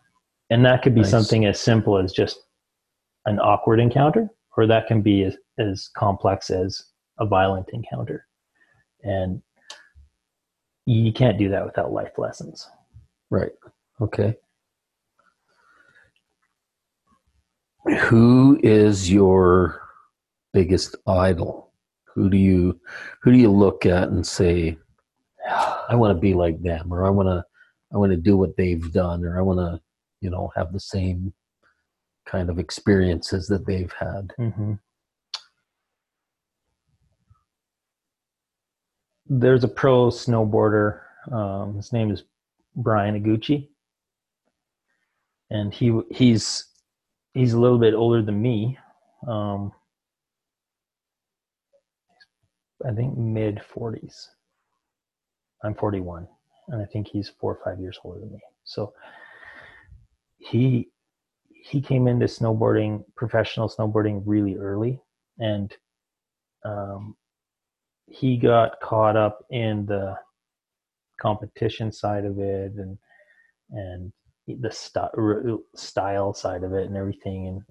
And 0.50 0.66
that 0.66 0.82
could 0.82 0.96
be 0.96 1.02
Nice. 1.02 1.12
something 1.12 1.46
as 1.46 1.60
simple 1.60 1.98
as 1.98 2.12
just 2.12 2.40
an 3.26 3.40
awkward 3.40 3.80
encounter 3.80 4.30
or 4.58 4.66
that 4.68 4.88
can 4.88 5.02
be 5.02 5.24
as, 5.24 5.38
as 5.60 5.90
complex 5.96 6.50
as 6.50 6.86
a 7.20 7.26
violent 7.26 7.68
encounter. 7.72 8.26
And 9.04 9.42
you 10.86 11.14
can't 11.14 11.38
do 11.38 11.50
that 11.50 11.66
without 11.66 11.92
life 11.92 12.18
lessons 12.18 12.68
Right. 13.30 13.52
Okay. 14.02 14.36
Who 18.08 18.60
is 18.64 19.12
your 19.12 19.82
biggest 20.54 20.96
idol? 21.08 21.72
Who 22.14 22.30
do 22.30 22.38
you 22.38 22.80
who 23.22 23.32
do 23.32 23.38
you 23.38 23.52
look 23.52 23.86
at 23.86 24.10
and 24.10 24.26
say, 24.26 24.78
I 25.48 25.96
want 25.96 26.16
to 26.16 26.20
be 26.20 26.34
like 26.34 26.62
them, 26.62 26.92
or 26.92 27.06
I 27.06 27.10
want 27.10 27.28
to 27.28 27.46
I 27.94 27.98
want 27.98 28.12
to 28.12 28.18
do 28.18 28.38
what 28.38 28.58
they've 28.58 28.92
done, 28.92 29.24
or 29.24 29.38
I 29.38 29.42
want 29.42 29.60
to 29.60 29.82
you 30.22 30.30
know 30.30 30.52
have 30.56 30.74
the 30.74 30.80
same 30.80 31.34
kind 32.26 32.50
of 32.50 32.58
experiences 32.58 33.48
that 33.48 33.66
they've 33.66 33.94
had. 34.00 34.34
Mm-hmm. 34.40 34.74
There's 39.28 39.64
a 39.64 39.68
pro 39.68 40.08
snowboarder. 40.08 41.02
Um, 41.32 41.76
his 41.76 41.92
name 41.92 42.12
is 42.12 42.24
Bryan 42.76 43.22
Iguchi, 43.22 43.70
and 45.50 45.74
he 45.74 46.00
he's 46.12 46.66
he's 47.34 47.54
a 47.54 47.60
little 47.60 47.80
bit 47.80 47.94
older 47.94 48.22
than 48.22 48.42
me. 48.42 48.78
Um, 49.28 49.72
I 52.86 52.92
think 52.92 53.18
mid 53.18 53.62
forties. 53.64 54.30
I'm 55.64 55.74
41, 55.74 56.28
and 56.68 56.82
I 56.82 56.86
think 56.86 57.08
he's 57.08 57.30
four 57.30 57.56
or 57.56 57.60
five 57.64 57.80
years 57.80 57.98
older 58.04 58.20
than 58.20 58.34
me. 58.34 58.40
So 58.66 58.94
he 60.38 60.90
he 61.50 61.82
came 61.82 62.08
into 62.08 62.26
snowboarding, 62.26 63.04
professional 63.16 63.68
snowboarding, 63.70 64.22
really 64.26 64.56
early, 64.58 65.02
and 65.40 65.74
um, 66.64 67.16
he 68.08 68.38
got 68.38 68.80
caught 68.82 69.18
up 69.18 69.44
in 69.50 69.86
the 69.88 70.16
competition 71.20 71.92
side 71.92 72.26
of 72.26 72.40
it 72.40 72.74
and 72.76 72.98
and 73.72 74.14
the 74.48 74.72
st- 74.72 75.12
style 75.76 76.34
side 76.34 76.64
of 76.64 76.74
it 76.74 76.86
and 76.88 76.96
everything, 76.96 77.48
and 77.48 77.62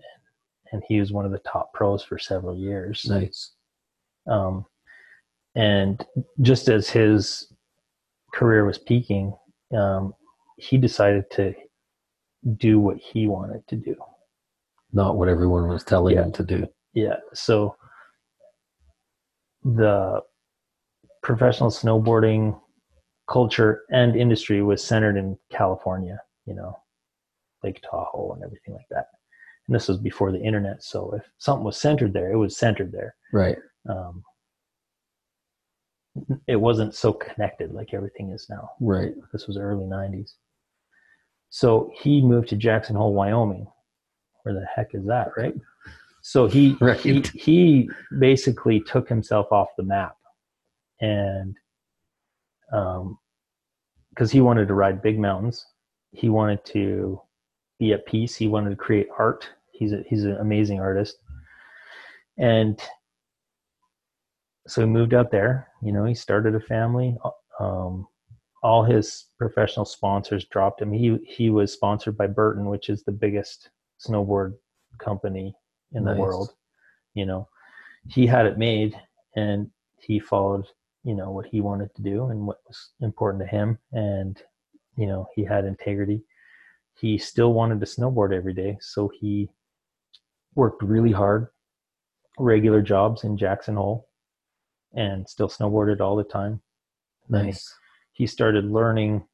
and 0.72 0.82
he 0.88 0.98
was 0.98 1.12
one 1.12 1.24
of 1.24 1.30
the 1.30 1.38
top 1.40 1.72
pros 1.72 2.02
for 2.02 2.18
several 2.18 2.56
years. 2.56 3.04
Nice. 3.08 3.52
Um, 4.26 4.64
and 5.54 6.04
just 6.40 6.68
as 6.68 6.90
his 6.90 7.52
career 8.32 8.64
was 8.64 8.78
peaking, 8.78 9.36
um, 9.76 10.14
he 10.56 10.76
decided 10.78 11.30
to 11.32 11.54
do 12.56 12.80
what 12.80 12.96
he 12.96 13.26
wanted 13.28 13.66
to 13.68 13.76
do. 13.76 13.94
Not 14.92 15.16
what 15.16 15.28
everyone 15.28 15.68
was 15.68 15.84
telling 15.84 16.16
Yeah. 16.16 16.24
him 16.24 16.32
to 16.32 16.42
do. 16.42 16.66
Yeah. 16.92 17.16
So 17.34 17.76
the 19.62 20.22
professional 21.22 21.70
snowboarding 21.70 22.60
culture 23.28 23.82
and 23.90 24.16
industry 24.16 24.62
was 24.62 24.82
centered 24.82 25.16
in 25.16 25.38
California, 25.50 26.20
you 26.46 26.54
know, 26.54 26.76
Lake 27.62 27.80
Tahoe 27.88 28.32
and 28.34 28.44
everything 28.44 28.74
like 28.74 28.86
that. 28.90 29.06
And 29.66 29.74
this 29.74 29.88
was 29.88 29.96
before 29.98 30.30
the 30.30 30.42
internet. 30.42 30.82
So 30.82 31.12
if 31.14 31.22
something 31.38 31.64
was 31.64 31.78
centered 31.78 32.12
there, 32.12 32.30
it 32.32 32.36
was 32.36 32.56
centered 32.56 32.92
there. 32.92 33.14
Right. 33.32 33.56
Um, 33.88 34.22
it 36.46 36.56
wasn't 36.56 36.94
so 36.94 37.12
connected 37.12 37.72
like 37.72 37.94
everything 37.94 38.30
is 38.30 38.46
now. 38.48 38.70
Right. 38.80 39.14
This 39.32 39.46
was 39.46 39.56
early 39.56 39.86
90s. 39.86 40.34
So 41.50 41.90
he 41.94 42.20
moved 42.20 42.48
to 42.48 42.56
Jackson 42.56 42.96
Hole, 42.96 43.14
Wyoming. 43.14 43.66
Where 44.42 44.54
the 44.54 44.66
heck 44.74 44.94
is 44.94 45.06
that, 45.06 45.30
right? 45.36 45.54
So 46.20 46.46
he 46.46 46.76
Right. 46.80 46.98
he, 46.98 47.22
he 47.34 47.90
basically 48.18 48.80
took 48.80 49.08
himself 49.08 49.50
off 49.50 49.68
the 49.78 49.82
map, 49.82 50.16
and 51.00 51.56
um, 52.74 53.18
because 54.10 54.30
he 54.30 54.40
wanted 54.40 54.68
to 54.68 54.74
ride 54.74 55.02
big 55.02 55.18
mountains, 55.18 55.66
he 56.12 56.28
wanted 56.28 56.64
to 56.66 57.20
be 57.78 57.92
at 57.92 58.06
peace. 58.06 58.36
He 58.36 58.48
wanted 58.48 58.70
to 58.70 58.76
create 58.76 59.08
art. 59.18 59.48
He's 59.72 59.92
a, 59.92 60.04
he's 60.08 60.24
an 60.24 60.36
amazing 60.36 60.80
artist, 60.80 61.18
and 62.38 62.80
so 64.66 64.82
he 64.82 64.86
moved 64.86 65.14
out 65.14 65.30
there. 65.30 65.68
You 65.82 65.92
know, 65.92 66.04
he 66.04 66.14
started 66.14 66.54
a 66.54 66.60
family. 66.60 67.16
Um, 67.58 68.06
all 68.62 68.82
his 68.82 69.26
professional 69.38 69.84
sponsors 69.84 70.46
dropped 70.46 70.80
him. 70.80 70.92
He 70.92 71.18
he 71.26 71.50
was 71.50 71.72
sponsored 71.72 72.16
by 72.16 72.26
Burton, 72.28 72.66
which 72.66 72.88
is 72.88 73.02
the 73.02 73.12
biggest 73.12 73.70
snowboard 74.00 74.54
company 74.98 75.54
in 75.92 76.04
Nice. 76.04 76.14
the 76.14 76.20
world. 76.20 76.50
You 77.14 77.26
know, 77.26 77.48
he 78.08 78.26
had 78.26 78.46
it 78.46 78.58
made, 78.58 78.98
and 79.36 79.70
he 79.98 80.18
followed 80.18 80.66
you 81.04 81.14
know 81.14 81.30
what 81.30 81.46
he 81.46 81.60
wanted 81.60 81.94
to 81.94 82.02
do 82.02 82.26
and 82.26 82.46
what 82.46 82.58
was 82.66 82.90
important 83.00 83.42
to 83.44 83.48
him, 83.48 83.78
and 83.92 84.42
you 84.96 85.06
know 85.06 85.26
he 85.34 85.44
had 85.44 85.64
integrity. 85.64 86.22
He 86.98 87.18
still 87.18 87.52
wanted 87.52 87.80
to 87.80 87.86
snowboard 87.86 88.34
every 88.34 88.54
day, 88.54 88.78
so 88.80 89.10
he 89.20 89.50
worked 90.54 90.82
really 90.82 91.12
hard, 91.12 91.48
regular 92.38 92.80
jobs 92.82 93.24
in 93.24 93.36
Jackson 93.36 93.76
Hole, 93.76 94.08
and 94.94 95.28
still 95.28 95.48
snowboarded 95.48 96.00
all 96.00 96.16
the 96.16 96.24
time 96.24 96.60
Nice. 97.28 97.74
he 98.12 98.26
started 98.26 98.64
learning 98.64 99.26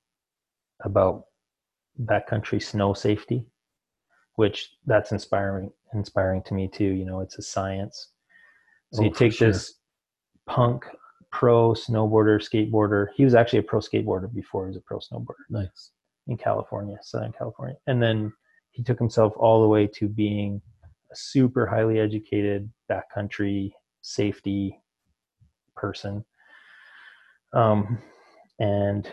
about 0.84 1.24
backcountry 2.04 2.62
snow 2.62 2.94
safety, 2.94 3.44
which 4.36 4.70
that's 4.86 5.12
inspiring 5.12 5.70
inspiring 5.94 6.42
to 6.44 6.54
me 6.54 6.68
too. 6.68 6.84
You 6.84 7.04
know, 7.04 7.20
it's 7.20 7.38
a 7.38 7.42
science. 7.42 8.12
So 8.92 9.02
Oh, 9.02 9.04
you 9.04 9.10
take 9.12 9.32
sure. 9.32 9.48
this 9.48 9.74
punk 10.46 10.84
pro 11.32 11.72
snowboarder, 11.72 12.38
skateboarder. 12.40 13.08
He 13.14 13.24
was 13.24 13.34
actually 13.34 13.60
a 13.60 13.64
pro 13.64 13.80
skateboarder 13.80 14.32
before 14.32 14.64
he 14.64 14.68
was 14.68 14.76
a 14.76 14.80
pro 14.80 14.98
snowboarder 14.98 15.44
Nice. 15.48 15.92
in 16.26 16.36
California, 16.36 16.96
Southern 17.02 17.32
California. 17.32 17.76
And 17.86 18.02
then 18.02 18.32
he 18.70 18.82
took 18.82 18.98
himself 18.98 19.32
all 19.36 19.62
the 19.62 19.68
way 19.68 19.86
to 19.86 20.08
being 20.08 20.60
a 21.12 21.16
super 21.16 21.66
highly 21.66 21.98
educated 21.98 22.70
backcountry 22.90 23.72
safety 24.02 24.80
person. 25.76 26.24
Um, 27.52 27.98
and 28.58 29.12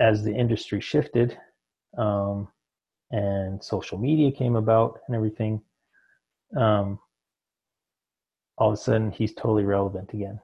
as 0.00 0.22
the 0.22 0.34
industry 0.34 0.80
shifted 0.80 1.36
um, 1.98 2.48
and 3.10 3.62
social 3.62 3.98
media 3.98 4.30
came 4.30 4.56
about 4.56 5.00
and 5.06 5.16
everything, 5.16 5.62
um, 6.56 6.98
all 8.56 8.68
of 8.68 8.74
a 8.74 8.76
sudden 8.76 9.10
he's 9.10 9.34
totally 9.34 9.64
relevant 9.64 10.12
again. 10.12 10.40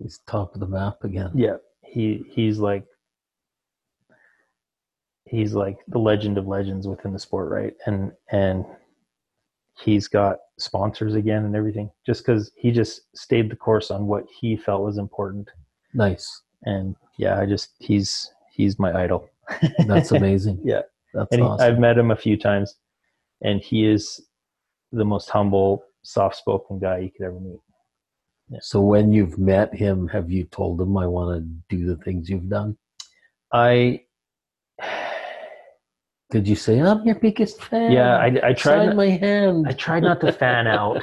He's 0.00 0.20
top 0.26 0.54
of 0.54 0.60
the 0.60 0.66
map 0.66 1.04
again. 1.04 1.30
Yeah, 1.34 1.56
he 1.82 2.24
he's 2.30 2.58
like 2.58 2.84
he's 5.26 5.54
like 5.54 5.78
the 5.88 5.98
legend 5.98 6.38
of 6.38 6.46
legends 6.46 6.86
within 6.86 7.12
the 7.12 7.18
sport, 7.18 7.50
right? 7.50 7.74
And 7.86 8.12
and 8.30 8.64
he's 9.78 10.08
got 10.08 10.38
sponsors 10.58 11.14
again 11.14 11.44
and 11.44 11.56
everything 11.56 11.90
just 12.06 12.24
because 12.24 12.52
he 12.56 12.70
just 12.70 13.02
stayed 13.16 13.50
the 13.50 13.56
course 13.56 13.90
on 13.90 14.06
what 14.06 14.24
he 14.40 14.56
felt 14.56 14.82
was 14.82 14.98
important. 14.98 15.48
Nice. 15.94 16.42
And 16.64 16.96
yeah, 17.18 17.38
I 17.38 17.46
just 17.46 17.70
he's 17.78 18.30
he's 18.52 18.78
my 18.78 18.92
idol. 18.92 19.28
That's 19.86 20.12
amazing. 20.12 20.60
Yeah. 20.62 20.82
That's 21.14 21.32
and 21.32 21.42
he, 21.42 21.46
awesome. 21.46 21.66
I've 21.66 21.78
met 21.78 21.98
him 21.98 22.10
a 22.10 22.16
few 22.16 22.36
times, 22.38 22.76
and 23.42 23.60
he 23.60 23.86
is 23.86 24.20
the 24.92 25.04
most 25.04 25.28
humble, 25.28 25.84
soft-spoken 26.02 26.78
guy 26.78 26.98
you 26.98 27.10
could 27.10 27.26
ever 27.26 27.38
meet. 27.38 27.60
So 28.60 28.80
when 28.80 29.12
you've 29.12 29.38
met 29.38 29.74
him, 29.74 30.08
have 30.08 30.30
you 30.30 30.44
told 30.44 30.80
him 30.80 30.96
I 30.96 31.06
want 31.06 31.38
to 31.38 31.76
do 31.76 31.86
the 31.86 31.96
things 32.02 32.28
you've 32.28 32.48
done? 32.48 32.76
I 33.52 34.02
Did 36.30 36.48
you 36.48 36.56
say 36.56 36.80
I'm 36.80 37.04
your 37.04 37.16
biggest 37.16 37.62
fan? 37.62 37.92
yeah, 37.92 38.16
I, 38.16 38.26
I 38.42 38.52
tried. 38.54 38.86
Sign 38.86 38.96
my 38.96 39.10
hand. 39.10 39.66
I 39.68 39.72
tried 39.72 40.02
not 40.02 40.20
to 40.22 40.32
fan 40.32 40.66
out. 40.66 41.02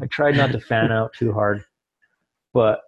I 0.00 0.06
tried 0.10 0.36
not 0.36 0.50
to 0.50 0.58
fan 0.58 0.90
out 0.90 1.12
too 1.12 1.32
hard, 1.32 1.64
but 2.52 2.80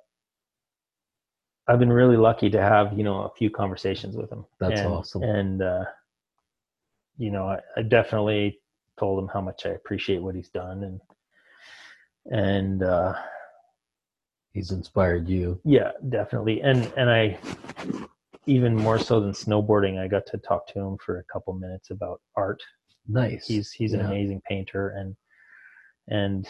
I've 1.68 1.78
been 1.78 1.92
really 1.92 2.16
lucky 2.16 2.50
to 2.50 2.60
have 2.60 2.98
you 2.98 3.04
know 3.04 3.22
a 3.22 3.30
few 3.38 3.50
conversations 3.50 4.16
with 4.16 4.32
him. 4.32 4.44
That's 4.58 4.80
and, 4.80 4.92
awesome. 4.92 5.22
And 5.22 5.62
uh, 5.62 5.84
you 7.18 7.30
know, 7.30 7.46
I, 7.46 7.60
I 7.76 7.82
definitely 7.82 8.58
told 8.98 9.22
him 9.22 9.28
how 9.28 9.40
much 9.40 9.64
I 9.64 9.70
appreciate 9.70 10.20
what 10.22 10.34
he's 10.34 10.48
done, 10.48 10.82
and 10.82 11.00
and 12.36 12.82
uh, 12.82 13.14
He's 14.54 14.70
inspired 14.70 15.28
you. 15.28 15.60
yeah, 15.64 15.90
definitely. 16.08 16.60
And 16.62 16.90
and 16.96 17.10
I 17.10 17.36
even 18.46 18.74
more 18.76 18.98
so 18.98 19.20
than 19.20 19.32
snowboarding, 19.32 19.98
I 19.98 20.06
got 20.06 20.26
to 20.26 20.38
talk 20.38 20.66
to 20.68 20.78
him 20.80 20.96
for 21.04 21.18
a 21.18 21.24
couple 21.32 21.52
minutes 21.54 21.90
about 21.90 22.20
art 22.36 22.62
Nice. 23.06 23.46
he's 23.46 23.70
he's 23.72 23.92
an 23.92 24.00
Yeah. 24.00 24.06
amazing 24.06 24.40
painter 24.48 24.90
and 24.96 25.14
and 26.08 26.46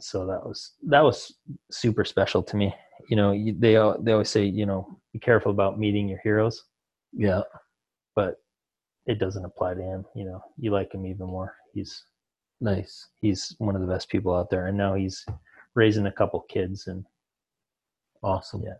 so 0.00 0.26
that 0.26 0.44
was 0.44 0.72
that 0.88 1.02
was 1.04 1.34
super 1.70 2.04
special 2.04 2.42
to 2.42 2.56
me 2.56 2.74
you 3.08 3.16
know 3.16 3.32
they 3.32 3.74
they 4.02 4.12
always 4.12 4.28
say 4.28 4.44
you 4.44 4.66
know 4.66 4.98
be 5.12 5.18
careful 5.18 5.50
about 5.52 5.78
meeting 5.78 6.08
your 6.08 6.18
heroes 6.24 6.64
yeah. 7.12 7.42
but 8.16 8.34
it 9.06 9.18
doesn't 9.18 9.44
apply 9.44 9.74
to 9.74 9.80
him 9.82 10.04
you 10.14 10.24
know 10.24 10.42
you 10.58 10.70
like 10.72 10.92
him 10.92 11.06
even 11.06 11.26
more 11.26 11.54
he's 11.72 12.04
Nice. 12.60 13.08
he's 13.20 13.54
one 13.58 13.74
of 13.74 13.80
the 13.82 13.88
best 13.88 14.08
people 14.08 14.34
out 14.34 14.50
there 14.50 14.66
and 14.66 14.76
now 14.76 14.94
he's 14.94 15.24
raising 15.74 16.06
a 16.06 16.12
couple 16.12 16.40
kids 16.40 16.86
and 16.86 17.04
Awesome. 18.22 18.62
Yeah. 18.62 18.74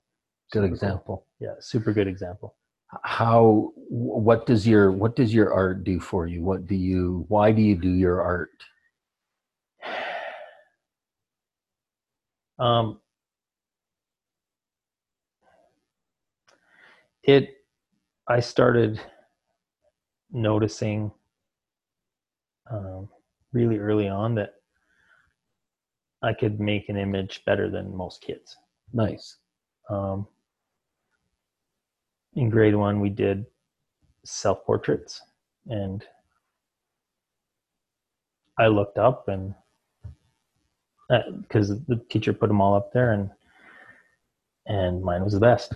Good 0.52 0.58
super 0.60 0.66
cool. 0.68 0.74
example. 0.74 1.26
yeah 1.40 1.54
super 1.60 1.92
good 1.92 2.06
example 2.06 2.54
How? 3.02 3.72
What 3.88 4.46
does 4.46 4.66
your 4.68 4.92
What 4.92 5.16
does 5.16 5.32
your 5.34 5.52
art 5.52 5.82
do 5.84 5.98
for 5.98 6.26
you? 6.26 6.42
What 6.42 6.66
do 6.66 6.74
you? 6.76 7.24
Why 7.28 7.50
do 7.52 7.62
you 7.62 7.74
do 7.76 7.90
your 7.90 8.20
art? 8.22 8.50
Um, 12.58 13.00
it, 17.24 17.56
I 18.28 18.38
started 18.38 19.00
noticing 20.30 21.10
um, 22.70 23.08
really 23.52 23.78
early 23.78 24.06
on 24.08 24.36
that 24.36 24.61
I 26.22 26.32
could 26.32 26.60
make 26.60 26.88
an 26.88 26.96
image 26.96 27.42
better 27.44 27.68
than 27.70 27.96
most 27.96 28.22
kids. 28.22 28.56
Nice. 28.92 29.36
Um, 29.90 30.26
in 32.34 32.48
grade 32.48 32.74
one, 32.76 33.00
we 33.00 33.10
did 33.10 33.44
self 34.24 34.64
portraits, 34.64 35.20
and 35.66 36.04
I 38.58 38.68
looked 38.68 38.98
up 38.98 39.28
and 39.28 39.54
because 41.42 41.68
the 41.86 42.00
teacher 42.08 42.32
put 42.32 42.48
them 42.48 42.60
all 42.60 42.74
up 42.74 42.92
there, 42.92 43.12
and 43.12 43.30
and 44.66 45.02
mine 45.02 45.24
was 45.24 45.34
the 45.34 45.40
best. 45.40 45.74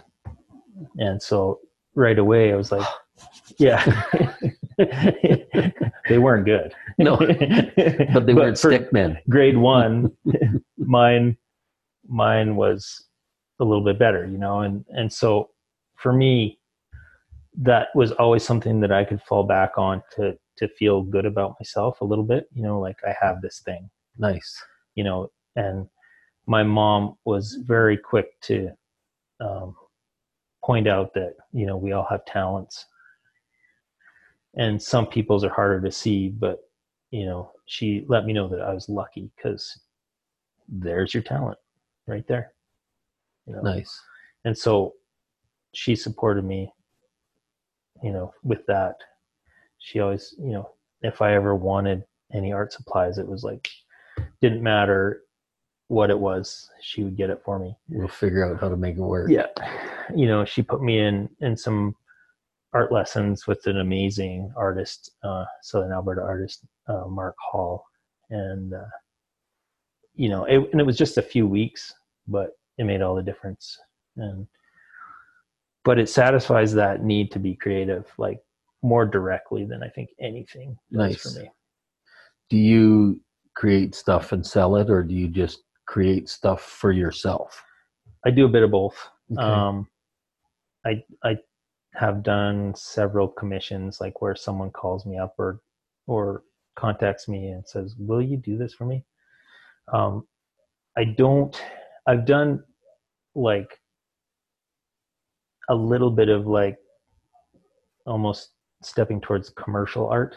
And 0.99 1.21
so 1.23 1.61
right 1.95 2.19
away, 2.19 2.53
I 2.53 2.57
was 2.57 2.73
like, 2.73 2.87
"Yeah, 3.59 3.83
they 6.09 6.19
weren't 6.19 6.45
good." 6.45 6.75
No, 6.99 7.17
but 7.17 8.27
they 8.27 8.35
weren't 8.35 8.59
stick 8.59 8.93
men. 8.93 9.19
grade 9.29 9.57
one 9.57 10.11
mine 10.79 11.37
mine 12.09 12.57
was 12.57 13.07
a 13.61 13.65
little 13.65 13.85
bit 13.85 13.99
better 13.99 14.27
you 14.27 14.39
know 14.39 14.61
and 14.61 14.85
and 14.91 15.13
so 15.13 15.51
for 15.97 16.13
me 16.13 16.59
that 17.59 17.89
was 17.95 18.13
always 18.13 18.45
something 18.45 18.81
that 18.81 18.93
i 18.93 19.05
could 19.05 19.21
fall 19.23 19.43
back 19.43 19.73
on 19.77 20.03
to 20.15 20.37
to 20.57 20.69
feel 20.69 21.03
good 21.03 21.25
about 21.27 21.57
myself 21.59 22.01
a 22.01 22.05
little 22.05 22.25
bit 22.25 22.49
you 22.55 22.63
know 22.63 22.79
like 22.79 22.99
i 23.07 23.15
have 23.21 23.41
this 23.43 23.61
thing 23.61 23.89
Nice. 24.19 24.63
you 24.95 25.05
know 25.05 25.31
and 25.57 25.89
my 26.47 26.63
mom 26.63 27.17
was 27.25 27.59
very 27.67 27.97
quick 27.97 28.41
to 28.43 28.71
um, 29.41 29.75
point 30.65 30.87
out 30.87 31.13
that 31.15 31.35
you 31.53 31.67
know 31.67 31.77
we 31.77 31.93
all 31.93 32.07
have 32.09 32.25
talents 32.27 32.87
and 34.57 34.81
some 34.83 35.07
people's 35.07 35.45
are 35.45 35.51
harder 35.53 35.81
to 35.81 35.91
see 35.93 36.29
but 36.29 36.59
you 37.11 37.25
know 37.27 37.51
she 37.67 38.05
let 38.09 38.25
me 38.25 38.33
know 38.33 38.49
that 38.49 38.61
i 38.63 38.73
was 38.73 38.89
lucky 38.89 39.31
because 39.37 39.79
there's 40.69 41.15
your 41.15 41.23
talent 41.23 41.59
right 42.07 42.27
there 42.27 42.53
you 43.47 43.55
know 43.55 43.61
Nice. 43.63 44.01
and 44.45 44.57
so 44.57 44.95
she 45.73 45.95
supported 45.95 46.45
me 46.45 46.73
you 48.03 48.13
know 48.13 48.33
with 48.43 48.65
that 48.67 48.97
she 49.79 50.01
always 50.01 50.35
you 50.39 50.53
know 50.53 50.71
if 51.03 51.23
i 51.23 51.35
ever 51.35 51.55
wanted 51.55 52.03
any 52.33 52.53
art 52.53 52.73
supplies 52.73 53.19
it 53.19 53.27
was 53.27 53.45
like 53.45 53.69
didn't 54.41 54.63
matter 54.63 55.23
what 55.89 56.11
it 56.11 56.19
was 56.19 56.69
she 56.81 57.05
would 57.05 57.17
get 57.17 57.31
it 57.31 57.41
for 57.45 57.59
me 57.59 57.77
We'll 57.89 58.09
figure 58.09 58.45
out 58.45 58.61
how 58.61 58.69
to 58.69 58.77
make 58.77 58.97
it 58.97 59.01
work. 59.01 59.31
yeah 59.31 59.47
you 60.15 60.27
know 60.27 60.45
she 60.45 60.63
put 60.63 60.83
me 60.83 60.99
in 60.99 61.29
in 61.41 61.57
some 61.57 61.95
art 62.77 62.93
lessons 62.93 63.47
with 63.47 63.67
an 63.67 63.79
amazing 63.81 64.53
artist, 64.55 65.13
uh, 65.25 65.45
Southern 65.63 65.93
Alberta 65.93 66.21
artist, 66.21 66.67
uh, 66.89 67.07
Mark 67.09 67.35
Hall, 67.39 67.87
and 68.29 68.75
uh, 68.75 68.93
you 70.15 70.29
know, 70.29 70.45
it, 70.45 70.59
and 70.73 70.81
it 70.81 70.85
was 70.85 70.99
just 70.99 71.17
a 71.17 71.23
few 71.23 71.47
weeks, 71.47 71.95
but 72.29 72.51
it 72.77 72.85
made 72.85 73.01
all 73.01 73.15
the 73.15 73.23
difference. 73.23 73.79
And 74.17 74.47
but 75.85 75.99
it 75.99 76.11
satisfies 76.11 76.75
that 76.75 77.03
need 77.03 77.31
to 77.33 77.39
be 77.39 77.55
creative, 77.55 78.05
like 78.19 78.41
more 78.83 79.07
directly 79.07 79.65
than 79.65 79.83
I 79.83 79.89
think 79.89 80.11
anything 80.21 80.77
does 80.93 80.99
Nice. 80.99 81.23
for 81.23 81.41
me. 81.41 81.51
Do 82.51 82.59
you 82.59 83.21
create 83.55 83.95
stuff 83.95 84.33
and 84.33 84.45
sell 84.45 84.77
it, 84.77 84.91
or 84.91 85.03
do 85.03 85.15
you 85.15 85.29
just 85.29 85.63
create 85.87 86.29
stuff 86.29 86.61
for 86.61 86.93
yourself? 86.93 87.65
I 88.27 88.31
do 88.31 88.45
a 88.45 88.51
bit 88.51 88.65
of 88.65 88.71
both. 88.71 88.99
Okay. 89.33 89.43
Um, 89.43 89.89
I 90.85 91.03
I 91.25 91.39
have 91.99 92.23
done 92.23 92.75
several 92.75 93.29
commissions, 93.29 94.01
like 94.01 94.21
where 94.21 94.37
someone 94.37 94.71
calls 94.71 95.07
me 95.07 95.19
up 95.19 95.35
or 95.39 95.61
or 96.07 96.45
contacts 96.77 97.29
me 97.29 97.49
and 97.49 97.67
says, 97.67 97.95
"Will 97.99 98.23
you 98.23 98.37
do 98.37 98.57
this 98.59 98.75
for 98.75 98.85
me?" 98.85 99.05
Um, 99.93 100.27
I 100.97 101.05
don't. 101.05 101.61
I've 102.07 102.27
done 102.27 102.63
like 103.35 103.81
a 105.69 105.75
little 105.75 106.11
bit 106.11 106.29
of 106.29 106.47
like 106.47 106.79
almost 108.07 108.51
stepping 108.83 109.21
towards 109.21 109.51
commercial 109.51 110.09
art. 110.09 110.37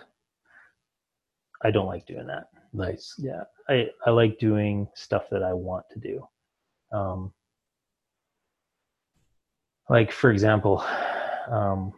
I 1.62 1.72
don't 1.72 1.88
like 1.88 2.06
doing 2.06 2.28
that 2.28 2.48
nice. 2.74 3.16
yeah 3.18 3.44
i 3.68 3.88
i 4.06 4.10
like 4.10 4.38
doing 4.40 4.88
stuff 4.96 5.24
that 5.32 5.44
i 5.44 5.54
want 5.54 5.86
to 5.92 6.00
do 6.00 6.28
um 6.92 7.32
like 9.90 10.12
for 10.12 10.32
example 10.32 10.84
um 11.50 11.92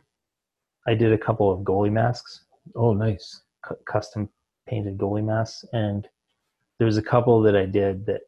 i 0.87 0.93
did 0.93 1.13
a 1.13 1.17
couple 1.17 1.51
of 1.51 1.59
goalie 1.61 1.91
masks 1.91 2.45
Oh, 2.75 2.93
nice. 2.93 3.41
cu- 3.65 3.75
custom 3.87 4.29
painted 4.67 4.97
goalie 4.97 5.23
masks 5.25 5.65
and 5.73 6.07
there 6.77 6.85
was 6.85 6.97
a 6.97 7.01
couple 7.01 7.41
that 7.41 7.55
i 7.55 7.65
did 7.65 8.05
that 8.05 8.21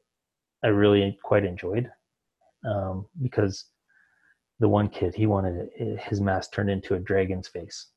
i 0.63 0.67
really 0.67 1.17
quite 1.23 1.45
enjoyed 1.45 1.89
um 2.65 3.05
because 3.21 3.65
the 4.59 4.69
one 4.69 4.87
kid 4.89 5.13
he 5.15 5.25
wanted 5.25 5.69
it- 5.77 5.99
his 5.99 6.21
mask 6.21 6.53
turned 6.53 6.69
into 6.69 6.95
a 6.95 6.99
dragon's 6.99 7.47
face 7.47 7.87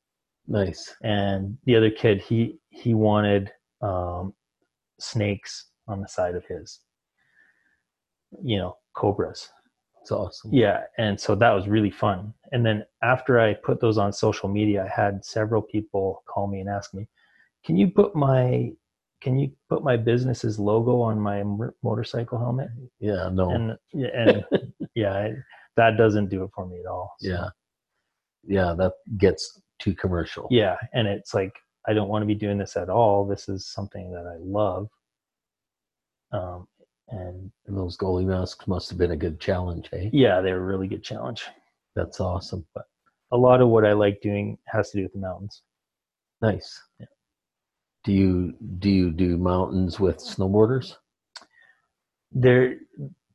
Nice. 0.49 0.95
and 1.03 1.57
the 1.65 1.75
other 1.77 1.91
kid 1.91 2.21
he 2.21 2.59
he 2.71 2.95
wanted 2.95 3.51
um, 3.83 4.33
snakes 5.01 5.71
on 5.89 6.01
the 6.01 6.09
side 6.09 6.35
of 6.35 6.45
his 6.47 6.81
you 8.43 8.59
know 8.59 8.77
cobras 8.95 9.49
It's 10.07 10.13
awesome. 10.13 10.51
yeah 10.55 10.83
and 10.99 11.19
so 11.21 11.35
that 11.35 11.51
was 11.51 11.67
really 11.67 11.91
fun 11.91 12.33
and 12.53 12.65
then 12.65 12.85
after 13.03 13.41
i 13.41 13.55
put 13.55 13.81
those 13.81 13.99
on 13.99 14.13
social 14.13 14.49
media 14.49 14.85
i 14.85 14.89
had 15.03 15.25
several 15.25 15.61
people 15.61 16.23
call 16.33 16.47
me 16.47 16.61
and 16.61 16.69
ask 16.69 16.95
me 16.95 17.09
can 17.65 17.77
you 17.77 17.89
put 17.91 18.15
my 18.15 18.71
can 19.21 19.37
you 19.37 19.51
put 19.69 19.83
my 19.83 19.97
business's 19.97 20.61
logo 20.61 21.01
on 21.01 21.19
my 21.19 21.41
m- 21.41 21.73
motorcycle 21.83 22.39
helmet 22.39 22.69
Yeah. 23.01 23.29
No. 23.33 23.51
and 23.51 23.77
yeah 23.93 24.09
and 24.15 24.45
yeah 24.95 25.31
that 25.77 25.97
doesn't 25.97 26.29
do 26.31 26.45
it 26.45 26.51
for 26.55 26.65
me 26.69 26.77
at 26.79 26.87
all 26.87 27.09
So- 27.19 27.29
yeah. 27.31 27.49
Yeah. 28.57 28.75
That 28.79 28.93
gets 29.19 29.61
too 29.81 29.95
commercial. 29.95 30.47
yeah 30.53 30.77
and 30.93 31.09
it's 31.09 31.35
like 31.35 31.55
i 31.89 31.93
don't 31.93 32.09
want 32.13 32.23
to 32.23 32.27
be 32.27 32.35
doing 32.45 32.59
this 32.59 32.77
at 32.77 32.89
all 32.89 33.27
this 33.27 33.49
is 33.49 33.67
something 33.67 34.13
that 34.13 34.27
i 34.35 34.37
love 34.61 34.87
um 36.33 36.69
and 37.09 37.51
those 37.67 37.97
goalie 37.97 38.25
masks 38.27 38.67
must 38.67 38.89
have 38.91 38.99
been 38.99 39.13
a 39.13 39.17
good 39.17 39.39
challenge, 39.41 39.89
hey? 39.93 40.11
yeah 40.13 40.41
they're 40.41 40.59
a 40.59 40.61
really 40.73 40.89
good 40.89 41.03
challenge 41.05 41.45
That's 41.95 42.21
awesome. 42.21 42.67
But 42.75 42.85
a 43.33 43.37
lot 43.37 43.61
of 43.61 43.69
what 43.69 43.85
i 43.85 43.93
like 43.93 44.21
doing 44.21 44.59
has 44.67 44.91
to 44.91 44.99
do 44.99 45.03
with 45.05 45.13
the 45.13 45.19
mountains 45.21 45.63
Nice. 46.43 46.81
Yeah. 47.01 47.07
Do 48.05 48.13
you 48.13 48.55
do 48.79 48.91
you 48.91 49.11
do 49.11 49.37
mountains 49.37 49.99
with 49.99 50.19
snowboarders? 50.19 50.95
there 52.33 52.77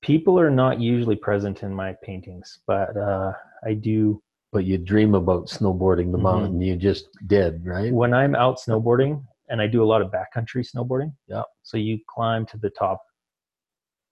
people 0.01 0.39
are 0.39 0.49
not 0.51 0.80
usually 0.80 1.15
present 1.15 1.63
in 1.63 1.74
my 1.74 1.95
paintings 2.03 2.59
but 2.67 2.95
uh 2.97 3.32
i 3.65 3.74
do 3.74 4.22
But 4.51 4.65
you 4.65 4.78
dream 4.78 5.15
about 5.15 5.47
snowboarding 5.47 6.11
the 6.11 6.17
Mhm. 6.17 6.24
mountain. 6.30 6.61
You 6.61 6.76
just 6.76 7.05
did, 7.28 7.65
right? 7.65 7.91
when 7.93 8.13
i'm 8.13 8.36
out 8.36 8.57
snowboarding 8.59 9.24
and 9.49 9.61
i 9.61 9.67
do 9.67 9.82
a 9.84 9.89
lot 9.91 10.01
of 10.01 10.11
backcountry 10.11 10.63
snowboarding 10.72 11.11
Yeah. 11.28 11.43
so 11.63 11.78
you 11.78 11.99
climb 12.15 12.45
to 12.47 12.57
the 12.57 12.69
top 12.72 12.99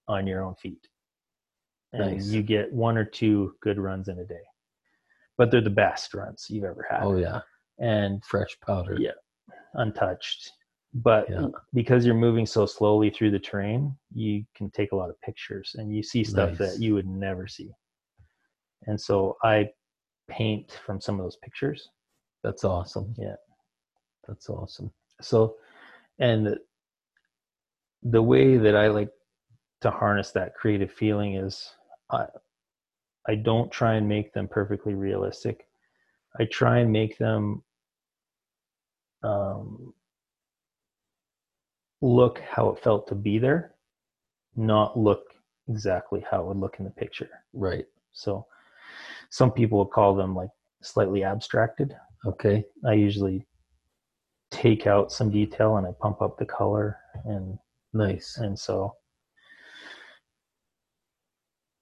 on 0.10 0.28
your 0.28 0.44
own 0.44 0.56
feet 0.56 0.86
and 1.94 2.16
Nice. 2.18 2.28
you 2.28 2.42
get 2.44 2.72
one 2.74 2.98
or 2.98 3.06
two 3.06 3.54
good 3.62 3.80
runs 3.80 4.10
in 4.10 4.20
a 4.20 4.26
day 4.26 4.44
but 5.38 5.50
they're 5.52 5.62
the 5.62 5.70
best 5.70 6.14
runs 6.14 6.48
you've 6.50 6.66
ever 6.66 6.86
had 6.90 7.04
Oh 7.04 7.16
yeah, 7.16 7.40
and 7.78 8.22
fresh 8.26 8.58
powder. 8.66 8.98
Yeah. 9.00 9.12
untouched 9.76 10.52
but 10.96 11.30
Yeah. 11.30 11.48
because 11.74 12.04
you're 12.06 12.16
moving 12.16 12.46
so 12.48 12.66
slowly 12.66 13.10
through 13.12 13.32
the 13.32 13.40
terrain 13.40 13.96
you 14.14 14.44
can 14.56 14.70
take 14.72 14.92
a 14.92 14.96
lot 14.96 15.10
of 15.12 15.22
pictures 15.22 15.76
and 15.78 15.96
you 15.96 16.02
see 16.04 16.24
stuff 16.24 16.50
Nice. 16.50 16.58
that 16.58 16.82
you 16.82 16.96
would 16.96 17.08
never 17.08 17.48
see 17.48 17.72
and 18.88 19.00
so 19.00 19.38
i 19.44 19.70
paint 20.28 20.80
from 20.86 21.00
some 21.00 21.20
of 21.20 21.26
those 21.26 21.38
pictures 21.44 21.90
That's 22.44 22.64
awesome. 22.64 23.14
Yeah. 23.18 23.36
That's 24.28 24.50
awesome. 24.50 24.92
so 25.22 25.56
and 26.20 26.46
the, 26.48 26.58
the 28.04 28.22
way 28.22 28.58
that 28.58 28.76
i 28.76 28.88
like 28.88 29.10
to 29.82 29.92
harness 29.92 30.32
that 30.32 30.56
creative 30.56 30.92
feeling 30.92 31.36
is 31.36 31.74
i 32.12 32.26
i 33.28 33.36
don't 33.36 33.72
try 33.72 33.96
and 33.96 34.08
make 34.08 34.34
them 34.34 34.48
perfectly 34.48 34.94
realistic 34.94 35.68
i 36.40 36.46
try 36.46 36.80
and 36.80 36.92
make 36.92 37.18
them 37.18 37.64
um, 39.22 39.94
look 42.02 42.40
how 42.40 42.70
it 42.70 42.82
felt 42.82 43.08
to 43.08 43.16
be 43.16 43.38
there 43.38 43.76
not 44.56 44.98
look 44.98 45.34
exactly 45.68 46.26
how 46.30 46.42
it 46.42 46.48
would 46.48 46.58
look 46.58 46.78
in 46.80 46.86
the 46.86 46.92
picture 46.92 47.30
Right. 47.54 47.86
so 48.12 48.46
some 49.30 49.52
people 49.52 49.86
call 49.86 50.16
them 50.16 50.36
like 50.36 50.50
slightly 50.82 51.24
abstracted 51.24 51.96
Okay. 52.26 52.66
I 52.86 52.94
usually 52.94 53.48
take 54.52 54.88
out 54.88 55.12
some 55.12 55.30
detail 55.30 55.78
and 55.78 55.88
I 55.88 55.92
pump 56.02 56.22
up 56.22 56.38
the 56.38 56.46
color 56.46 56.98
and 57.26 57.58
Nice. 57.94 58.38
and 58.38 58.58
so 58.60 58.96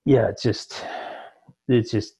yeah, 0.07 0.29
it's 0.29 0.41
just 0.41 0.85
it's 1.67 1.91
just 1.91 2.13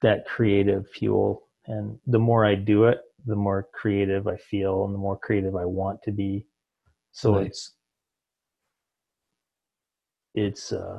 that 0.00 0.24
creative 0.26 0.88
fuel 0.88 1.48
and 1.66 1.98
the 2.06 2.18
more 2.18 2.46
I 2.46 2.54
do 2.54 2.84
it, 2.84 3.00
the 3.26 3.34
more 3.34 3.66
creative 3.74 4.28
I 4.28 4.36
feel 4.36 4.84
and 4.84 4.94
the 4.94 4.98
more 4.98 5.18
creative 5.18 5.56
I 5.56 5.64
want 5.64 6.00
to 6.04 6.12
be. 6.12 6.46
So 7.10 7.34
Nice. 7.34 7.46
it's 7.46 7.72
it's 10.34 10.72
uh 10.72 10.98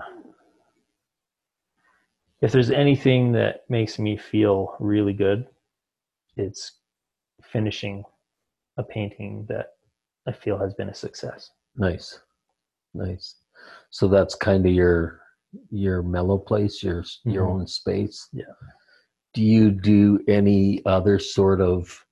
if 2.41 2.51
there's 2.51 2.71
anything 2.71 3.31
that 3.31 3.61
makes 3.69 3.97
me 3.97 4.17
feel 4.17 4.75
really 4.81 5.13
good, 5.13 5.47
it's 6.35 6.73
finishing 7.41 8.03
a 8.75 8.83
painting 8.83 9.45
that 9.47 9.67
I 10.27 10.33
feel 10.33 10.57
has 10.57 10.73
been 10.73 10.89
a 10.89 10.93
success. 10.93 11.51
Nice. 11.77 12.19
Nice. 12.93 13.35
So 13.91 14.09
that's 14.09 14.35
kind 14.35 14.65
of 14.65 14.73
your 14.73 15.22
your 15.69 16.03
mellow 16.03 16.37
place, 16.37 16.83
your 16.83 17.03
your 17.25 17.45
Mhm. 17.47 17.51
own 17.51 17.67
space. 17.67 18.29
Yeah. 18.33 18.45
Do 19.33 19.43
you 19.43 19.71
do 19.71 20.23
any 20.27 20.85
other 20.85 21.19
sort 21.19 21.61
of 21.61 22.05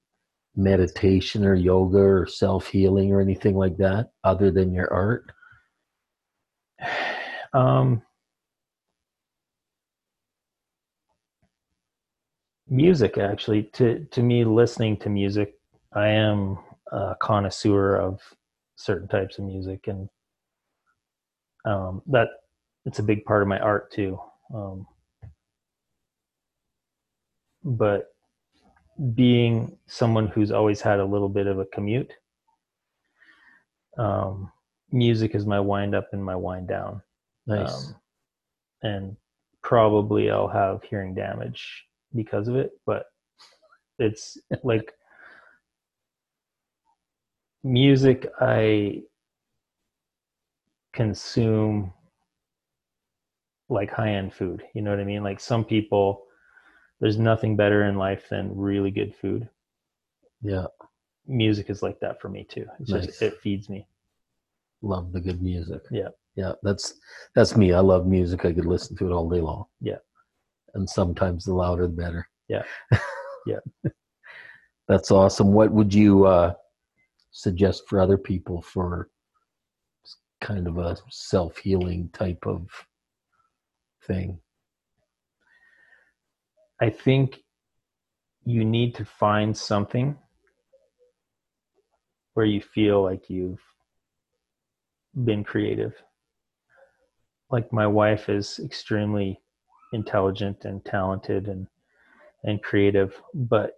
meditation 0.56 1.46
or 1.46 1.54
yoga 1.56 2.00
or 2.00 2.26
self 2.28 2.68
healing 2.68 3.12
or 3.14 3.22
anything 3.22 3.56
like 3.56 3.78
that 3.78 4.12
other 4.24 4.52
than 4.52 4.74
your 4.74 4.92
art? 4.94 5.32
Um, 7.54 8.02
music, 12.70 13.18
actually, 13.18 13.64
to 13.74 14.06
to 14.06 14.24
me, 14.24 14.46
listening 14.46 14.96
to 15.00 15.10
music, 15.10 15.56
I 15.94 16.08
am 16.08 16.58
a 16.94 17.16
connoisseur 17.20 17.98
of 17.98 18.22
certain 18.78 19.10
types 19.10 19.38
of 19.38 19.44
music, 19.46 19.88
and 19.88 20.10
um, 21.66 22.02
that 22.08 22.30
it's 22.86 23.00
a 23.00 23.04
big 23.04 23.26
part 23.26 23.42
of 23.42 23.48
my 23.48 23.60
art 23.60 23.92
too. 23.92 24.20
Um, 24.54 24.88
but 27.64 28.14
being 29.14 29.78
someone 29.88 30.28
who's 30.28 30.52
always 30.52 30.82
had 30.82 31.00
a 31.00 31.06
little 31.06 31.30
bit 31.30 31.48
of 31.48 31.60
a 31.60 31.66
commute, 31.66 32.12
um, 33.98 34.52
music 34.92 35.36
is 35.36 35.46
my 35.46 35.60
wind 35.60 35.96
up 35.96 36.10
and 36.12 36.24
my 36.24 36.36
wind 36.36 36.68
down. 36.68 37.02
Nice. 37.48 37.88
Um, 37.88 37.96
and 38.84 39.18
probably 39.64 40.30
I'll 40.32 40.48
have 40.48 40.84
hearing 40.84 41.14
damage 41.14 41.86
because 42.16 42.48
of 42.48 42.56
it, 42.56 42.72
but 42.86 43.06
it's 44.00 44.38
like 44.64 44.92
music 47.64 48.28
I 48.40 49.04
consume 50.94 51.94
like 53.72 53.90
high 53.92 54.12
end 54.16 54.34
food. 54.34 54.64
You 54.76 54.82
know 54.82 54.92
what 54.92 55.00
I 55.00 55.04
mean? 55.06 55.24
Like 55.24 55.40
some 55.40 55.64
people 55.66 56.24
there's 57.00 57.18
nothing 57.18 57.56
better 57.56 57.86
in 57.86 57.96
life 57.96 58.28
than 58.30 58.56
really 58.56 58.92
good 58.92 59.16
food. 59.16 59.50
Yeah. 60.42 60.66
Music 61.26 61.70
is 61.70 61.82
like 61.82 62.00
that 62.02 62.22
for 62.22 62.30
me 62.30 62.44
too. 62.44 62.66
It's 62.80 62.92
Nice. 62.92 63.06
just 63.08 63.22
it 63.22 63.40
feeds 63.40 63.70
me. 63.70 63.88
Love 64.82 65.12
the 65.12 65.22
good 65.22 65.42
music. 65.42 65.82
Yeah. 65.90 66.10
Yeah. 66.36 66.54
That's 66.64 66.96
that's 67.34 67.56
me. 67.56 67.74
I 67.74 67.80
love 67.80 68.06
music. 68.06 68.46
I 68.46 68.54
could 68.54 68.66
listen 68.66 68.96
to 68.98 69.08
it 69.08 69.14
all 69.14 69.30
day 69.30 69.42
long. 69.42 69.66
Yeah. 69.80 69.98
And 70.76 70.88
sometimes 70.90 71.46
the 71.46 71.54
louder 71.54 71.88
the 71.88 71.94
better. 71.94 72.28
Yeah. 72.48 72.64
Yeah. 73.48 73.90
that's 74.88 75.10
awesome. 75.10 75.52
What 75.52 75.72
would 75.72 75.92
you 75.92 76.26
uh 76.28 76.54
suggest 77.32 77.84
for 77.88 78.00
other 78.00 78.18
people 78.20 78.62
for 78.62 79.10
kind 80.42 80.68
of 80.68 80.78
a 80.78 80.96
self 81.10 81.58
healing 81.58 82.10
type 82.14 82.46
of 82.46 82.68
thing? 84.08 84.40
I 86.82 86.90
think 86.90 87.44
you 88.46 88.66
need 88.66 88.96
to 88.96 89.06
find 89.06 89.56
something 89.56 90.18
where 92.34 92.46
you 92.46 92.62
feel 92.62 93.04
like 93.04 93.30
you've 93.30 93.62
been 95.26 95.44
creative. 95.44 95.94
Like 97.50 97.72
my 97.72 97.86
wife 97.86 98.30
is 98.30 98.60
extremely 98.64 99.40
intelligent 99.94 100.66
and 100.66 100.84
talented 100.86 101.48
and 101.48 101.68
and 102.44 102.64
creative, 102.64 103.22
but 103.36 103.76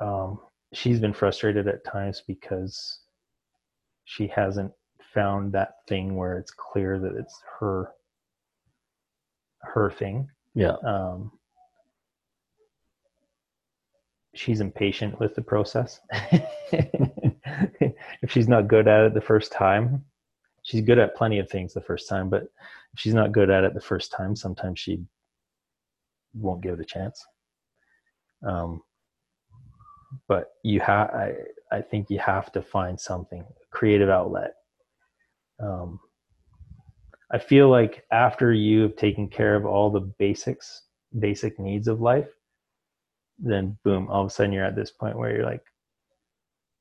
um, 0.00 0.40
she's 0.72 0.98
been 0.98 1.12
frustrated 1.12 1.68
at 1.68 1.84
times 1.84 2.22
because 2.26 3.00
she 4.04 4.26
hasn't 4.26 4.72
found 5.14 5.52
that 5.52 5.74
thing 5.88 6.16
where 6.16 6.36
it's 6.36 6.50
clear 6.50 6.98
that 6.98 7.14
it's 7.14 7.40
her 7.60 7.92
her 9.72 9.90
thing 9.90 10.28
Yeah. 10.54 10.76
um, 10.84 11.32
she's 14.34 14.60
impatient 14.60 15.18
with 15.20 15.34
the 15.34 15.42
process. 15.42 16.00
if 16.72 18.30
she's 18.30 18.48
not 18.48 18.68
good 18.68 18.88
at 18.88 19.04
it 19.04 19.14
the 19.14 19.20
first 19.20 19.52
time, 19.52 20.04
she's 20.62 20.80
good 20.80 20.98
at 20.98 21.14
plenty 21.16 21.38
of 21.38 21.48
things 21.48 21.72
the 21.72 21.80
first 21.80 22.08
time, 22.08 22.28
but 22.28 22.42
if 22.92 22.98
she's 22.98 23.14
not 23.14 23.32
good 23.32 23.50
at 23.50 23.64
it 23.64 23.74
the 23.74 23.80
first 23.80 24.10
time, 24.12 24.34
sometimes 24.34 24.80
she 24.80 25.00
won't 26.34 26.62
give 26.62 26.74
it 26.74 26.80
a 26.80 26.84
chance. 26.84 27.24
Um, 28.44 28.82
but 30.28 30.50
you 30.62 30.80
have, 30.80 31.10
I, 31.10 31.34
I 31.70 31.80
think 31.80 32.10
you 32.10 32.18
have 32.18 32.50
to 32.52 32.62
find 32.62 32.98
something, 33.00 33.40
a 33.40 33.76
creative 33.76 34.08
outlet. 34.08 34.54
Um, 35.60 36.00
I 37.30 37.38
feel 37.38 37.68
like 37.68 38.04
after 38.12 38.52
you've 38.52 38.96
taken 38.96 39.28
care 39.28 39.54
of 39.56 39.64
all 39.64 39.90
the 39.90 40.00
basics, 40.00 40.82
basic 41.18 41.58
needs 41.58 41.88
of 41.88 42.00
life, 42.00 42.28
then 43.38 43.76
boom, 43.84 44.08
all 44.08 44.22
of 44.22 44.28
a 44.28 44.30
sudden 44.30 44.52
you're 44.52 44.64
at 44.64 44.76
this 44.76 44.90
point 44.90 45.18
where 45.18 45.34
you're 45.34 45.46
like, 45.46 45.64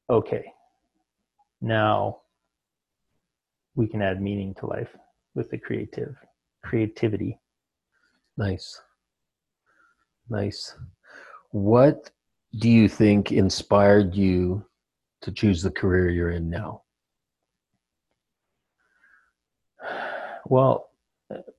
okay, 0.09 0.45
now 1.61 2.17
we 3.75 3.87
can 3.87 4.01
add 4.01 4.21
meaning 4.21 4.53
to 4.55 4.67
life 4.67 4.95
with 5.33 5.49
the 5.49 5.57
creative 5.57 6.15
creativity. 6.63 7.39
Nice. 8.37 8.81
Nice. 10.29 10.75
What 11.51 12.09
do 12.59 12.69
you 12.69 12.87
think 12.87 13.31
inspired 13.31 14.15
you 14.15 14.65
to 15.21 15.31
choose 15.31 15.61
the 15.61 15.71
career 15.71 16.09
you're 16.09 16.31
in 16.31 16.49
now? 16.49 16.83
Well, 20.45 20.89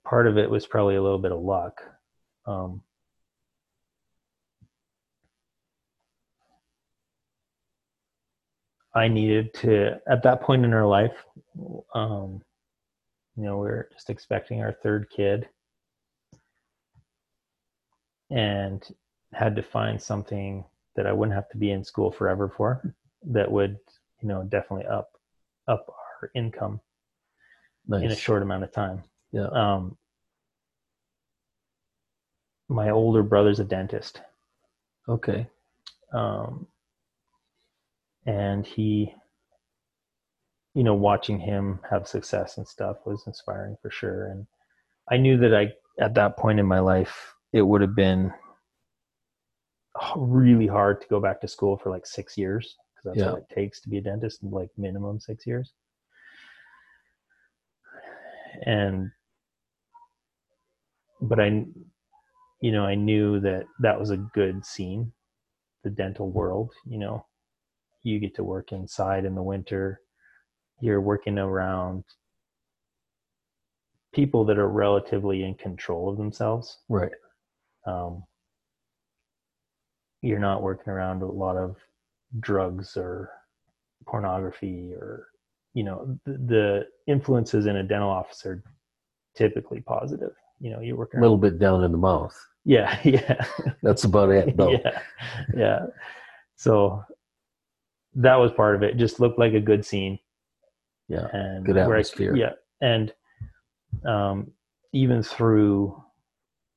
part 0.05 0.27
of 0.27 0.39
it 0.39 0.51
was 0.51 0.67
probably 0.67 0.97
a 0.97 1.03
little 1.03 1.19
bit 1.19 1.33
of 1.33 1.41
luck. 1.41 1.83
Um, 2.47 2.83
I 8.95 9.09
needed 9.09 9.53
to, 9.55 10.01
at 10.07 10.23
that 10.23 10.43
point 10.43 10.65
in 10.65 10.73
our 10.73 10.87
life, 10.87 11.17
um, 11.95 12.43
you 13.37 13.43
know, 13.43 13.59
we 13.59 13.69
are 13.69 13.89
just 13.93 14.11
expecting 14.11 14.61
our 14.63 14.73
third 14.73 15.09
kid 15.11 15.49
and 18.31 18.87
had 19.33 19.57
to 19.57 19.63
find 19.63 20.01
something 20.01 20.65
that 20.95 21.07
I 21.07 21.13
wouldn't 21.13 21.35
have 21.35 21.49
to 21.51 21.57
be 21.57 21.73
in 21.73 21.83
school 21.83 22.13
forever 22.13 22.49
for 22.49 22.95
that 23.25 23.51
would, 23.51 23.79
you 24.21 24.29
know, 24.29 24.45
definitely 24.45 24.87
up 24.87 25.11
up 25.67 25.87
our 25.89 26.31
income 26.35 26.81
Nice. 27.87 28.03
in 28.05 28.11
a 28.11 28.17
short 28.17 28.43
amount 28.43 28.65
of 28.65 28.73
time. 28.73 29.03
Yeah. 29.33 29.49
Um, 29.49 29.97
my 32.69 32.91
older 32.91 33.23
brother's 33.23 33.61
a 33.61 33.65
dentist, 33.65 34.23
Okay. 35.09 35.47
um, 36.13 36.67
and 38.27 38.67
he, 38.67 39.15
you 40.75 40.83
know, 40.83 40.95
watching 40.95 41.39
him 41.39 41.81
have 41.91 42.09
success 42.09 42.57
and 42.57 42.67
stuff 42.67 42.97
was 43.05 43.23
inspiring 43.27 43.77
for 43.83 43.91
sure. 43.91 44.27
And 44.29 44.47
I 45.11 45.19
knew 45.19 45.37
that 45.39 45.55
I, 45.55 45.73
at 46.03 46.15
that 46.15 46.39
point 46.39 46.59
in 46.59 46.67
my 46.67 46.81
life, 46.81 47.35
it 47.53 47.63
would 47.63 47.83
have 47.83 47.95
been 47.95 48.33
really 50.17 50.67
hard 50.67 51.01
to 51.03 51.07
go 51.09 51.21
back 51.21 51.41
to 51.43 51.49
school 51.49 51.77
for 51.77 51.91
like 51.91 52.07
six 52.07 52.37
years 52.39 52.77
because 52.95 53.05
that's 53.15 53.25
Yeah. 53.27 53.33
what 53.33 53.43
it 53.49 53.55
takes 53.55 53.81
to 53.83 53.89
be 53.91 53.99
a 53.99 54.01
dentist, 54.01 54.43
like 54.43 54.71
minimum 54.79 55.21
six 55.21 55.47
years. 55.47 55.75
And, 58.65 59.11
but 61.21 61.41
I, 61.41 61.65
you 62.61 62.73
know, 62.73 62.85
I 62.85 62.95
knew 62.95 63.41
that 63.41 63.65
that 63.81 63.99
was 63.99 64.11
a 64.11 64.17
good 64.17 64.65
scene, 64.65 65.13
the 65.83 65.91
dental 65.91 66.31
world, 66.31 66.73
you 66.87 66.99
know, 66.99 67.27
you 68.03 68.19
get 68.19 68.35
to 68.37 68.45
work 68.45 68.73
inside 68.73 69.25
in 69.25 69.35
the 69.35 69.43
winter. 69.43 70.01
You're 70.81 71.01
working 71.01 71.39
around 71.39 72.05
people 74.13 74.45
that 74.45 74.59
are 74.59 74.69
relatively 74.69 75.43
in 75.43 75.55
control 75.55 76.09
of 76.09 76.17
themselves. 76.17 76.79
Right. 76.89 77.13
Um, 77.87 78.25
you're 80.23 80.39
not 80.39 80.63
working 80.63 80.93
around 80.93 81.23
a 81.23 81.27
lot 81.27 81.57
of 81.57 81.77
drugs 82.41 82.97
or 82.97 83.31
pornography 84.07 84.93
or 84.95 85.27
you 85.75 85.85
know 85.85 86.19
the, 86.25 86.33
the 86.47 86.87
influences 87.07 87.67
in 87.67 87.77
a 87.77 87.83
dental 87.83 88.09
office 88.11 88.45
are 88.47 88.63
typically 89.37 89.81
positive 89.81 90.31
you 90.61 90.71
know 90.71 90.81
you're 90.81 90.97
working 90.97 91.19
A 91.19 91.23
little 91.23 91.37
bit 91.39 91.59
down 91.59 91.83
in 91.85 91.93
the 91.93 91.99
mouth. 91.99 92.35
yeah 92.65 92.99
yeah 93.05 93.45
That's 93.83 94.05
about 94.05 94.31
it, 94.31 94.57
though. 94.57 94.71
yeah 94.71 95.01
yeah 95.57 95.87
so 96.57 97.03
that 98.15 98.37
was 98.37 98.53
part 98.53 98.77
of 98.77 98.83
it 98.83 98.97
just 98.97 99.19
looked 99.21 99.39
like 99.39 99.55
a 99.55 99.61
good 99.61 99.85
scene 99.85 100.19
Yeah. 101.09 101.27
and 101.33 101.65
Good 101.67 101.75
where 101.77 101.85
I- 101.97 102.01
atmosphere. 102.01 102.37
yeah 102.37 102.53
and 102.81 103.13
um, 104.07 104.51
even 104.93 105.23
through 105.23 106.01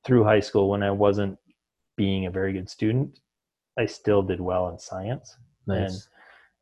through 0.05 0.23
high 0.23 0.39
school 0.39 0.69
when 0.69 0.81
i 0.83 0.89
wasn't 0.91 1.37
being 1.97 2.25
a 2.25 2.31
very 2.31 2.53
good 2.53 2.69
student 2.69 3.19
i 3.77 3.85
still 3.85 4.23
did 4.23 4.39
well 4.41 4.69
in 4.69 4.79
science 4.79 5.35
Nice. 5.67 6.07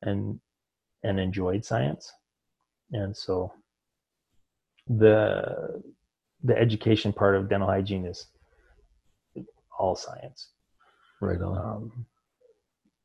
and 0.01 0.39
and 1.03 1.19
enjoyed 1.19 1.63
science 1.63 2.11
and 2.91 3.15
so 3.15 3.51
the 4.87 5.81
the 6.43 6.57
education 6.57 7.11
part 7.11 7.35
of 7.35 7.49
dental 7.49 7.67
hygiene 7.67 8.05
is 8.05 8.27
all 9.79 9.95
science 9.95 10.49
right 11.21 11.41
on. 11.41 11.57
um, 11.57 12.05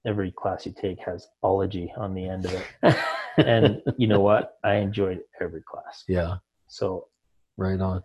every 0.06 0.30
class 0.32 0.66
you 0.66 0.72
take 0.72 0.98
has 1.00 1.28
ology 1.42 1.92
on 1.96 2.14
the 2.14 2.26
end 2.26 2.44
of 2.46 2.54
it 2.82 2.96
and 3.46 3.82
you 3.96 4.06
know 4.06 4.20
what 4.20 4.58
i 4.64 4.74
enjoyed 4.74 5.20
every 5.40 5.62
class 5.62 6.04
yeah. 6.08 6.36
so 6.68 7.06
Right 7.56 7.78
on. 7.78 8.02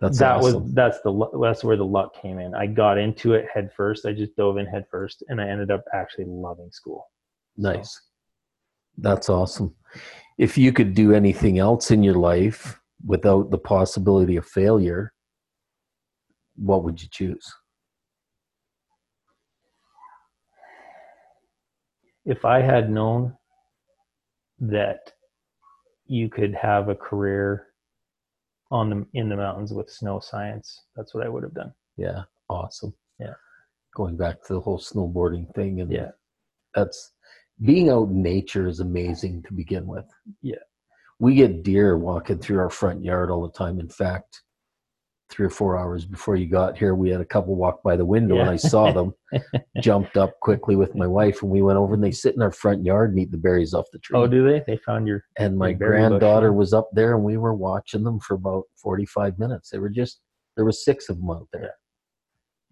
That's 0.00 0.18
that 0.18 0.38
awesome. 0.38 0.64
was 0.64 0.74
that's 0.74 1.00
the 1.02 1.38
that's 1.40 1.62
where 1.62 1.76
the 1.76 1.84
luck 1.84 2.20
came 2.20 2.38
in 2.40 2.54
i 2.54 2.66
got 2.66 2.98
into 2.98 3.34
it 3.34 3.46
head 3.52 3.70
first 3.76 4.04
i 4.04 4.12
just 4.12 4.34
dove 4.36 4.56
in 4.58 4.66
head 4.66 4.84
first 4.90 5.22
and 5.28 5.40
i 5.40 5.48
ended 5.48 5.70
up 5.70 5.84
actually 5.94 6.24
loving 6.26 6.70
school 6.72 7.06
Nice. 7.56 8.00
That's 8.98 9.28
awesome. 9.28 9.74
If 10.38 10.58
you 10.58 10.72
could 10.72 10.94
do 10.94 11.12
anything 11.14 11.58
else 11.58 11.90
in 11.90 12.02
your 12.02 12.14
life 12.14 12.78
without 13.04 13.50
the 13.50 13.58
possibility 13.58 14.36
of 14.36 14.46
failure, 14.46 15.12
what 16.56 16.84
would 16.84 17.02
you 17.02 17.08
choose? 17.10 17.52
if 22.26 22.44
I 22.44 22.60
had 22.60 22.90
known 22.90 23.32
that 24.58 25.12
you 26.06 26.28
could 26.28 26.54
have 26.54 26.88
a 26.88 26.94
career 26.94 27.68
on 28.70 28.90
the 28.90 29.06
in 29.14 29.28
the 29.28 29.36
mountains 29.36 29.72
with 29.72 29.88
snow 29.88 30.18
science, 30.20 30.82
that's 30.96 31.14
what 31.14 31.24
I 31.24 31.28
would 31.28 31.44
have 31.44 31.54
done. 31.54 31.72
Yeah. 31.96 32.22
Awesome. 32.50 32.92
Yeah. 33.20 33.34
Going 33.94 34.16
back 34.16 34.44
to 34.46 34.54
the 34.54 34.60
whole 34.60 34.78
snowboarding 34.78 35.52
thing 35.54 35.80
and 35.80 35.90
Yeah. 35.90 36.10
that's 36.74 37.12
being 37.64 37.90
out 37.90 38.08
in 38.08 38.22
nature 38.22 38.66
is 38.66 38.80
amazing 38.80 39.42
to 39.44 39.54
begin 39.54 39.86
with. 39.86 40.06
Yeah. 40.42 40.56
We 41.18 41.34
get 41.34 41.62
deer 41.62 41.96
walking 41.96 42.38
through 42.38 42.58
our 42.58 42.70
front 42.70 43.02
yard 43.02 43.30
all 43.30 43.42
the 43.42 43.56
time. 43.56 43.80
In 43.80 43.88
fact, 43.88 44.42
three 45.30 45.46
or 45.46 45.50
four 45.50 45.76
hours 45.76 46.04
before 46.04 46.36
you 46.36 46.46
got 46.46 46.76
here, 46.76 46.94
we 46.94 47.10
had 47.10 47.20
a 47.20 47.26
couple 47.26 47.56
walk 47.56 47.82
by 47.82 47.96
the 47.96 48.04
window, 48.04 48.38
and 48.38 48.50
I 48.50 48.56
saw 48.56 48.92
them. 48.92 49.14
jumped 49.80 50.16
up 50.16 50.38
quickly 50.40 50.76
with 50.76 50.94
my 50.94 51.06
wife, 51.06 51.42
and 51.42 51.50
we 51.50 51.62
went 51.62 51.78
over 51.78 51.94
and 51.94 52.04
they 52.04 52.10
sit 52.10 52.34
in 52.34 52.42
our 52.42 52.52
front 52.52 52.84
yard 52.84 53.10
and 53.10 53.18
eat 53.18 53.30
the 53.30 53.36
berries 53.36 53.74
off 53.74 53.86
the 53.92 53.98
tree. 53.98 54.18
Oh, 54.18 54.26
do 54.26 54.44
they? 54.44 54.62
They 54.66 54.78
found 54.78 55.06
your 55.06 55.24
and 55.38 55.58
my 55.58 55.74
berry 55.74 56.00
bush, 56.00 56.08
granddaughter 56.08 56.52
was 56.52 56.72
up 56.72 56.88
there, 56.92 57.14
and 57.14 57.24
we 57.24 57.36
were 57.36 57.54
watching 57.54 58.04
them 58.04 58.20
for 58.20 58.34
about 58.34 58.64
forty-five 58.76 59.38
minutes. 59.38 59.70
They 59.70 59.78
were 59.78 59.90
just 59.90 60.20
there 60.56 60.64
was 60.64 60.84
six 60.84 61.08
of 61.08 61.18
them 61.18 61.30
out 61.30 61.48
there, 61.52 61.72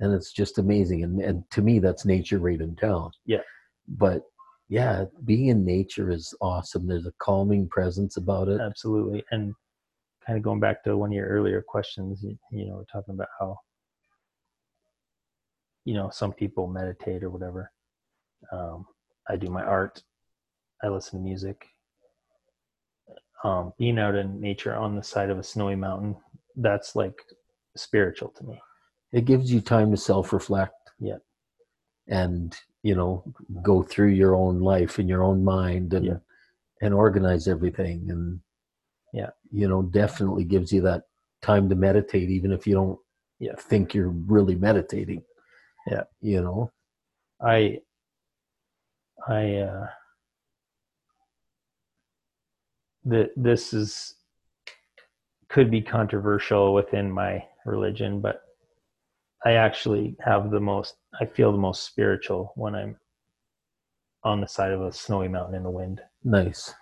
and 0.01 0.15
it's 0.15 0.33
just 0.33 0.59
amazing. 0.59 1.03
And 1.03 1.21
and 1.21 1.45
to 1.51 1.63
me, 1.63 1.79
that's 1.79 2.05
nature 2.05 2.39
right 2.39 2.61
in 2.61 2.77
town. 2.77 3.11
Yeah. 3.27 3.43
but 3.89 4.23
yeah, 4.69 5.05
being 5.25 5.47
in 5.49 5.65
nature 5.65 6.11
is 6.11 6.35
awesome. 6.41 6.87
There's 6.87 7.07
a 7.07 7.13
calming 7.19 7.69
presence 7.69 8.17
about 8.17 8.49
it. 8.49 8.61
absolutely. 8.61 9.25
And 9.31 9.55
kind 10.27 10.37
of 10.39 10.43
going 10.43 10.61
back 10.61 10.83
to 10.85 10.97
one 10.97 11.11
of 11.11 11.15
your 11.15 11.29
earlier 11.29 11.63
questions, 11.63 12.23
you, 12.23 12.39
you 12.51 12.67
know, 12.67 12.77
we're 12.77 12.85
talking 12.85 13.15
about 13.15 13.29
how 13.39 13.59
you 15.85 15.95
know 15.95 16.09
some 16.11 16.33
people 16.33 16.67
meditate 16.67 17.23
or 17.23 17.31
whatever. 17.31 17.71
Um, 18.53 18.87
I 19.29 19.37
do 19.37 19.49
my 19.49 19.63
art. 19.63 20.03
I 20.83 20.89
listen 20.89 21.19
to 21.19 21.25
music. 21.25 21.67
Um, 23.43 23.75
being 23.79 23.99
out 23.99 24.15
in 24.15 24.41
nature 24.41 24.75
on 24.75 24.97
the 24.97 25.03
side 25.03 25.29
of 25.29 25.39
a 25.39 25.43
snowy 25.43 25.77
mountain, 25.77 26.17
that's 26.57 26.97
like 26.97 27.23
spiritual 27.77 28.31
to 28.31 28.45
me. 28.45 28.61
It 29.13 29.27
gives 29.27 29.53
you 29.53 29.61
time 29.61 29.91
to 29.91 29.97
self-reflect. 29.99 30.73
Yeah. 30.99 31.19
and 32.09 32.57
you 32.85 32.95
know 32.95 33.25
go 33.63 33.83
through 33.83 34.11
your 34.11 34.37
own 34.37 34.61
life 34.61 34.99
in 35.01 35.09
your 35.09 35.25
own 35.25 35.43
mind 35.43 35.95
and 35.95 36.05
Yeah. 36.07 36.19
and 36.83 36.95
organize 36.95 37.49
everything 37.49 38.11
and 38.11 38.41
Yeah. 39.13 39.31
you 39.51 39.67
know 39.69 39.83
definitely 39.83 40.45
gives 40.45 40.71
you 40.73 40.83
that 40.83 41.05
time 41.43 41.69
to 41.71 41.75
meditate 41.75 42.31
even 42.31 42.53
if 42.53 42.67
you 42.67 42.75
don't 42.75 42.99
Yeah. 43.41 43.57
think 43.57 43.95
you're 43.95 44.11
really 44.11 44.55
meditating 44.55 45.25
Yeah. 45.87 46.05
you 46.21 46.43
know 46.43 46.71
I 47.41 47.81
I 49.27 49.57
uh 49.57 49.87
the 53.05 53.33
this 53.37 53.73
is 53.73 54.17
could 55.49 55.71
be 55.71 55.81
controversial 55.81 56.75
within 56.75 57.11
my 57.11 57.45
religion, 57.65 58.21
but 58.21 58.44
I 59.45 59.53
actually 59.53 60.17
have 60.25 60.51
the 60.51 60.61
most 60.61 60.97
I 61.21 61.27
feel 61.27 61.53
the 61.53 61.59
most 61.59 61.85
spiritual 61.85 62.53
when 62.57 62.75
I'm 62.75 62.97
on 64.23 64.41
the 64.41 64.49
side 64.49 64.73
of 64.73 64.81
a 64.83 64.93
snowy 64.93 65.29
mountain 65.29 65.55
in 65.55 65.63
the 65.63 65.71
wind, 65.71 66.01
nice 66.25 66.73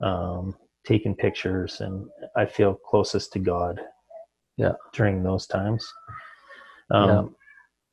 um, 0.00 0.56
taking 0.84 1.14
pictures, 1.14 1.80
and 1.80 2.08
I 2.36 2.46
feel 2.46 2.74
closest 2.74 3.32
to 3.34 3.38
God. 3.38 3.80
Yeah. 4.58 4.72
during 4.92 5.22
those 5.22 5.46
times, 5.46 5.84
um, 6.90 7.34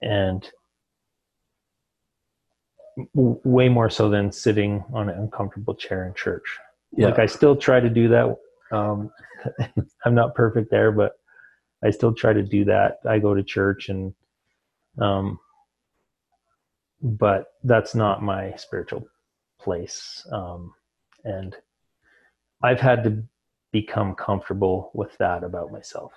and 0.02 0.48
w- 3.16 3.40
way 3.44 3.70
more 3.70 3.90
so 3.90 4.10
than 4.10 4.32
sitting 4.32 4.84
on 4.94 5.10
an 5.10 5.18
uncomfortable 5.18 5.74
chair 5.74 6.06
in 6.06 6.14
church. 6.14 6.58
yeah 6.92 7.08
Like 7.08 7.20
I 7.20 7.26
still 7.28 7.56
try 7.56 7.80
to 7.80 7.90
do 7.90 8.10
that. 8.10 8.36
Um, 8.72 9.10
I'm 10.06 10.16
not 10.16 10.36
perfect 10.36 10.70
there, 10.70 10.92
but 10.92 11.14
I 11.84 11.92
still 11.92 12.14
try 12.14 12.34
to 12.34 12.44
do 12.44 12.66
that. 12.66 13.00
I 13.08 13.20
go 13.20 13.34
to 13.34 13.42
church 13.42 13.90
and, 13.90 14.14
um, 15.02 15.40
but 17.02 17.54
that's 17.64 17.96
not 17.96 18.24
my 18.24 18.54
spiritual 18.56 19.08
place. 19.60 20.26
Um, 20.32 20.74
and 21.24 21.56
I've 22.64 22.80
had 22.80 23.04
to 23.04 23.24
become 23.72 24.16
comfortable 24.16 24.92
with 24.94 25.18
that 25.18 25.44
about 25.44 25.72
myself. 25.72 26.12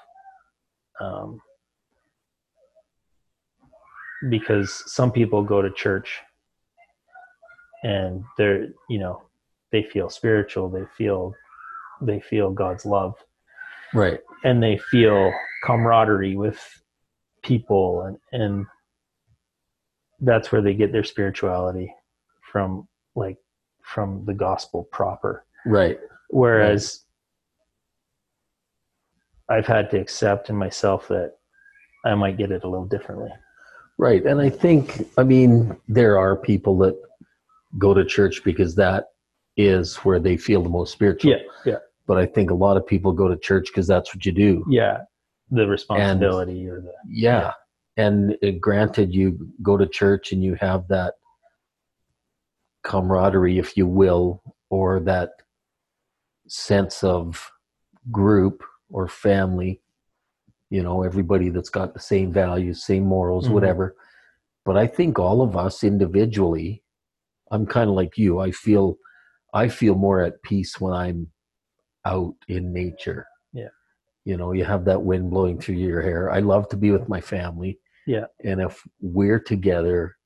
Um, 1.00 1.40
because 4.28 4.84
some 4.92 5.10
people 5.10 5.42
go 5.42 5.62
to 5.62 5.70
church 5.70 6.20
and 7.82 8.24
they're, 8.38 8.68
you 8.88 8.98
know, 8.98 9.22
they 9.72 9.82
feel 9.82 10.08
spiritual, 10.08 10.68
they 10.68 10.84
feel 10.96 11.34
they 12.00 12.20
feel 12.20 12.50
God's 12.50 12.84
love 12.84 13.14
right 13.94 14.20
and 14.44 14.62
they 14.62 14.78
feel 14.90 15.32
camaraderie 15.64 16.36
with 16.36 16.81
people 17.42 18.02
and 18.02 18.18
and 18.32 18.66
that's 20.20 20.52
where 20.52 20.62
they 20.62 20.74
get 20.74 20.92
their 20.92 21.04
spirituality 21.04 21.92
from 22.52 22.86
like 23.16 23.36
from 23.82 24.24
the 24.24 24.34
gospel 24.34 24.84
proper. 24.92 25.44
Right. 25.66 25.98
Whereas 26.30 27.04
i've 29.48 29.66
had 29.66 29.90
to 29.90 29.98
accept 29.98 30.48
in 30.48 30.56
myself 30.56 31.08
that 31.08 31.32
i 32.06 32.14
might 32.14 32.38
get 32.38 32.52
it 32.52 32.64
a 32.64 32.68
little 32.68 32.86
differently. 32.86 33.30
Right 33.98 34.24
and 34.24 34.40
i 34.40 34.48
think 34.48 35.06
i 35.18 35.22
mean 35.22 35.76
there 35.88 36.18
are 36.18 36.36
people 36.36 36.78
that 36.78 36.96
go 37.78 37.92
to 37.92 38.04
church 38.04 38.42
because 38.44 38.74
that 38.76 39.06
is 39.56 39.96
where 39.96 40.18
they 40.18 40.36
feel 40.36 40.62
the 40.62 40.68
most 40.68 40.92
spiritual. 40.92 41.36
Yeah 41.66 41.78
but 42.06 42.18
i 42.18 42.26
think 42.26 42.50
a 42.50 42.54
lot 42.54 42.76
of 42.76 42.86
people 42.86 43.12
go 43.12 43.28
to 43.28 43.36
church 43.36 43.66
because 43.68 43.86
that's 43.86 44.14
what 44.14 44.24
you 44.24 44.32
do. 44.32 44.64
Yeah 44.68 44.98
the 45.52 45.66
responsibility 45.66 46.66
or 46.66 46.80
the 46.80 46.92
yeah, 47.08 47.52
and 47.96 48.36
uh, 48.42 48.50
granted 48.58 49.14
you 49.14 49.26
go 49.62 49.76
to 49.76 49.86
church 49.86 50.32
and 50.32 50.42
you 50.42 50.54
have 50.54 50.88
that 50.88 51.14
camaraderie 52.82 53.58
if 53.58 53.76
you 53.76 53.86
will 53.86 54.42
or 54.70 54.98
that 54.98 55.30
sense 56.48 57.04
of 57.04 57.50
group 58.10 58.64
or 58.90 59.06
family 59.06 59.80
you 60.70 60.82
know 60.82 61.02
everybody 61.04 61.48
that's 61.48 61.68
got 61.70 61.94
the 61.94 62.00
same 62.00 62.32
values 62.32 62.82
same 62.84 63.04
morals 63.04 63.46
Mhm. 63.46 63.52
whatever 63.52 63.94
but 64.64 64.76
i 64.76 64.86
think 64.86 65.18
all 65.18 65.42
of 65.42 65.56
us 65.56 65.84
individually 65.84 66.82
i'm 67.52 67.64
kind 67.66 67.88
of 67.88 67.94
like 67.94 68.18
you 68.18 68.40
i 68.40 68.50
feel 68.50 68.98
i 69.54 69.68
feel 69.68 69.94
more 69.94 70.20
at 70.20 70.42
peace 70.42 70.80
when 70.80 70.92
i'm 70.92 71.30
out 72.04 72.34
in 72.48 72.72
nature 72.72 73.24
Yeah. 73.24 73.31
You 74.24 74.36
know 74.36 74.52
you 74.52 74.64
have 74.64 74.84
that 74.84 75.02
wind 75.02 75.30
blowing 75.30 75.58
through 75.60 75.74
your 75.76 76.00
hair 76.02 76.30
i 76.30 76.38
love 76.38 76.68
to 76.68 76.76
be 76.76 76.90
with 76.90 77.08
my 77.08 77.20
family 77.20 77.78
Yeah. 78.06 78.26
and 78.44 78.60
if 78.60 78.82
we're 79.00 79.40
together 79.40 80.16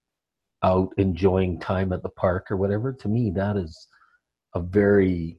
out 0.63 0.93
enjoying 0.97 1.61
time 1.61 1.93
at 1.93 2.03
the 2.03 2.09
park 2.11 2.51
or 2.51 2.57
whatever 2.57 2.93
to 2.93 3.09
me 3.09 3.31
that 3.33 3.57
is 3.57 3.87
a 4.55 4.61
very 4.61 5.39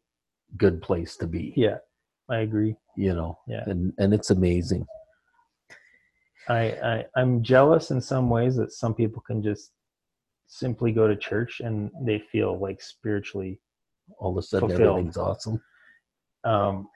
good 0.57 0.81
place 0.81 1.17
to 1.17 1.27
be 1.27 1.53
yeah 1.55 1.77
i 2.29 2.37
agree 2.37 2.75
you 2.95 3.13
know 3.13 3.37
Yeah. 3.47 3.63
and 3.67 3.93
and 3.97 4.13
it's 4.13 4.29
amazing 4.31 4.85
I, 6.49 6.61
I 6.91 7.05
i'm 7.15 7.43
jealous 7.43 7.91
in 7.91 7.99
some 8.01 8.29
ways 8.29 8.55
that 8.55 8.71
some 8.71 8.93
people 8.93 9.21
can 9.25 9.43
just 9.43 9.71
simply 10.47 10.91
go 10.93 11.07
to 11.07 11.15
church 11.15 11.59
and 11.59 11.91
they 12.01 12.19
feel 12.19 12.57
like 12.57 12.81
spiritually 12.81 13.59
all 14.19 14.31
of 14.31 14.37
a 14.37 14.41
sudden 14.41 14.69
Fulfilled. 14.69 14.89
everything's 14.91 15.17
awesome 15.17 15.61
um 16.45 16.87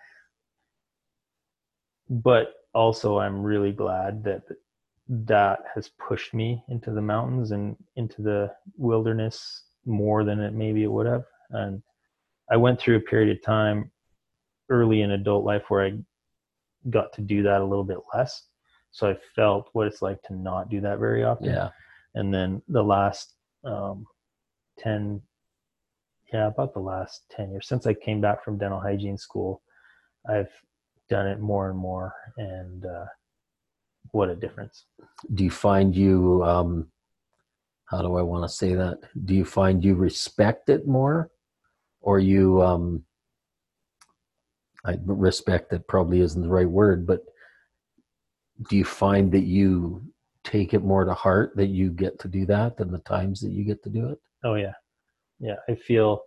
but 2.11 2.55
also 2.73 3.17
i'm 3.17 3.41
really 3.41 3.71
glad 3.71 4.23
that 4.23 4.43
that 5.07 5.59
has 5.73 5.89
pushed 5.89 6.33
me 6.33 6.63
into 6.69 6.91
the 6.91 7.01
mountains 7.01 7.51
and 7.51 7.75
into 7.95 8.21
the 8.21 8.51
wilderness 8.77 9.63
more 9.85 10.23
than 10.23 10.39
it 10.39 10.53
maybe 10.53 10.83
it 10.83 10.91
would 10.91 11.07
have. 11.07 11.23
And 11.49 11.81
i 12.51 12.57
went 12.57 12.79
through 12.79 12.97
a 12.97 13.01
period 13.01 13.35
of 13.35 13.43
time 13.43 13.89
early 14.69 15.01
in 15.01 15.11
adult 15.11 15.43
life 15.43 15.63
where 15.69 15.85
i 15.85 15.97
got 16.89 17.13
to 17.13 17.21
do 17.21 17.43
that 17.43 17.61
a 17.61 17.65
little 17.65 17.83
bit 17.83 17.99
less. 18.13 18.43
So 18.91 19.09
i 19.09 19.17
felt 19.35 19.69
what 19.73 19.88
it's 19.88 20.01
like 20.01 20.21
to 20.23 20.35
not 20.35 20.69
do 20.69 20.81
that 20.81 20.99
very 20.99 21.23
often. 21.23 21.53
Yeah. 21.53 21.69
And 22.15 22.33
then 22.33 22.61
the 22.67 22.83
last 22.83 23.35
um, 23.63 24.05
10 24.79 25.21
yeah 26.33 26.47
about 26.47 26.73
the 26.73 26.79
last 26.79 27.25
10 27.31 27.51
years 27.51 27.67
since 27.67 27.85
i 27.85 27.93
came 27.93 28.21
back 28.21 28.43
from 28.43 28.57
dental 28.57 28.79
hygiene 28.79 29.17
school 29.17 29.61
i've 30.29 30.49
done 31.11 31.27
it 31.27 31.41
more 31.41 31.69
and 31.69 31.77
more 31.77 32.15
and 32.38 32.85
uh, 32.85 33.05
what 34.11 34.29
a 34.29 34.35
difference. 34.35 34.85
Do 35.33 35.43
you 35.43 35.51
find 35.51 35.93
you 35.93 36.41
um 36.43 36.88
how 37.85 38.01
do 38.01 38.15
i 38.15 38.21
want 38.21 38.49
to 38.49 38.49
say 38.49 38.73
that? 38.73 38.99
Do 39.25 39.35
you 39.35 39.43
find 39.43 39.83
you 39.83 39.93
respect 39.95 40.69
it 40.69 40.88
more? 40.88 41.29
Or 41.99 42.17
you 42.17 42.63
um 42.63 43.03
i 44.85 44.97
respect 45.05 45.73
it 45.73 45.88
probably 45.88 46.21
isn't 46.21 46.41
the 46.41 46.49
right 46.49 46.69
word 46.81 47.05
but 47.05 47.21
do 48.69 48.75
you 48.75 48.83
find 48.83 49.31
that 49.31 49.43
you 49.43 50.01
take 50.43 50.73
it 50.73 50.83
more 50.83 51.05
to 51.05 51.13
heart 51.13 51.51
that 51.55 51.67
you 51.67 51.91
get 51.91 52.17
to 52.19 52.27
do 52.27 52.47
that 52.47 52.77
than 52.77 52.91
the 52.91 52.99
times 52.99 53.41
that 53.41 53.51
you 53.51 53.63
get 53.63 53.83
to 53.83 53.89
do 53.89 54.09
it? 54.09 54.19
Oh 54.43 54.55
yeah. 54.55 54.73
Yeah 55.39 55.59
i 55.69 55.75
feel 55.75 56.21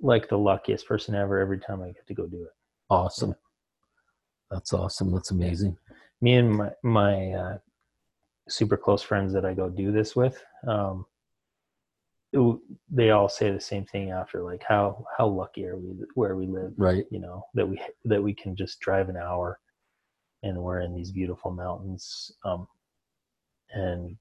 like 0.00 0.28
the 0.28 0.38
luckiest 0.38 0.86
person 0.86 1.14
ever 1.14 1.40
every 1.40 1.58
time 1.58 1.82
i 1.82 1.86
get 1.86 2.06
to 2.06 2.14
go 2.14 2.26
do 2.26 2.42
it. 2.42 2.54
Awesome 2.90 3.34
that's 4.50 4.72
awesome. 4.72 5.12
That's 5.12 5.30
amazing. 5.30 5.76
Me 6.20 6.34
and 6.34 6.56
my 6.56 6.70
my 6.82 7.32
uh, 7.32 7.58
super 8.48 8.76
close 8.76 9.02
friends 9.02 9.32
that 9.32 9.44
I 9.44 9.54
go 9.54 9.68
do 9.68 9.92
this 9.92 10.14
with, 10.16 10.42
um, 10.66 11.06
it- 12.32 12.60
they 12.90 13.10
all 13.10 13.28
say 13.28 13.50
the 13.50 13.60
same 13.60 13.84
thing 13.86 14.10
after, 14.10 14.42
like 14.42 14.62
how 14.66 15.04
how 15.16 15.26
lucky 15.26 15.66
are 15.66 15.76
we 15.76 15.94
where 16.14 16.36
we 16.36 16.46
live, 16.46 16.72
right. 16.76 17.04
you 17.10 17.20
know, 17.20 17.44
that 17.54 17.68
we 17.68 17.80
that 18.04 18.22
we 18.22 18.34
can 18.34 18.54
just 18.56 18.80
drive 18.80 19.08
an 19.08 19.16
hour 19.16 19.58
and 20.42 20.56
we're 20.56 20.80
in 20.80 20.94
these 20.94 21.12
beautiful 21.12 21.50
mountains 21.50 22.32
um, 22.44 22.66
and 23.72 24.16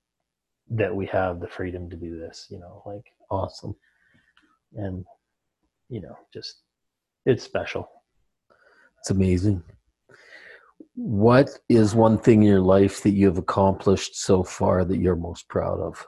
that 0.69 0.93
we 0.93 1.06
have 1.06 1.39
the 1.39 1.47
freedom 1.47 1.89
to 1.89 1.95
do 1.95 2.19
this 2.19 2.45
you 2.51 2.60
know 2.60 2.84
like 2.85 3.06
Awesome. 3.31 3.76
and 4.73 5.06
you 5.88 6.01
know 6.01 6.18
just 6.34 6.61
it's 7.26 7.43
special. 7.43 7.89
It's 8.99 9.11
amazing. 9.11 9.64
What 10.95 11.49
is 11.69 11.95
one 11.95 12.18
thing 12.18 12.41
in 12.43 12.47
your 12.49 12.61
life 12.61 13.03
that 13.03 13.11
you've 13.11 13.38
accomplished 13.38 14.15
so 14.22 14.43
far 14.43 14.84
that 14.85 14.97
you're 14.97 15.15
most 15.15 15.47
proud 15.47 15.80
of? 15.80 16.06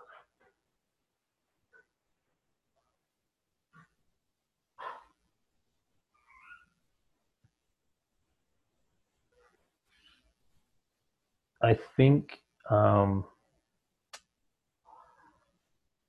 i 11.63 11.77
think 11.95 12.39
um, 12.69 13.23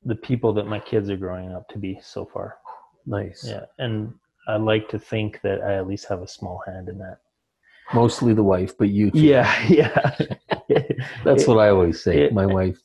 the 0.04 0.14
people 0.14 0.52
that 0.54 0.66
my 0.66 0.78
kids 0.78 1.10
are 1.10 1.16
growing 1.16 1.52
up 1.52 1.68
to 1.68 1.78
be 1.78 1.98
so 2.02 2.24
far 2.24 2.56
Nice. 3.06 3.44
yeah 3.46 3.64
and 3.78 4.14
i 4.48 4.56
like 4.56 4.88
to 4.88 4.98
think 4.98 5.40
that 5.42 5.60
i 5.62 5.74
at 5.74 5.86
least 5.86 6.08
have 6.08 6.22
a 6.22 6.28
small 6.28 6.62
hand 6.66 6.88
in 6.88 6.98
that 6.98 7.18
Mostly 7.94 8.32
the 8.34 8.42
wife, 8.42 8.76
but 8.78 8.88
you 8.88 9.10
too. 9.10 9.18
yeah 9.18 9.50
yeah 9.68 10.10
That's 11.24 11.46
what 11.46 11.58
I 11.58 11.68
always 11.68 12.02
say. 12.02 12.24
it- 12.24 12.32
My 12.32 12.46
wife 12.46 12.78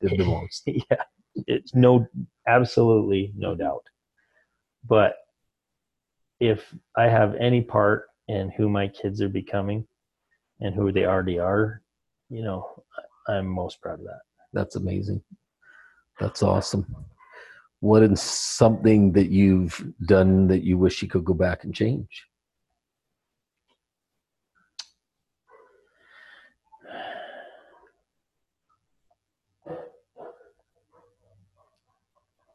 did 0.00 0.16
the 0.18 0.24
most. 0.24 0.62
yeah 0.66 1.02
it's 1.46 1.74
no 1.74 2.06
absolutely 2.46 3.32
no 3.34 3.54
doubt 3.54 3.84
but 4.86 5.14
if 6.40 6.74
i 6.94 7.04
have 7.08 7.34
any 7.36 7.62
part 7.62 8.04
in 8.28 8.50
who 8.50 8.68
my 8.68 8.86
kids 8.88 9.22
are 9.22 9.30
becoming 9.30 9.86
and 10.60 10.74
who 10.74 10.92
they 10.92 11.06
already 11.06 11.38
are 11.38 11.80
you 12.28 12.42
know 12.42 12.68
i'm 13.28 13.46
most 13.46 13.80
proud 13.80 13.98
of 14.00 14.04
that 14.04 14.20
That's 14.52 14.76
amazing. 14.76 15.22
That's 16.20 16.42
awesome. 16.42 16.84
What 17.80 18.02
is 18.02 18.20
something 18.20 19.12
that 19.12 19.30
you've 19.30 19.74
done 20.06 20.46
that 20.48 20.62
you 20.62 20.76
wish 20.76 21.00
you 21.02 21.08
could 21.08 21.24
go 21.24 21.32
back 21.34 21.64
and 21.64 21.74
change? 21.74 22.26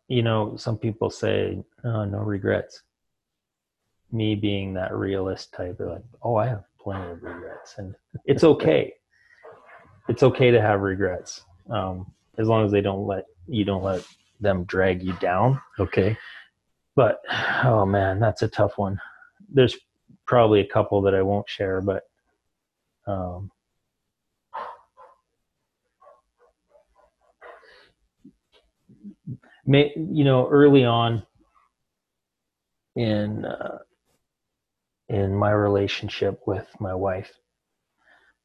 You 0.07 0.23
know 0.23 0.55
some 0.55 0.77
people 0.77 1.09
say 1.09 1.63
oh, 1.83 2.05
no 2.05 2.19
regrets. 2.19 2.83
Me 4.11 4.35
being 4.35 4.73
that 4.73 4.93
realist 4.95 5.53
type 5.53 5.77
they're 5.77 5.89
like 5.89 6.05
oh 6.23 6.35
i 6.35 6.47
have 6.47 6.63
plenty 6.79 7.11
of 7.11 7.21
regrets 7.21 7.75
and 7.77 7.95
it's 8.25 8.43
okay. 8.43 8.93
It's 10.09 10.23
okay 10.23 10.51
to 10.51 10.61
have 10.61 10.79
regrets 10.79 11.43
um, 11.69 12.09
as 12.37 12.47
long 12.47 12.65
as 12.65 12.71
they 12.71 12.79
don't 12.79 13.05
let 13.05 13.25
you 13.45 13.65
don't 13.65 13.83
let 13.83 14.07
them 14.39 14.63
drag 14.63 15.03
you 15.03 15.11
down. 15.19 15.59
Okay. 15.77 16.17
but 16.95 17.19
oh 17.65 17.85
man 17.85 18.21
that's 18.21 18.41
a 18.41 18.47
tough 18.47 18.77
one. 18.77 19.01
There's 19.49 19.75
probably 20.25 20.61
a 20.61 20.67
couple 20.67 21.01
that 21.01 21.13
i 21.13 21.21
won't 21.21 21.49
share 21.49 21.81
but 21.81 22.03
um, 23.05 23.51
you 29.67 30.23
know 30.23 30.47
early 30.49 30.85
on 30.85 31.23
in 32.95 33.45
uh, 33.45 33.77
in 35.09 35.35
my 35.35 35.51
relationship 35.51 36.41
with 36.47 36.67
my 36.79 36.93
wife 36.93 37.31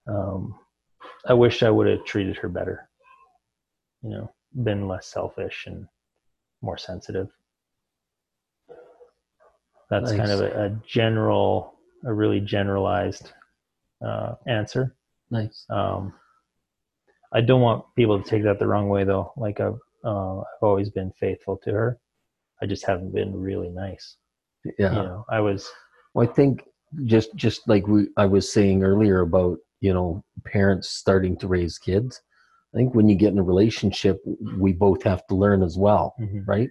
um, 0.07 0.55
i 1.27 1.33
wish 1.33 1.63
i 1.63 1.71
would 1.71 1.87
have 1.87 2.05
treated 2.05 2.37
her 2.37 2.49
better 2.49 2.89
you 4.03 4.11
know 4.11 4.31
been 4.65 4.89
less 4.89 5.07
selfish 5.07 5.65
and 5.67 5.87
more 6.61 6.77
sensitive 6.77 7.29
that's 9.89 10.13
kind 10.13 10.31
of 10.31 10.41
a, 10.41 10.65
a 10.65 10.71
general 10.87 11.75
a 12.05 12.13
really 12.13 12.41
generalized 12.41 13.33
uh, 14.05 14.35
answer 14.47 14.95
Nice. 15.31 15.65
um, 15.71 16.13
I 17.33 17.41
don't 17.41 17.63
want 17.63 17.85
people 17.97 18.23
to 18.23 18.29
take 18.29 18.45
that 18.45 18.59
the 18.59 18.67
wrong 18.67 18.89
way, 18.91 19.05
though. 19.05 19.33
Like 19.37 19.61
I've, 19.61 19.79
uh, 20.05 20.39
I've 20.41 20.63
always 20.63 20.91
been 20.91 21.13
faithful 21.19 21.57
to 21.65 21.73
her. 21.73 21.99
I 22.61 22.67
just 22.67 22.87
haven't 22.87 23.13
been 23.15 23.35
really 23.35 23.71
nice. 23.71 24.17
Yeah. 24.79 24.91
You 24.91 25.03
know, 25.03 25.25
I 25.31 25.41
was. 25.41 25.69
Well, 26.15 26.29
I 26.29 26.33
think 26.33 26.63
just 27.05 27.35
just 27.35 27.67
like 27.69 27.87
we 27.87 28.09
I 28.17 28.27
was 28.27 28.53
saying 28.53 28.85
earlier 28.85 29.21
about 29.21 29.59
you 29.81 29.93
know 29.93 30.23
parents 30.45 30.91
starting 30.91 31.37
to 31.39 31.49
raise 31.49 31.79
kids. 31.79 32.21
I 32.75 32.77
think 32.79 32.95
when 32.95 33.09
you 33.09 33.17
get 33.17 33.33
in 33.33 33.39
a 33.39 33.43
relationship, 33.43 34.23
we 34.59 34.73
both 34.73 35.03
have 35.03 35.27
to 35.27 35.35
learn 35.35 35.63
as 35.63 35.77
well, 35.77 36.15
Mhm. 36.21 36.45
right? 36.47 36.71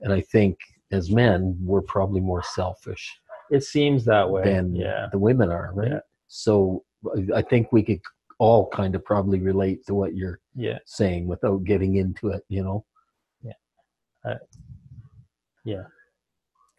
And 0.00 0.12
I 0.12 0.20
think 0.20 0.56
as 0.92 1.10
men, 1.10 1.56
we're 1.62 1.82
probably 1.82 2.20
more 2.20 2.42
selfish 2.42 3.16
It 3.50 3.62
seems 3.62 4.04
that 4.06 4.28
way. 4.28 4.42
than 4.44 4.74
yeah. 4.74 5.06
the 5.12 5.18
women 5.18 5.50
are, 5.50 5.70
right? 5.74 5.92
Yeah. 5.92 6.00
So 6.26 6.82
I 7.34 7.42
think 7.42 7.70
we 7.72 7.82
could 7.84 8.00
all 8.38 8.68
kind 8.68 8.94
of 8.94 9.04
probably 9.04 9.40
relate 9.40 9.86
to 9.86 9.94
what 9.94 10.14
you're 10.14 10.40
Yeah. 10.54 10.78
saying 10.84 11.26
without 11.26 11.64
getting 11.64 11.96
into 11.96 12.28
it, 12.28 12.44
you 12.48 12.62
know. 12.62 12.84
Yeah. 13.42 14.38
Yeah. 15.64 15.84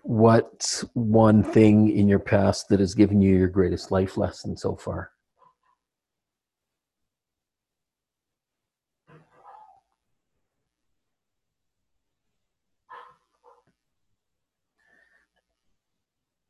What's 0.03 0.81
one 0.93 1.43
thing 1.43 1.89
in 1.89 2.07
your 2.07 2.19
past 2.19 2.69
that 2.69 2.79
has 2.79 2.93
given 2.93 3.21
you 3.21 3.35
your 3.35 3.49
greatest 3.49 3.91
life 3.91 4.17
lesson 4.17 4.55
so 4.55 4.75
far? 4.75 5.11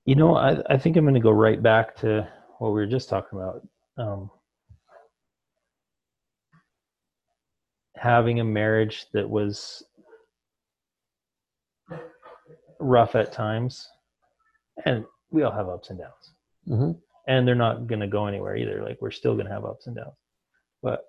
You 0.05 0.15
know, 0.15 0.35
I, 0.35 0.61
I 0.69 0.77
think 0.77 0.95
I'm 0.95 1.03
going 1.03 1.15
to 1.15 1.19
go 1.19 1.31
right 1.31 1.61
back 1.61 1.95
to 1.97 2.27
what 2.59 2.69
we 2.69 2.75
were 2.75 2.85
just 2.85 3.09
talking 3.09 3.39
about. 3.39 3.67
Um, 3.97 4.31
having 7.97 8.39
a 8.39 8.43
marriage 8.43 9.05
that 9.13 9.29
was 9.29 9.83
rough 12.79 13.15
at 13.15 13.31
times, 13.31 13.87
and 14.85 15.05
we 15.31 15.43
all 15.43 15.51
have 15.51 15.69
ups 15.69 15.89
and 15.89 15.99
downs. 15.99 16.33
Mm-hmm. 16.67 16.91
and 17.27 17.47
they're 17.47 17.55
not 17.55 17.87
going 17.87 18.01
to 18.01 18.07
go 18.07 18.27
anywhere 18.27 18.57
either. 18.57 18.83
Like 18.83 18.97
we're 19.01 19.09
still 19.11 19.35
going 19.35 19.47
to 19.47 19.53
have 19.53 19.63
ups 19.65 19.87
and 19.87 19.95
downs, 19.95 20.15
but 20.83 21.05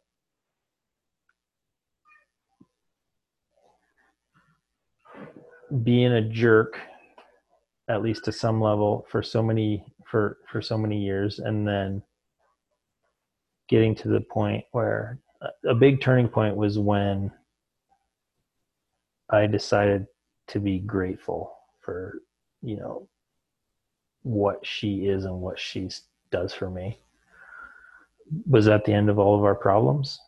being 5.82 6.12
a 6.12 6.22
jerk, 6.22 6.78
at 7.88 8.02
least 8.02 8.24
to 8.24 8.32
some 8.32 8.60
level, 8.60 9.04
for 9.10 9.22
so 9.22 9.42
many 9.42 9.84
for 10.06 10.38
for 10.50 10.62
so 10.62 10.78
many 10.78 11.02
years, 11.02 11.40
and 11.40 11.66
then 11.66 12.02
getting 13.68 13.94
to 13.96 14.08
the 14.08 14.20
point 14.20 14.64
where 14.72 15.18
a- 15.64 15.74
big 15.74 16.00
turning 16.00 16.28
point 16.28 16.56
was 16.56 16.78
when 16.78 17.32
I 19.30 19.46
decided 19.46 20.06
to 20.48 20.60
be 20.60 20.78
grateful 20.78 21.54
for 21.80 22.22
you 22.62 22.76
know 22.76 23.08
what 24.22 24.64
she 24.66 25.06
is 25.06 25.24
and 25.24 25.40
what 25.40 25.58
she 25.58 25.90
does 26.30 26.52
for 26.52 26.70
me. 26.70 26.98
Was 28.46 28.66
that 28.66 28.84
the 28.84 28.92
end 28.92 29.08
of 29.08 29.18
all 29.18 29.36
of 29.36 29.44
our 29.44 29.54
problems? 29.54 30.20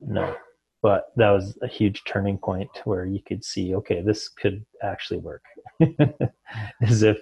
No. 0.00 0.36
But 0.80 1.06
that 1.16 1.30
was 1.30 1.58
a 1.60 1.66
huge 1.66 2.04
turning 2.04 2.38
point 2.38 2.70
where 2.84 3.04
you 3.04 3.20
could 3.20 3.44
see, 3.44 3.74
okay, 3.74 4.00
this 4.00 4.28
could 4.28 4.64
actually 4.80 5.18
work. 5.18 5.42
As 6.80 7.02
if 7.02 7.18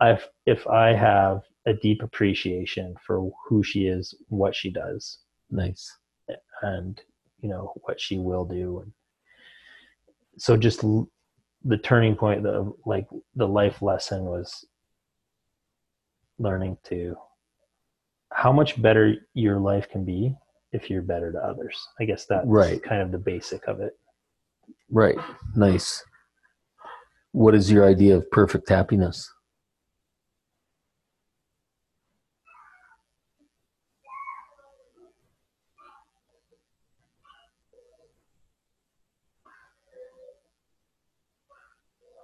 I 0.00 0.18
if 0.46 0.66
I 0.66 0.94
have 0.94 1.42
a 1.66 1.74
deep 1.74 2.02
appreciation 2.02 2.94
for 3.04 3.30
who 3.46 3.62
she 3.62 3.86
is, 3.86 4.14
what 4.28 4.54
she 4.54 4.70
does, 4.70 5.18
Nice. 5.50 5.96
And 6.62 7.00
you 7.40 7.48
know 7.48 7.72
what 7.82 8.00
she 8.00 8.18
will 8.18 8.44
do 8.44 8.80
and 8.80 8.92
so 10.38 10.56
just 10.56 10.82
l- 10.84 11.08
the 11.64 11.78
turning 11.78 12.14
point 12.14 12.42
the 12.42 12.72
like 12.84 13.06
the 13.34 13.46
life 13.46 13.82
lesson 13.82 14.24
was 14.24 14.64
learning 16.38 16.76
to 16.84 17.16
how 18.32 18.52
much 18.52 18.80
better 18.82 19.14
your 19.34 19.58
life 19.58 19.88
can 19.88 20.04
be 20.04 20.34
if 20.72 20.90
you're 20.90 21.02
better 21.02 21.32
to 21.32 21.38
others 21.38 21.76
i 22.00 22.04
guess 22.04 22.26
that's 22.26 22.46
Right. 22.46 22.82
kind 22.82 23.00
of 23.02 23.12
the 23.12 23.18
basic 23.18 23.66
of 23.68 23.80
it 23.80 23.92
Right. 24.90 25.18
Nice. 25.54 26.02
What 27.32 27.54
is 27.54 27.70
your 27.70 27.84
idea 27.84 28.16
of 28.16 28.28
perfect 28.32 28.68
happiness? 28.68 29.32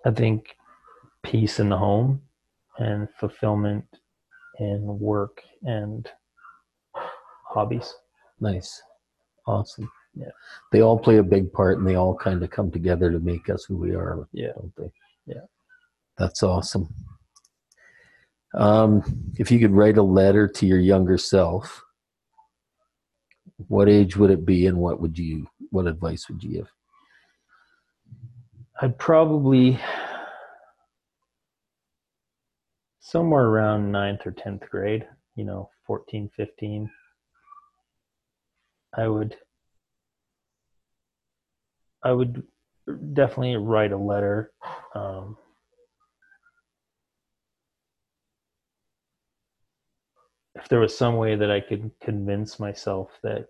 I 0.04 0.10
think 0.10 0.56
peace 1.22 1.60
in 1.60 1.68
the 1.68 1.76
home 1.76 2.20
and 2.78 3.08
fulfillment 3.18 3.84
in 4.58 4.98
work 4.98 5.42
and 5.62 6.08
hobbies. 7.52 7.94
Nice. 8.40 8.80
Awesome. 9.46 9.90
Yeah. 10.14 10.30
They 10.72 10.80
all 10.82 10.98
play 10.98 11.18
a 11.18 11.22
big 11.22 11.52
part 11.52 11.78
and 11.78 11.86
they 11.86 11.94
all 11.96 12.14
kind 12.16 12.42
of 12.42 12.50
come 12.50 12.70
together 12.70 13.10
to 13.10 13.20
make 13.20 13.48
us 13.50 13.64
who 13.64 13.76
we 13.76 13.94
are, 13.94 14.26
Yeah. 14.32 14.52
don't 14.56 14.74
they? 14.76 14.90
Yeah. 15.26 15.42
That's 16.18 16.42
awesome. 16.42 16.88
Um, 18.54 19.02
if 19.38 19.50
you 19.50 19.58
could 19.58 19.72
write 19.72 19.96
a 19.98 20.02
letter 20.02 20.46
to 20.48 20.66
your 20.66 20.78
younger 20.80 21.16
self, 21.18 21.82
what 23.68 23.88
age 23.88 24.16
would 24.16 24.30
it 24.30 24.44
be 24.44 24.66
and 24.66 24.78
what 24.78 25.00
would 25.00 25.18
you 25.18 25.46
what 25.70 25.86
advice 25.86 26.28
would 26.28 26.42
you 26.42 26.50
give? 26.50 26.68
I'd 28.80 28.98
probably 28.98 29.78
somewhere 33.00 33.44
around 33.44 33.92
ninth 33.92 34.26
or 34.26 34.32
10th 34.32 34.68
grade, 34.70 35.06
you 35.36 35.44
know, 35.44 35.70
14, 35.86 36.30
15. 36.36 36.90
I 38.96 39.06
would, 39.06 39.36
I 42.02 42.12
would 42.12 42.42
definitely 43.12 43.56
write 43.56 43.92
a 43.92 43.96
letter. 43.96 44.52
Um, 44.94 45.36
if 50.54 50.68
there 50.68 50.80
was 50.80 50.96
some 50.96 51.16
way 51.16 51.36
that 51.36 51.50
I 51.50 51.60
could 51.60 51.90
convince 52.00 52.58
myself 52.58 53.10
that, 53.22 53.48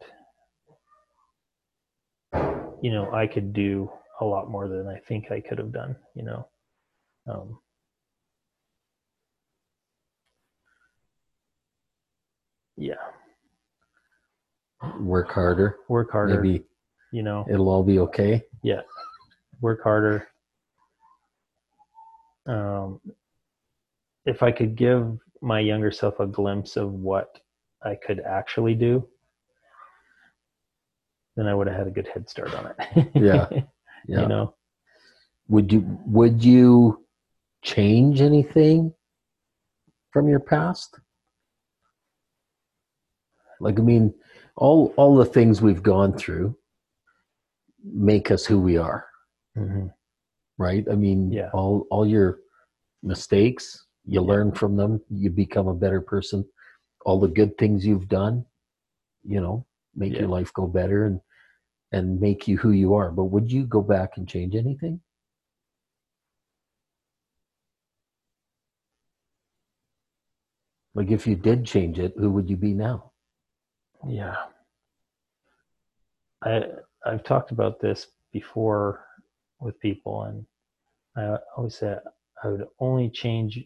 you 2.83 2.91
know, 2.91 3.13
I 3.13 3.27
could 3.27 3.53
do 3.53 3.91
a 4.21 4.25
lot 4.25 4.51
more 4.51 4.69
than 4.69 4.87
I 4.87 4.99
think 4.99 5.31
I 5.31 5.41
could 5.41 5.59
have 5.59 5.73
done, 5.73 5.97
you 6.15 6.23
know. 6.25 6.49
Um, 7.27 7.59
yeah, 12.77 12.95
Work 15.01 15.31
harder. 15.31 15.77
work 15.89 16.11
harder, 16.11 16.43
Maybe 16.43 16.65
you 17.13 17.23
know, 17.23 17.47
it'll 17.49 17.69
all 17.69 17.85
be 17.85 17.99
okay. 18.01 18.43
Yeah. 18.63 18.81
Work 19.61 19.83
harder. 19.85 20.27
Um, 22.47 23.01
if 24.27 24.43
I 24.43 24.51
could 24.51 24.75
give 24.75 25.19
my 25.41 25.61
younger 25.61 25.91
self 25.93 26.19
a 26.21 26.27
glimpse 26.27 26.77
of 26.77 26.93
what 26.93 27.39
I 27.85 27.95
could 27.95 28.21
actually 28.21 28.75
do, 28.75 29.07
then 31.37 31.47
I 31.47 31.55
would 31.55 31.67
have 31.69 31.77
had 31.77 31.87
a 31.87 31.91
good 31.91 32.09
head 32.09 32.29
start 32.29 32.55
on 32.55 32.75
it. 32.79 33.11
Yeah. 33.15 33.49
Yeah. 34.07 34.23
You 34.23 34.29
know, 34.29 34.55
Would 35.49 35.73
you 35.73 35.99
would 36.07 36.43
you 36.45 37.05
change 37.63 38.21
anything 38.21 38.93
from 40.11 40.29
your 40.29 40.41
past? 40.41 40.99
Like 43.61 43.79
I 43.79 43.83
mean, 43.83 44.15
all 44.57 44.93
all 44.97 45.17
the 45.17 45.25
things 45.25 45.63
we've 45.63 45.83
gone 45.83 46.13
through 46.17 46.57
make 47.85 48.31
us 48.31 48.45
who 48.45 48.61
we 48.61 48.77
are, 48.77 49.07
mm-hmm. 49.57 49.87
right? 50.59 50.85
I 50.91 50.95
mean, 50.95 51.31
Yeah. 51.33 51.51
all 51.53 51.87
all 51.91 52.07
your 52.07 52.39
mistakes, 53.03 53.87
you 54.05 54.21
Yeah. 54.21 54.27
learn 54.27 54.53
from 54.53 54.77
them, 54.77 55.01
you 55.11 55.31
become 55.31 55.69
a 55.69 55.75
better 55.75 56.01
person. 56.01 56.45
All 57.05 57.19
the 57.21 57.29
good 57.29 57.59
things 57.59 57.85
you've 57.87 58.09
done, 58.09 58.45
you 59.25 59.41
know, 59.41 59.67
make 59.95 60.13
your 60.13 60.29
life 60.29 60.53
go 60.53 60.67
better 60.67 61.05
and 61.05 61.21
and 61.93 62.21
make 62.21 62.49
you 62.49 62.57
who 62.57 62.71
you 62.71 62.95
are. 62.95 63.11
But 63.11 63.25
would 63.27 63.53
you 63.53 63.65
go 63.65 63.83
back 63.83 64.17
and 64.17 64.27
change 64.27 64.55
anything? 64.55 65.01
Like 70.95 71.11
if 71.11 71.27
you 71.27 71.37
did 71.37 71.65
change 71.65 71.99
it, 71.99 72.15
who 72.17 72.31
would 72.33 72.51
you 72.51 72.57
be 72.57 72.75
now? 72.75 73.13
Yeah. 74.07 74.37
I 76.43 76.65
I've 77.05 77.25
talked 77.25 77.51
about 77.51 77.81
this 77.81 78.09
before 78.33 79.05
with 79.61 79.79
people 79.81 80.23
and 80.25 80.45
I 81.17 81.39
always 81.57 81.77
say 81.77 81.97
I 82.43 82.49
would 82.49 82.67
only 82.81 83.11
change 83.11 83.61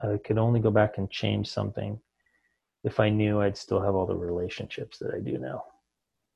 I 0.00 0.18
could 0.24 0.38
only 0.38 0.60
go 0.60 0.70
back 0.70 0.98
and 0.98 1.10
change 1.10 1.48
something 1.48 2.00
if 2.84 2.98
I 2.98 3.08
knew 3.08 3.40
I'd 3.40 3.56
still 3.56 3.80
have 3.80 3.94
all 3.94 4.06
the 4.06 4.16
relationships 4.16 4.98
that 4.98 5.14
I 5.14 5.20
do 5.20 5.38
now. 5.38 5.64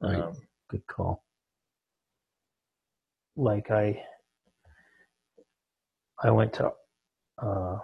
Right. 0.01 0.21
Um, 0.21 0.37
Good 0.69 0.87
call. 0.87 1.23
like 3.37 3.71
I 3.71 4.03
I 6.23 6.31
went 6.31 6.55
to 6.55 6.73
uh, 7.39 7.79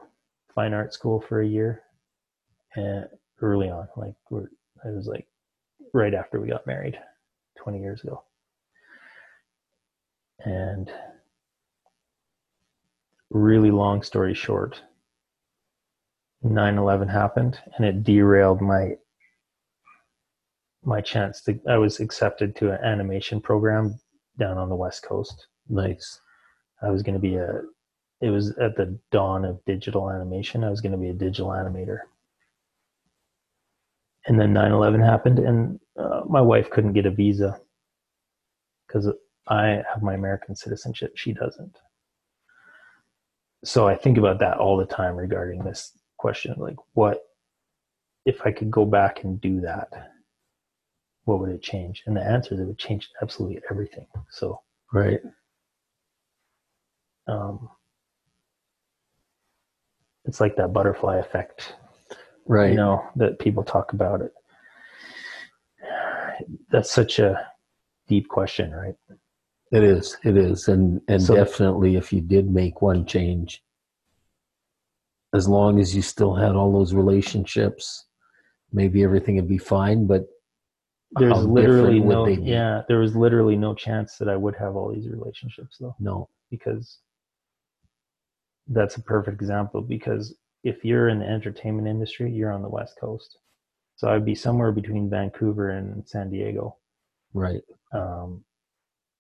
fine 0.55 0.73
art 0.73 0.95
school 0.95 1.21
for 1.21 1.43
a 1.43 1.47
year 1.47 1.83
and 2.75 3.07
early 3.43 3.69
on 3.69 3.87
like 3.97 4.15
we're 4.31 4.45
it 4.45 4.97
was 4.97 5.07
like 5.07 5.27
right 5.93 6.15
after 6.15 6.41
we 6.41 6.49
got 6.49 6.67
married 6.67 6.99
20 7.59 7.81
years 7.81 8.03
ago 8.03 8.23
and 10.45 10.91
really 13.31 13.71
long 13.71 14.03
story 14.03 14.35
short 14.35 14.81
9-11 16.45 17.11
happened 17.11 17.59
and 17.77 17.85
it 17.85 18.03
derailed 18.03 18.61
my 18.61 18.97
my 20.85 21.01
chance 21.01 21.43
to 21.43 21.59
i 21.69 21.77
was 21.77 22.01
accepted 22.01 22.55
to 22.57 22.71
an 22.73 22.85
animation 22.85 23.41
program 23.41 23.99
down 24.39 24.59
on 24.59 24.69
the 24.69 24.75
west 24.75 25.03
coast 25.03 25.47
Nice. 25.69 26.21
I 26.83 26.91
was 26.91 27.03
going 27.03 27.15
to 27.15 27.21
be 27.21 27.37
a, 27.37 27.63
it 28.21 28.31
was 28.31 28.51
at 28.59 28.77
the 28.77 28.99
dawn 29.11 29.45
of 29.45 29.65
digital 29.65 30.11
animation. 30.11 30.65
I 30.65 30.71
was 30.71 30.81
going 30.81 30.93
to 30.93 30.99
be 30.99 31.09
a 31.09 31.15
digital 31.15 31.49
animator. 31.49 31.99
And 34.27 34.39
then 34.39 34.53
9 34.53 34.71
11 34.71 35.01
happened, 35.01 35.39
and 35.41 35.81
uh, 35.99 36.21
my 36.29 36.41
wife 36.41 36.71
couldn't 36.71 36.93
get 36.93 37.07
a 37.07 37.11
visa 37.11 37.61
because 38.87 39.09
I 39.49 39.83
have 39.93 40.03
my 40.03 40.15
American 40.15 40.55
citizenship. 40.55 41.17
She 41.17 41.33
doesn't. 41.33 41.77
So 43.65 43.89
I 43.89 43.97
think 43.97 44.19
about 44.19 44.39
that 44.41 44.59
all 44.59 44.77
the 44.77 44.87
time 44.87 45.17
regarding 45.17 45.65
this 45.65 45.97
question 46.19 46.55
like, 46.59 46.77
what 46.93 47.23
if 48.27 48.43
I 48.45 48.53
could 48.53 48.71
go 48.71 48.85
back 48.85 49.25
and 49.25 49.41
do 49.41 49.61
that? 49.63 50.12
What 51.25 51.39
would 51.41 51.51
it 51.51 51.63
change? 51.63 52.03
And 52.07 52.17
the 52.17 52.23
answer 52.25 52.55
is 52.55 52.61
it 52.61 52.65
would 52.67 52.79
change 52.79 53.09
absolutely 53.23 53.63
everything. 53.71 54.07
So, 54.31 54.61
Right. 54.93 55.21
um, 57.27 57.69
it's 60.25 60.41
like 60.41 60.57
that 60.57 60.73
butterfly 60.73 61.19
effect, 61.19 61.75
Right. 62.47 62.71
you 62.71 62.77
know, 62.77 63.09
that 63.17 63.39
people 63.39 63.63
talk 63.63 63.93
about 63.93 64.21
it. 64.21 64.33
That's 66.71 66.91
such 66.91 67.19
a 67.19 67.53
deep 68.09 68.29
question, 68.29 68.73
right? 68.73 68.97
It 69.71 69.85
is. 69.85 70.17
It 70.25 70.37
is. 70.37 70.69
And 70.69 71.01
and 71.09 71.23
So- 71.23 71.35
definitely 71.35 71.97
if 71.97 72.13
you 72.13 72.21
did 72.21 72.51
make 72.51 72.83
one 72.83 73.07
change, 73.07 73.65
as 75.35 75.49
long 75.49 75.79
as 75.79 75.95
you 75.97 76.03
still 76.03 76.35
had 76.35 76.55
all 76.57 76.73
those 76.73 76.93
relationships, 76.95 78.07
maybe 78.73 79.03
everything 79.03 79.37
would 79.37 79.49
be 79.49 79.57
fine. 79.59 80.07
But 80.07 80.27
There's 81.15 81.45
literally 81.45 82.01
no, 82.01 82.27
yeah, 82.27 82.83
there 82.89 82.99
was 82.99 83.15
literally 83.15 83.57
no 83.57 83.75
chance 83.75 84.17
that 84.17 84.29
I 84.29 84.37
would 84.37 84.57
have 84.57 84.77
all 84.77 84.93
these 84.93 85.09
relationships 85.09 85.77
though, 85.79 85.95
no. 86.01 86.29
because 86.51 86.99
that's 88.69 88.97
a 88.97 89.03
perfect 89.03 89.41
example. 89.41 89.83
Because 89.83 90.35
if 90.65 90.85
you're 90.85 91.09
in 91.09 91.19
the 91.19 91.27
entertainment 91.27 91.89
industry, 91.89 92.31
you're 92.31 92.53
on 92.53 92.63
the 92.63 92.69
West 92.69 92.97
Coast. 92.99 93.39
So 93.97 94.09
I'd 94.09 94.25
be 94.25 94.35
somewhere 94.35 94.73
between 94.73 95.11
Vancouver 95.11 95.71
and 95.71 96.07
San 96.09 96.31
Diego. 96.31 96.77
Right. 97.35 97.63
Um, 97.93 98.45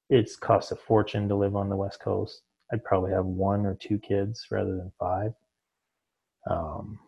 it's 0.08 0.36
cost 0.36 0.72
a 0.72 0.76
fortune 0.76 1.28
to 1.28 1.34
live 1.34 1.56
on 1.56 1.68
the 1.68 1.76
West 1.76 2.00
Coast. 2.00 2.42
I'd 2.72 2.84
probably 2.84 3.12
have 3.12 3.26
one 3.26 3.66
or 3.66 3.74
two 3.74 3.98
kids 3.98 4.46
rather 4.50 4.76
than 4.76 4.92
five. 4.98 5.34
Um, 6.50 6.98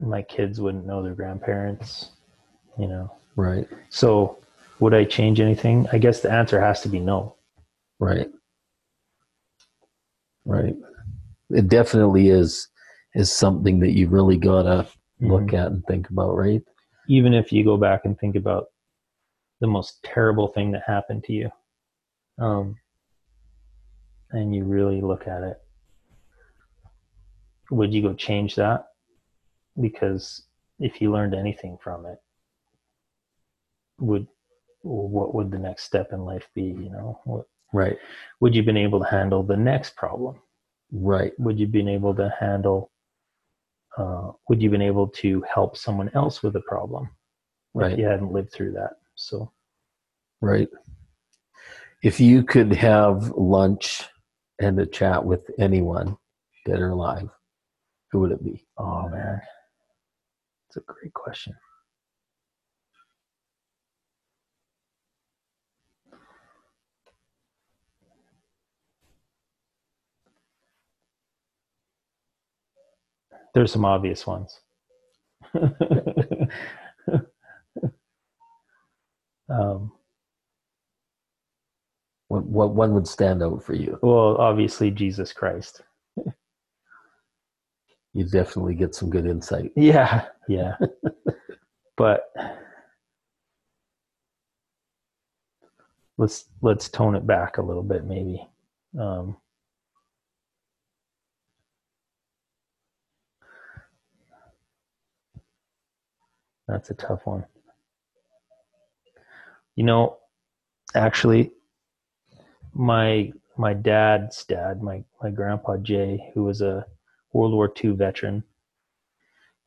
my 0.00 0.22
kids 0.22 0.60
wouldn't 0.60 0.86
know 0.86 1.02
their 1.02 1.14
grandparents, 1.14 2.10
you 2.78 2.88
know. 2.88 3.12
Right. 3.36 3.68
So, 3.90 4.38
would 4.80 4.94
I 4.94 5.04
change 5.04 5.40
anything? 5.40 5.86
I 5.92 5.98
guess 5.98 6.20
the 6.20 6.30
answer 6.32 6.60
has 6.60 6.80
to 6.82 6.88
be 6.88 6.98
no. 6.98 7.36
Right. 7.98 8.30
Right. 10.46 10.74
It 11.50 11.68
definitely 11.68 12.28
is 12.28 12.68
is 13.14 13.30
something 13.32 13.80
that 13.80 13.90
you 13.90 14.08
really 14.08 14.36
gotta 14.36 14.86
look 15.20 15.42
Mhm. 15.42 15.54
at 15.54 15.66
and 15.72 15.84
think 15.86 16.08
about, 16.10 16.36
right? 16.36 16.62
Even 17.08 17.34
if 17.34 17.52
you 17.52 17.64
go 17.64 17.76
back 17.76 18.04
and 18.04 18.18
think 18.18 18.36
about 18.36 18.68
the 19.58 19.66
most 19.66 20.02
terrible 20.04 20.46
thing 20.48 20.70
that 20.70 20.82
happened 20.86 21.24
to 21.24 21.32
you, 21.32 21.50
um, 22.38 22.78
and 24.30 24.54
you 24.54 24.64
really 24.64 25.00
look 25.00 25.26
at 25.26 25.42
it, 25.42 25.60
would 27.70 27.92
you 27.92 28.00
go 28.00 28.14
change 28.14 28.54
that? 28.54 28.89
Because 29.80 30.42
if 30.78 31.00
you 31.00 31.12
learned 31.12 31.34
anything 31.34 31.78
from 31.82 32.06
it, 32.06 32.18
would 33.98 34.26
what 34.82 35.34
would 35.34 35.50
the 35.50 35.58
next 35.58 35.84
step 35.84 36.12
in 36.12 36.24
life 36.24 36.48
be? 36.54 36.62
You 36.62 36.90
know, 36.90 37.20
what, 37.24 37.46
Right. 37.72 37.98
would 38.40 38.54
you 38.54 38.62
been 38.62 38.76
able 38.76 38.98
to 39.00 39.06
handle 39.06 39.42
the 39.42 39.56
next 39.56 39.94
problem? 39.96 40.36
Right. 40.90 41.32
Would 41.38 41.58
you 41.58 41.66
been 41.66 41.88
able 41.88 42.14
to 42.16 42.34
handle 42.40 42.90
uh, 43.96 44.32
would 44.48 44.62
you 44.62 44.70
been 44.70 44.82
able 44.82 45.08
to 45.08 45.42
help 45.42 45.76
someone 45.76 46.10
else 46.14 46.42
with 46.42 46.56
a 46.56 46.60
problem 46.60 47.10
Right. 47.74 47.92
if 47.92 47.98
you 47.98 48.04
hadn't 48.06 48.32
lived 48.32 48.52
through 48.52 48.72
that 48.72 48.92
so 49.16 49.52
Right. 50.40 50.68
If 52.02 52.18
you 52.18 52.42
could 52.42 52.72
have 52.72 53.28
lunch 53.32 54.04
and 54.58 54.78
a 54.80 54.86
chat 54.86 55.22
with 55.22 55.50
anyone, 55.58 56.16
dead 56.64 56.80
or 56.80 56.90
alive, 56.90 57.28
who 58.10 58.20
would 58.20 58.32
it 58.32 58.42
be? 58.42 58.64
oh 58.78 59.08
man 59.08 59.40
it's 60.70 60.76
a 60.76 60.80
great 60.86 61.12
question. 61.12 61.54
There's 73.52 73.72
some 73.72 73.84
obvious 73.84 74.26
ones. 74.26 74.60
Um, 79.48 79.90
What, 82.28 82.44
what 82.44 82.74
one 82.76 82.94
would 82.94 83.08
stand 83.08 83.42
out 83.42 83.64
for 83.64 83.74
you? 83.74 83.98
well 84.02 84.36
obviously 84.36 84.92
jesus 84.92 85.32
christ 85.32 85.82
You 88.12 88.24
definitely 88.24 88.74
get 88.74 88.94
some 88.94 89.10
good 89.10 89.26
insight. 89.26 89.72
Yeah, 89.76 90.26
yeah. 90.48 90.76
but 91.96 92.32
let's 96.18 96.46
let's 96.60 96.88
tone 96.88 97.14
it 97.14 97.26
back 97.26 97.58
a 97.58 97.62
little 97.62 97.82
bit, 97.82 98.04
maybe. 98.04 98.46
Um, 98.98 99.36
that's 106.68 106.90
a 106.90 106.94
tough 106.94 107.26
one. 107.26 107.44
You 109.76 109.84
know, 109.84 110.18
actually, 110.94 111.52
my 112.74 113.32
my 113.56 113.72
dad's 113.72 114.44
dad, 114.44 114.82
my 114.82 115.04
my 115.22 115.30
grandpa 115.30 115.76
Jay, 115.78 116.30
who 116.34 116.44
was 116.44 116.60
a 116.60 116.84
World 117.32 117.52
War 117.52 117.72
II 117.82 117.92
veteran. 117.92 118.42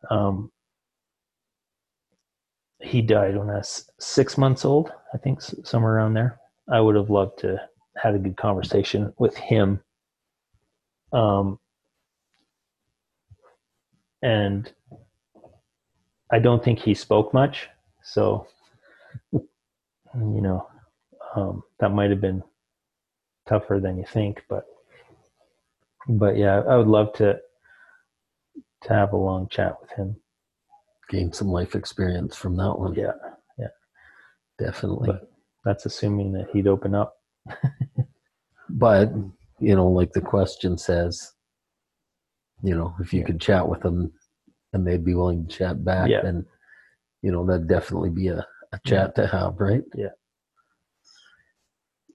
Um, 0.10 0.52
he 2.82 3.02
died 3.02 3.38
when 3.38 3.50
I 3.50 3.58
was 3.58 3.90
six 4.00 4.38
months 4.38 4.66
old, 4.66 4.92
I 5.14 5.18
think, 5.18 5.42
somewhere 5.42 5.94
around 5.96 6.14
there. 6.14 6.40
I 6.70 6.80
would 6.82 6.96
have 6.96 7.10
loved 7.10 7.40
to 7.40 7.60
had 7.96 8.16
a 8.16 8.20
good 8.20 8.38
conversation 8.38 9.14
with 9.18 9.36
him. 9.38 9.80
Um, 11.12 11.60
and 14.22 14.72
I 16.32 16.40
don't 16.40 16.64
think 16.64 16.80
he 16.80 16.94
spoke 16.94 17.34
much, 17.34 17.70
so 18.02 18.48
you 19.32 19.42
know 20.14 20.68
um, 21.36 21.64
that 21.80 21.90
might 21.90 22.10
have 22.10 22.22
been 22.22 22.42
tougher 23.48 23.80
than 23.80 23.98
you 23.98 24.06
think, 24.06 24.44
but 24.50 24.66
but 26.08 26.38
yeah, 26.38 26.62
I 26.68 26.78
would 26.78 26.88
love 26.88 27.14
to 27.14 27.40
to 28.84 28.94
have 28.94 29.14
a 29.14 29.18
long 29.18 29.48
chat 29.50 29.76
with 29.82 29.92
him. 29.92 30.16
Gain 31.10 31.32
some 31.34 31.50
life 31.50 31.76
experience 31.76 32.36
from 32.36 32.56
that 32.58 32.74
one. 32.78 32.94
Yeah, 32.96 33.12
yeah, 33.58 33.68
Definitely. 34.60 35.12
But- 35.12 35.30
that's 35.66 35.86
assuming 35.86 36.34
that 36.34 36.50
he'd 36.52 36.68
open 36.68 36.94
up. 36.96 37.16
But, 38.70 39.12
you 39.60 39.76
know, 39.76 39.88
like 39.88 40.14
the 40.14 40.22
question 40.22 40.78
says, 40.78 41.34
you 42.64 42.76
know, 42.76 42.96
if 43.00 43.14
you 43.14 43.20
Yeah. 43.20 43.26
could 43.28 43.42
chat 43.42 43.68
with 43.68 43.82
them 43.82 44.12
and 44.72 44.88
they'd 44.88 45.04
be 45.06 45.14
willing 45.14 45.46
to 45.48 45.56
chat 45.56 45.84
back, 45.86 46.10
Yeah. 46.10 46.22
then, 46.22 46.46
you 47.22 47.32
know, 47.32 47.46
that'd 47.46 47.68
definitely 47.68 48.10
be 48.10 48.30
a, 48.30 48.46
a 48.72 48.80
chat 48.86 49.16
to 49.16 49.28
have, 49.28 49.60
right? 49.60 49.84
Yeah. 49.96 50.10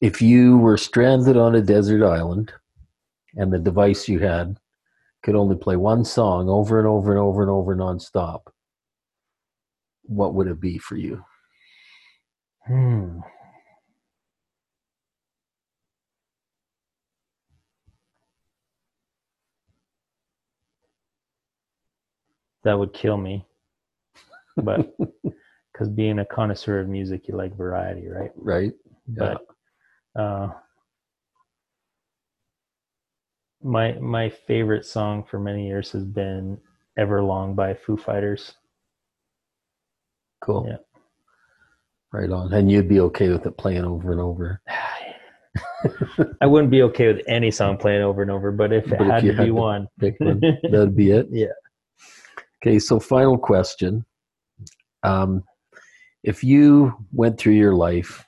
If 0.01 0.21
you 0.23 0.59
were 0.59 0.77
stranded 0.77 1.37
on 1.37 1.55
a 1.55 1.61
desert 1.63 2.05
island 2.05 2.53
and 3.37 3.53
the 3.53 3.59
device 3.59 4.09
you 4.09 4.19
had 4.21 4.59
could 5.29 5.37
only 5.37 5.57
play 5.57 5.77
one 5.77 6.07
song 6.07 6.49
over 6.49 6.79
and 6.79 6.89
over 6.89 7.11
and 7.11 7.21
over 7.21 7.43
and 7.43 7.51
over 7.51 7.77
nonstop, 7.77 8.45
what 10.05 10.33
would 10.33 10.47
it 10.47 10.59
be 10.59 10.79
for 10.79 10.97
you? 10.97 11.23
Hmm. 12.67 13.19
That 22.65 22.79
would 22.79 22.95
kill 22.95 23.19
me. 23.19 23.45
But 24.57 24.97
because 25.73 25.91
being 25.91 26.21
a 26.21 26.25
connoisseur 26.25 26.81
of 26.81 26.89
music, 26.89 27.29
you 27.29 27.37
like 27.37 27.55
variety, 27.55 28.09
right? 28.09 28.31
Right? 28.35 28.73
Yeah. 29.07 29.37
But 30.15 30.23
uh, 30.23 30.49
my 33.63 33.93
my 33.95 34.29
favorite 34.29 34.85
song 34.85 35.25
for 35.25 35.39
many 35.39 35.67
years 35.67 35.91
has 35.93 36.05
been 36.05 36.59
"Everlong" 36.99 37.55
by 37.57 37.75
Foo 37.75 37.97
Fighters. 37.97 38.55
Cool. 40.41 40.67
Yeah. 40.69 40.77
Right 42.13 42.31
on. 42.31 42.53
And 42.55 42.71
you'd 42.71 42.89
be 42.89 43.01
okay 43.01 43.29
with 43.29 43.45
it 43.47 43.57
playing 43.59 43.85
over 43.85 44.13
and 44.13 44.21
over. 44.21 44.61
I 46.41 46.47
wouldn't 46.47 46.71
be 46.71 46.83
okay 46.83 47.13
with 47.13 47.23
any 47.27 47.51
song 47.51 47.77
playing 47.77 48.03
over 48.03 48.23
and 48.23 48.31
over, 48.31 48.51
but 48.53 48.73
if 48.73 48.91
it 48.93 48.99
But 48.99 49.07
had 49.09 49.25
you 49.25 49.33
to 49.33 49.37
had 49.37 49.43
be 49.45 49.49
to- 49.49 49.55
one, 49.55 49.89
one. 50.19 50.41
That'd 50.63 50.97
be 50.97 51.11
it. 51.11 51.27
Yeah. 51.31 51.47
Okay, 52.63 52.79
so 52.79 52.99
final 53.01 53.37
question. 53.39 54.05
Um, 55.03 55.45
if 56.25 56.43
you 56.43 56.95
went 57.13 57.39
through 57.39 57.55
your 57.55 57.75
life, 57.75 58.25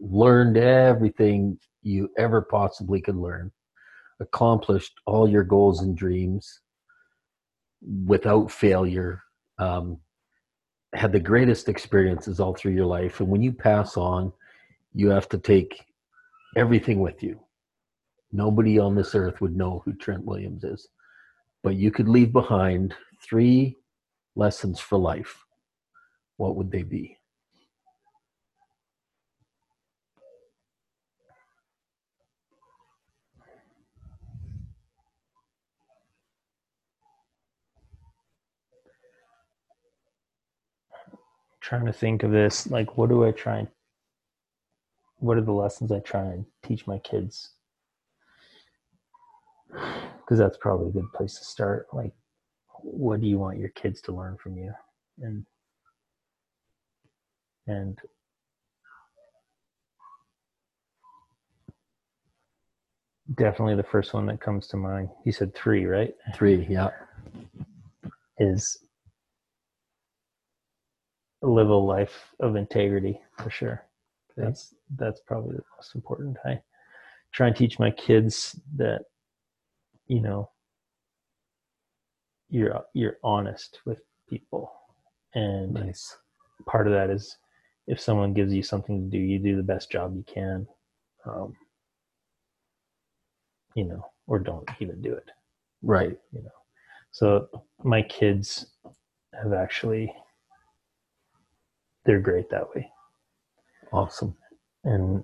learned 0.00 0.56
everything 0.56 1.58
you 1.82 2.08
ever 2.18 2.42
possibly 2.42 3.00
could 3.00 3.16
learn, 3.16 3.52
accomplished 4.20 4.94
all 5.06 5.28
your 5.28 5.44
goals 5.44 5.82
and 5.82 5.96
dreams 5.96 6.60
without 8.06 8.50
failure, 8.50 9.22
um, 9.58 9.98
had 10.94 11.12
the 11.12 11.20
greatest 11.20 11.68
experiences 11.68 12.40
all 12.40 12.54
through 12.54 12.72
your 12.72 12.86
life, 12.86 13.20
and 13.20 13.28
when 13.28 13.42
you 13.42 13.52
pass 13.52 13.96
on, 13.96 14.32
you 14.94 15.10
have 15.10 15.28
to 15.28 15.38
take 15.38 15.84
everything 16.56 17.00
with 17.00 17.22
you. 17.22 17.38
Nobody 18.32 18.78
on 18.78 18.94
this 18.94 19.14
earth 19.14 19.40
would 19.40 19.56
know 19.56 19.82
who 19.84 19.94
Trent 19.94 20.24
Williams 20.24 20.64
is 20.64 20.88
but 21.62 21.76
you 21.76 21.90
could 21.90 22.08
leave 22.08 22.32
behind 22.32 22.94
three 23.22 23.76
lessons 24.36 24.80
for 24.80 24.98
life, 24.98 25.44
what 26.36 26.56
would 26.56 26.70
they 26.70 26.82
be? 26.82 27.17
Trying 41.68 41.84
to 41.84 41.92
think 41.92 42.22
of 42.22 42.30
this 42.30 42.66
like 42.70 42.96
what 42.96 43.10
do 43.10 43.26
i 43.26 43.30
try 43.30 43.58
and 43.58 43.68
what 45.18 45.36
are 45.36 45.42
the 45.42 45.52
lessons 45.52 45.92
i 45.92 45.98
try 45.98 46.22
and 46.22 46.46
teach 46.64 46.86
my 46.86 46.98
kids? 47.00 47.50
Because 49.70 50.38
that's 50.38 50.56
probably 50.56 50.88
a 50.88 50.92
good 50.92 51.12
place 51.12 51.38
to 51.38 51.44
start. 51.44 51.88
Like 51.92 52.12
what 52.80 53.20
do 53.20 53.26
you 53.26 53.38
want 53.38 53.58
your 53.58 53.68
kids 53.70 54.00
to 54.02 54.12
learn 54.12 54.38
from 54.38 54.56
you? 54.56 54.72
And 55.20 55.44
and 57.66 57.98
definitely 63.34 63.74
the 63.74 63.82
first 63.82 64.14
one 64.14 64.24
that 64.24 64.40
comes 64.40 64.68
to 64.68 64.78
mind 64.78 65.10
you 65.26 65.32
said 65.32 65.54
three 65.54 65.84
right? 65.84 66.14
Three, 66.34 66.66
yeah. 66.70 66.88
is 68.38 68.78
live 71.42 71.68
a 71.68 71.74
life 71.74 72.34
of 72.40 72.56
integrity 72.56 73.20
for 73.38 73.50
sure. 73.50 73.84
That's 74.36 74.74
that's 74.96 75.20
probably 75.20 75.56
the 75.56 75.62
most 75.76 75.94
important. 75.94 76.36
I 76.44 76.60
try 77.32 77.48
and 77.48 77.56
teach 77.56 77.78
my 77.78 77.90
kids 77.90 78.58
that 78.76 79.02
you 80.06 80.20
know 80.20 80.50
you're 82.48 82.84
you're 82.94 83.18
honest 83.24 83.80
with 83.84 84.00
people, 84.28 84.72
and 85.34 85.74
Nice. 85.74 86.16
part 86.66 86.86
of 86.86 86.92
that 86.92 87.10
is 87.10 87.36
if 87.86 88.00
someone 88.00 88.32
gives 88.34 88.52
you 88.52 88.62
something 88.62 89.10
to 89.10 89.16
do, 89.16 89.22
you 89.22 89.38
do 89.38 89.56
the 89.56 89.62
best 89.62 89.90
job 89.90 90.14
you 90.16 90.24
can. 90.24 90.66
Um, 91.26 91.54
you 93.74 93.84
know, 93.84 94.04
or 94.26 94.38
don't 94.38 94.68
even 94.80 95.00
do 95.02 95.12
it. 95.14 95.30
Right. 95.82 96.18
you 96.32 96.42
know 96.42 96.50
so 97.10 97.48
my 97.82 98.02
kids 98.02 98.66
have 99.40 99.52
actually 99.52 100.12
they're 102.08 102.18
great 102.18 102.50
that 102.50 102.68
way 102.74 102.90
Awesome. 103.92 104.34
and 104.84 105.22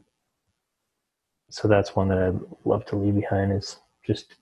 so 1.51 1.67
that's 1.67 1.97
one 1.97 2.09
that 2.09 2.19
i'd 2.19 2.41
love 2.65 2.85
to 2.87 2.97
leave 2.97 3.17
behind 3.17 3.53
is 3.53 3.77
just 4.07 4.37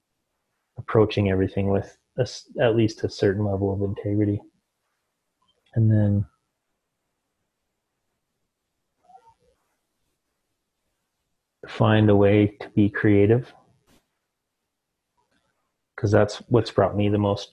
approaching 0.78 1.30
everything 1.30 1.70
with 1.70 1.96
a 2.18 2.26
at 2.60 2.76
least 2.76 3.04
a 3.04 3.10
certain 3.10 3.44
level 3.44 3.72
of 3.72 3.82
integrity. 3.82 4.40
And 5.74 5.90
then 5.90 6.26
find 11.66 12.10
a 12.10 12.16
way 12.16 12.48
to 12.60 12.68
be 12.70 12.90
creative 12.90 13.52
because 15.96 16.10
that's 16.10 16.38
what's 16.48 16.70
brought 16.70 16.96
me 16.96 17.08
the 17.08 17.16
most 17.16 17.52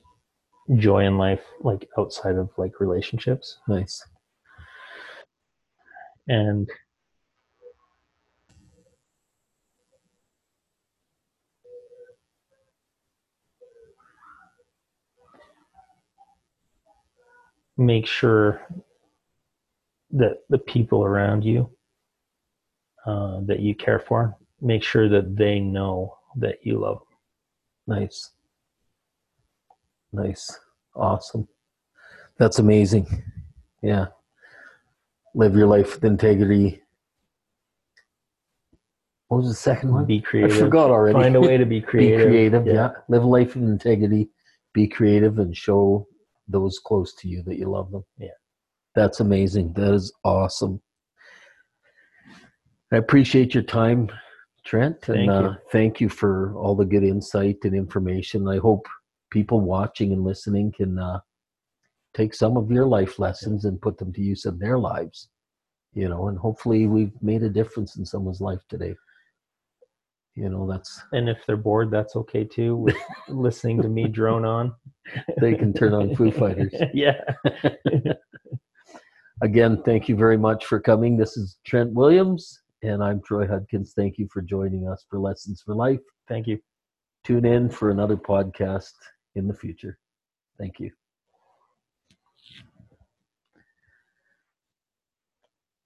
joy 0.78 1.06
in 1.06 1.18
life 1.18 1.44
like 1.62 1.88
outside 1.98 2.36
of 2.36 2.50
like 2.58 2.80
relationships 2.80 3.60
Nice. 3.68 4.04
And 6.30 6.70
make 17.78 18.06
sure 18.06 18.62
that 20.12 20.38
the 20.50 20.58
people 20.58 21.04
around 21.04 21.44
you 21.44 21.70
uh, 23.06 23.42
that 23.46 23.60
you 23.60 23.76
care 23.76 24.00
for 24.00 24.38
make 24.62 24.84
sure 24.84 25.08
that 25.10 25.36
they 25.36 25.60
know 25.60 26.18
that 26.36 26.58
you 26.64 26.80
love 26.80 27.00
them. 27.88 28.00
Nice. 28.00 28.32
Nice. 30.12 30.60
Awesome. 30.96 31.48
That's 32.38 32.60
amazing. 32.60 33.24
Yeah. 33.82 34.08
Live 35.36 35.56
your 35.56 35.68
life 35.68 35.96
with 35.96 36.06
integrity. 36.06 36.82
What 39.28 39.38
was 39.38 39.50
the 39.50 39.56
second 39.56 39.94
one? 39.94 40.06
be 40.06 40.22
creative. 40.22 40.58
I 40.58 40.60
forgot 40.60 40.90
already. 40.90 41.20
find 41.20 41.36
a 41.36 41.42
way 41.42 41.58
to 41.58 41.66
be 41.66 41.82
creative. 41.82 42.18
be 42.28 42.32
creative 42.32 42.64
creative. 42.64 42.76
Yeah. 42.76 42.92
Live 43.10 43.24
a 43.24 43.28
life 43.28 43.56
with 43.56 43.64
integrity. 43.64 44.30
Be 44.74 44.88
creative 44.88 45.38
and 45.40 45.56
show 45.56 46.08
those 46.48 46.80
close 46.80 47.14
to 47.16 47.28
you 47.28 47.44
that 47.44 47.58
you 47.58 47.70
love 47.70 47.92
them. 47.92 48.04
Yeah. 48.18 48.30
That's 48.96 49.20
amazing. 49.20 49.74
That 49.74 49.94
is 49.94 50.12
awesome. 50.24 50.82
I 52.92 52.98
appreciate 52.98 53.54
your 53.54 53.64
time, 53.64 54.10
Trent. 54.66 55.10
And 55.10 55.16
Thank 55.16 55.28
you. 55.28 55.34
uh, 55.34 55.56
thank 55.72 56.02
you 56.02 56.10
for 56.10 56.56
all 56.56 56.76
the 56.76 56.86
good 56.86 57.04
insight 57.04 57.58
and 57.64 57.76
information. 57.76 58.48
I 58.48 58.58
hope 58.58 58.88
people 59.30 59.62
watching 59.62 60.12
and 60.12 60.24
listening 60.24 60.72
can 60.72 60.98
uh, 60.98 61.20
take 62.14 62.34
some 62.34 62.58
of 62.58 62.72
your 62.72 62.86
life 62.86 63.20
lessons 63.20 63.66
and 63.66 63.82
put 63.82 63.98
them 63.98 64.12
to 64.14 64.22
use 64.22 64.46
in 64.46 64.58
their 64.60 64.78
lives. 64.78 65.30
You 65.94 66.08
know, 66.08 66.28
and 66.28 66.38
hopefully 66.38 66.86
we've 66.86 67.14
made 67.22 67.44
a 67.44 67.50
difference 67.50 67.96
in 67.98 68.06
someone's 68.06 68.42
life 68.42 68.62
today. 68.70 68.96
You 70.36 70.50
know, 70.50 70.70
that's 70.70 71.02
and 71.12 71.28
if 71.28 71.46
they're 71.46 71.58
bored 71.58 71.92
that's 71.92 72.16
okay 72.16 72.46
too 72.46 72.76
with 72.76 72.96
listening 73.28 73.82
to 73.82 73.90
me 73.90 74.08
drone 74.08 74.46
on 74.46 74.74
they 75.42 75.54
can 75.56 75.74
turn 75.74 75.94
on 75.94 76.16
Foo 76.16 76.32
Fighters. 76.32 76.74
yeah 76.94 77.20
Again, 79.42 79.82
thank 79.84 80.10
you 80.10 80.18
very 80.18 80.38
much 80.38 80.66
for 80.66 80.82
coming. 80.82 81.16
This 81.16 81.38
is 81.38 81.60
Trent 81.66 81.94
Williams, 81.94 82.62
and 82.84 83.02
I'm 83.02 83.22
Troy 83.22 83.48
Hudkins. 83.48 83.94
Thank 83.96 84.18
you 84.18 84.28
for 84.32 84.42
joining 84.42 84.86
us 84.88 85.06
for 85.10 85.18
Lessons 85.18 85.62
for 85.66 85.74
Life. 85.74 86.02
thank 86.28 86.46
you 86.46 86.60
Tune 87.24 87.46
in 87.46 87.70
for 87.70 87.90
another 87.90 88.18
podcast 88.18 88.94
in 89.36 89.48
the 89.48 89.54
future. 89.54 89.98
Thank 90.58 90.80
you. 90.80 90.92